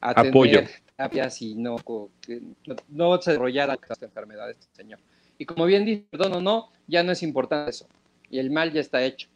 [0.03, 0.61] a Apoyo.
[0.95, 4.99] terapias y no, no, no se desarrollara esta enfermedad de este señor.
[5.39, 7.89] Y como bien dice, perdón o no, ya no es importante eso.
[8.29, 9.29] Y el mal ya está hecho,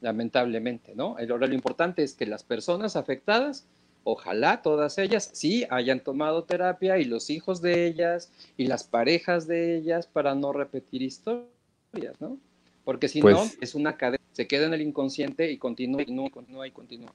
[0.00, 1.18] lamentablemente, ¿no?
[1.18, 3.66] El, lo importante es que las personas afectadas
[4.10, 9.46] ojalá todas ellas sí hayan tomado terapia y los hijos de ellas y las parejas
[9.46, 12.38] de ellas para no repetir historias, ¿no?
[12.84, 16.30] Porque si no, pues es una cadena, se queda en el inconsciente y continúa, y
[16.30, 17.12] continúa y continúa.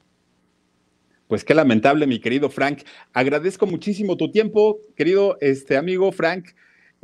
[1.27, 2.83] Pues qué lamentable, mi querido Frank.
[3.11, 6.49] Agradezco muchísimo tu tiempo, querido este amigo Frank.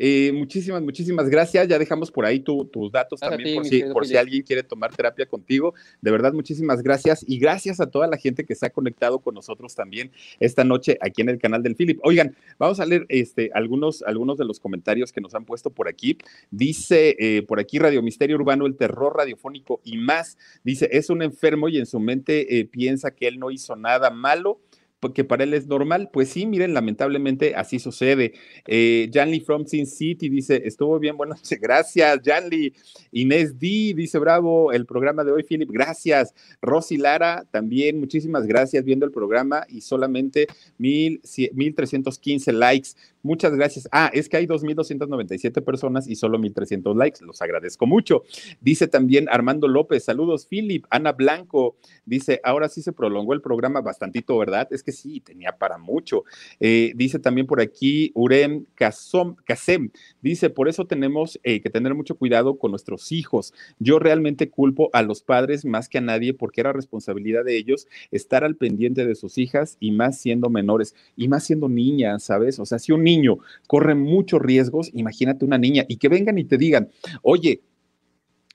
[0.02, 1.68] Eh, muchísimas, muchísimas gracias.
[1.68, 5.26] Ya dejamos por ahí tus datos también por, si, por si, alguien quiere tomar terapia
[5.26, 5.74] contigo.
[6.02, 7.26] De verdad, muchísimas gracias.
[7.28, 10.98] Y gracias a toda la gente que se ha conectado con nosotros también esta noche
[11.02, 12.00] aquí en el canal del Philip.
[12.04, 15.90] Oigan, vamos a leer este, algunos, algunos de los comentarios que nos han puesto por
[15.90, 16.18] aquí.
[16.50, 20.38] Dice eh, por aquí Radio Misterio Urbano, el terror radiofónico y más.
[20.64, 24.10] Dice, es un enfermo y en su mente eh, piensa que él no hizo nada
[24.12, 24.62] malo
[25.14, 26.10] que para él es normal.
[26.12, 28.34] Pues sí, miren, lamentablemente así sucede.
[28.68, 32.74] Eh, Janly from Sin City dice, estuvo bien, bueno, gracias, Janly.
[33.12, 36.34] Inés D dice, bravo, el programa de hoy, Philip, gracias.
[36.62, 40.48] Rosy Lara, también, muchísimas gracias viendo el programa y solamente
[40.78, 41.22] mil,
[41.54, 42.90] 1315 likes.
[43.22, 43.88] Muchas gracias.
[43.92, 47.24] Ah, es que hay 2.297 personas y solo 1.300 likes.
[47.26, 48.24] Los agradezco mucho.
[48.62, 50.86] Dice también Armando López, saludos, Philip.
[50.90, 54.68] Ana Blanco dice, ahora sí se prolongó el programa bastantito, ¿verdad?
[54.72, 56.24] Es que sí, tenía para mucho.
[56.60, 59.92] Eh, dice también por aquí Urem Kasem,
[60.22, 63.54] dice, por eso tenemos eh, que tener mucho cuidado con nuestros hijos.
[63.80, 67.88] Yo realmente culpo a los padres más que a nadie porque era responsabilidad de ellos
[68.12, 72.60] estar al pendiente de sus hijas y más siendo menores y más siendo niñas, ¿sabes?
[72.60, 73.38] O sea, si un niño
[73.68, 76.90] corre muchos riesgos, imagínate una niña y que vengan y te digan,
[77.22, 77.62] oye,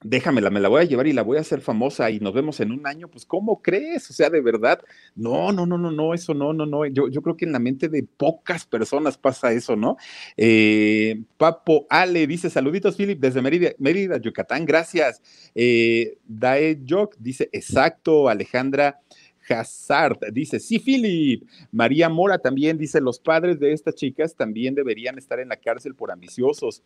[0.05, 2.61] déjamela, me la voy a llevar y la voy a hacer famosa y nos vemos
[2.61, 4.09] en un año, pues ¿cómo crees?
[4.11, 4.79] O sea, de verdad,
[5.17, 7.59] no, no, no, no, no, eso no, no, no, yo, yo creo que en la
[7.59, 9.97] mente de pocas personas pasa eso, ¿no?
[10.37, 15.23] Eh, Papo Ale dice, saluditos, Philip, desde Mérida, Mérida Yucatán, gracias.
[15.55, 19.01] Eh, Dae Jock dice, exacto, Alejandra.
[19.47, 21.43] Hazard dice, sí, Philip.
[21.71, 25.95] María Mora también dice, los padres de estas chicas también deberían estar en la cárcel
[25.95, 26.83] por ambiciosos.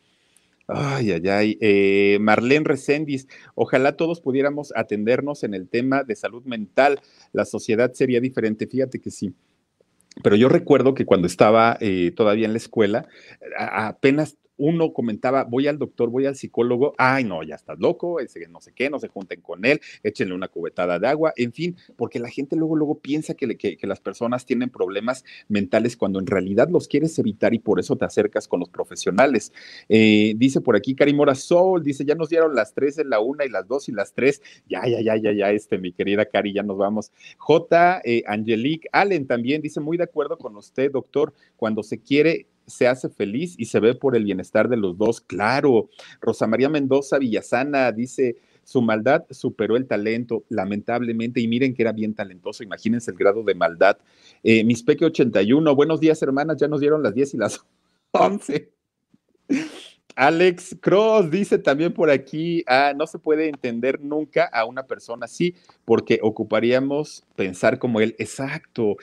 [0.69, 1.59] Ay, ay, ay.
[1.63, 7.01] Eh, Marlene Reséndiz, ojalá todos pudiéramos atendernos en el tema de salud mental.
[7.33, 8.67] La sociedad sería diferente.
[8.67, 9.35] Fíjate que sí.
[10.23, 13.07] Pero yo recuerdo que cuando estaba eh, todavía en la escuela,
[13.59, 18.19] apenas uno comentaba, voy al doctor, voy al psicólogo, ay no, ya estás loco,
[18.51, 21.77] no sé qué, no se junten con él, échenle una cubetada de agua, en fin,
[21.97, 23.49] porque la gente luego, luego piensa que,
[23.83, 28.05] las personas tienen problemas mentales cuando en realidad los quieres evitar y por eso te
[28.05, 29.53] acercas con los profesionales.
[29.89, 33.49] Eh, dice por aquí Karimora Sol, dice, ya nos dieron las tres, la una y
[33.49, 36.63] las dos y las tres, ya, ya, ya, ya, ya, este, mi querida Cari, ya
[36.63, 37.13] nos vamos.
[37.39, 38.03] J.
[38.05, 42.87] Eh, Angelique Allen también dice, muy de acuerdo con usted, doctor, cuando se quiere se
[42.87, 45.91] hace feliz y se ve por el bienestar de los dos, claro.
[46.21, 51.93] Rosa María Mendoza Villasana dice, su maldad superó el talento, lamentablemente, y miren que era
[51.93, 53.97] bien talentoso, imagínense el grado de maldad.
[54.43, 57.65] Eh, Mis Peque 81, buenos días hermanas, ya nos dieron las 10 y las
[58.13, 58.71] 11.
[60.17, 65.27] Alex Cross dice también por aquí, ah, no se puede entender nunca a una persona
[65.27, 65.55] así
[65.85, 68.17] porque ocuparíamos pensar como él.
[68.19, 68.97] Exacto,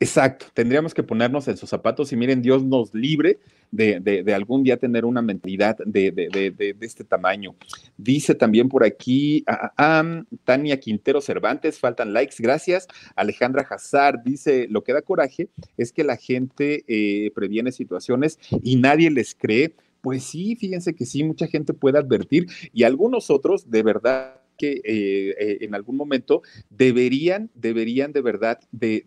[0.00, 3.40] Exacto, tendríamos que ponernos en sus zapatos y miren, Dios nos libre
[3.72, 7.56] de, algún día tener una mentalidad de, este tamaño.
[7.96, 12.86] Dice también por aquí ah, ah, ah, Tania Quintero Cervantes, faltan likes, gracias.
[13.16, 18.76] Alejandra Hazard dice, lo que da coraje es que la gente eh, previene situaciones y
[18.76, 19.74] nadie les cree.
[20.00, 24.80] Pues sí, fíjense que sí, mucha gente puede advertir y algunos otros de verdad que
[24.84, 29.04] eh, eh, en algún momento deberían, deberían de verdad de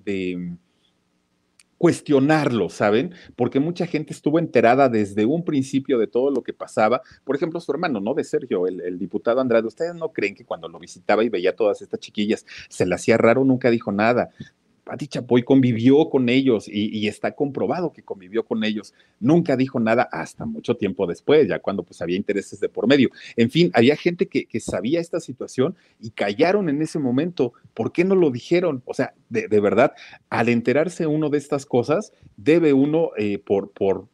[1.81, 3.11] cuestionarlo, ¿saben?
[3.35, 7.01] Porque mucha gente estuvo enterada desde un principio de todo lo que pasaba.
[7.23, 8.13] Por ejemplo, su hermano, ¿no?
[8.13, 9.65] De Sergio, el, diputado Andrade.
[9.65, 13.17] ¿Ustedes no creen que cuando lo visitaba y veía todas estas chiquillas se le hacía
[13.17, 13.43] raro?
[13.43, 14.29] Nunca dijo nada.
[14.83, 18.93] Pati Chapoy convivió con ellos y, está comprobado que convivió con ellos.
[19.19, 23.09] Nunca dijo nada hasta mucho tiempo después, ya cuando pues había intereses de por medio.
[23.35, 27.53] En fin, había gente que, sabía esta situación y callaron en ese momento.
[27.73, 28.81] ¿Por qué no lo dijeron?
[28.85, 29.93] O sea, de, verdad,
[30.29, 34.07] al enterarse uno de estas cosas, debe uno eh, por, por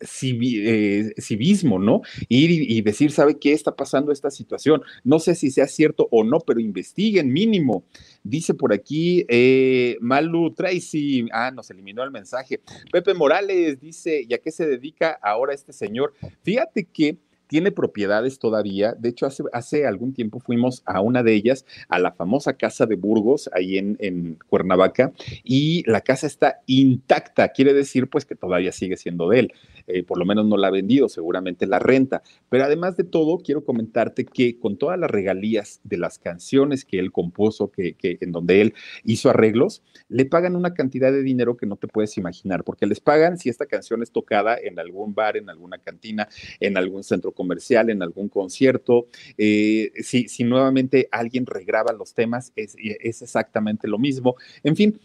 [0.00, 2.02] eh, civismo, ¿no?
[2.28, 4.82] Ir y, decir, ¿sabe qué está pasando esta situación?
[5.04, 7.84] No sé si sea cierto o no, pero investiguen mínimo.
[8.22, 12.60] Dice por aquí eh, Malu Tracy, ah, nos eliminó el mensaje.
[12.92, 16.14] Pepe Morales dice, ¿y a qué se dedica ahora este señor?
[16.42, 17.18] Fíjate que
[17.50, 18.94] tiene propiedades todavía.
[18.96, 22.86] De hecho, hace, hace algún tiempo fuimos a una de ellas, a la famosa casa
[22.86, 25.12] de Burgos, ahí en, Cuernavaca,
[25.42, 27.48] y la casa está intacta.
[27.48, 29.52] Quiere decir, pues, que todavía sigue siendo de él.
[29.88, 32.22] Eh, por lo menos no la ha vendido, seguramente la renta.
[32.48, 37.00] Pero además de todo, quiero comentarte que con todas las regalías de las canciones que
[37.00, 38.74] él compuso, que, en donde él
[39.04, 43.00] hizo arreglos, le pagan una cantidad de dinero que no te puedes imaginar, porque les
[43.00, 46.28] pagan si esta canción es tocada en algún bar, en alguna cantina,
[46.60, 49.06] en algún centro comercial, en algún concierto.
[49.38, 54.34] Eh, si, si nuevamente alguien regraba los temas, es, es exactamente lo mismo.
[54.62, 55.00] En fin,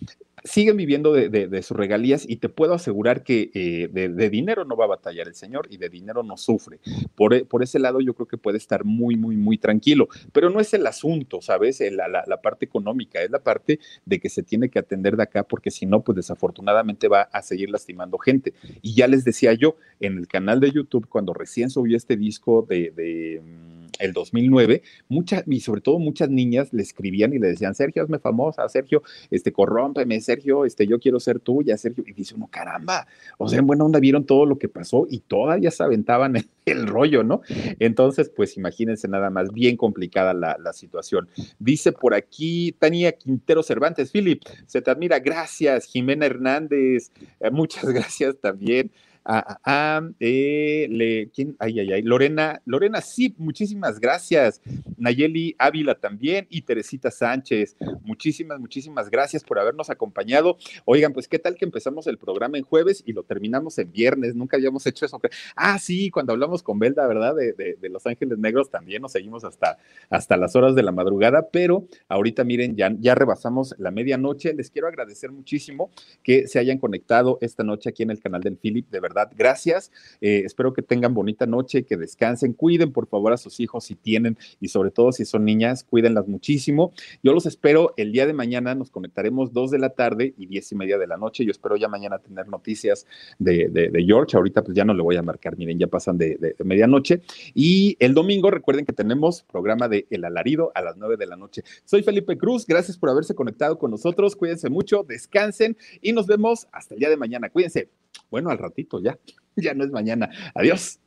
[0.46, 4.86] siguen viviendo de, sus regalías y te puedo asegurar que eh, de, dinero no va
[4.86, 6.80] a batallar el señor y de dinero no sufre.
[7.16, 10.50] Por, e, por, ese lado yo creo que puede estar muy, muy, muy tranquilo, pero
[10.52, 11.82] no es el asunto, ¿sabes?
[11.92, 15.44] La, la, parte económica, es la parte de que se tiene que atender de acá
[15.44, 18.54] porque si no, pues desafortunadamente va a seguir lastimando gente.
[18.84, 22.66] Y ya les decía yo, en el canal de YouTube, cuando recién subió este disco
[22.70, 27.76] de mm, el 2009, muchas, y sobre todo muchas niñas le escribían y le decían,
[27.76, 32.04] Sergio, hazme famosa, Sergio, este, corrómpeme, Sergio, este, yo quiero ser tuya, Sergio.
[32.08, 33.08] Y dice uno, caramba,
[33.38, 36.36] o sea, en buena onda vieron todo lo que pasó y todavía se aventaban
[36.66, 37.42] el, rollo, ¿no?
[37.80, 41.30] Entonces, pues imagínense nada más, bien complicada la, situación.
[41.60, 47.86] Dice por aquí Tania Quintero Cervantes, Philip, se te admira, gracias, Jimena Hernández, eh, muchas
[47.94, 48.92] gracias también.
[49.28, 51.56] Ah, ah, eh, le, ¿quién?
[51.58, 54.62] Ay, ay, ay, Lorena, Lorena, sí, muchísimas gracias.
[54.98, 60.58] Nayeli Ávila también y Teresita Sánchez, muchísimas, muchísimas gracias por habernos acompañado.
[60.86, 64.36] Oigan, pues, ¿qué tal que empezamos el programa en jueves y lo terminamos en viernes?
[64.36, 65.20] Nunca habíamos hecho eso.
[65.56, 67.34] Ah, sí, cuando hablamos con Belda, ¿verdad?
[67.34, 69.80] De, de, Los Ángeles Negros también nos seguimos hasta,
[70.12, 74.54] hasta las horas de la madrugada, pero ahorita miren, ya, ya rebasamos la medianoche.
[74.54, 75.90] Les quiero agradecer muchísimo
[76.22, 79.92] que se hayan conectado esta noche aquí en el canal del Philip, de verdad gracias.
[80.22, 83.96] Eh, espero que tengan bonita noche, que descansen, cuiden por favor a sus hijos si
[83.96, 86.94] tienen y sobre todo si son niñas, cuídenlas muchísimo.
[87.24, 90.72] Yo los espero el día de mañana, nos conectaremos dos de la tarde y diez
[90.72, 91.46] y media de la noche.
[91.46, 93.06] Yo espero ya mañana tener noticias
[93.40, 94.38] de, George.
[94.38, 97.22] Ahorita pues ya no le voy a marcar, miren, ya pasan de medianoche.
[97.54, 101.36] Y el domingo, recuerden que tenemos programa de El Alarido a las nueve de la
[101.36, 101.64] noche.
[101.86, 104.36] Soy Felipe Cruz, gracias por haberse conectado con nosotros.
[104.36, 107.50] Cuídense mucho, descansen y nos vemos hasta el día de mañana.
[107.50, 107.90] Cuídense.
[108.30, 109.18] Bueno, al ratito ya.
[109.58, 110.30] Ya no es mañana.
[110.54, 111.00] Adiós.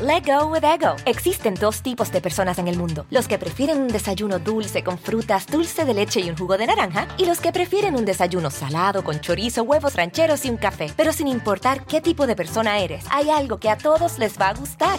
[0.00, 0.96] Let go with ego.
[1.04, 4.96] Existen dos tipos de personas en el mundo: los que prefieren un desayuno dulce con
[4.96, 8.50] frutas, dulce de leche y un jugo de naranja, y los que prefieren un desayuno
[8.50, 10.86] salado con chorizo, huevos rancheros y un café.
[10.96, 14.48] Pero sin importar qué tipo de persona eres, hay algo que a todos les va
[14.48, 14.98] a gustar.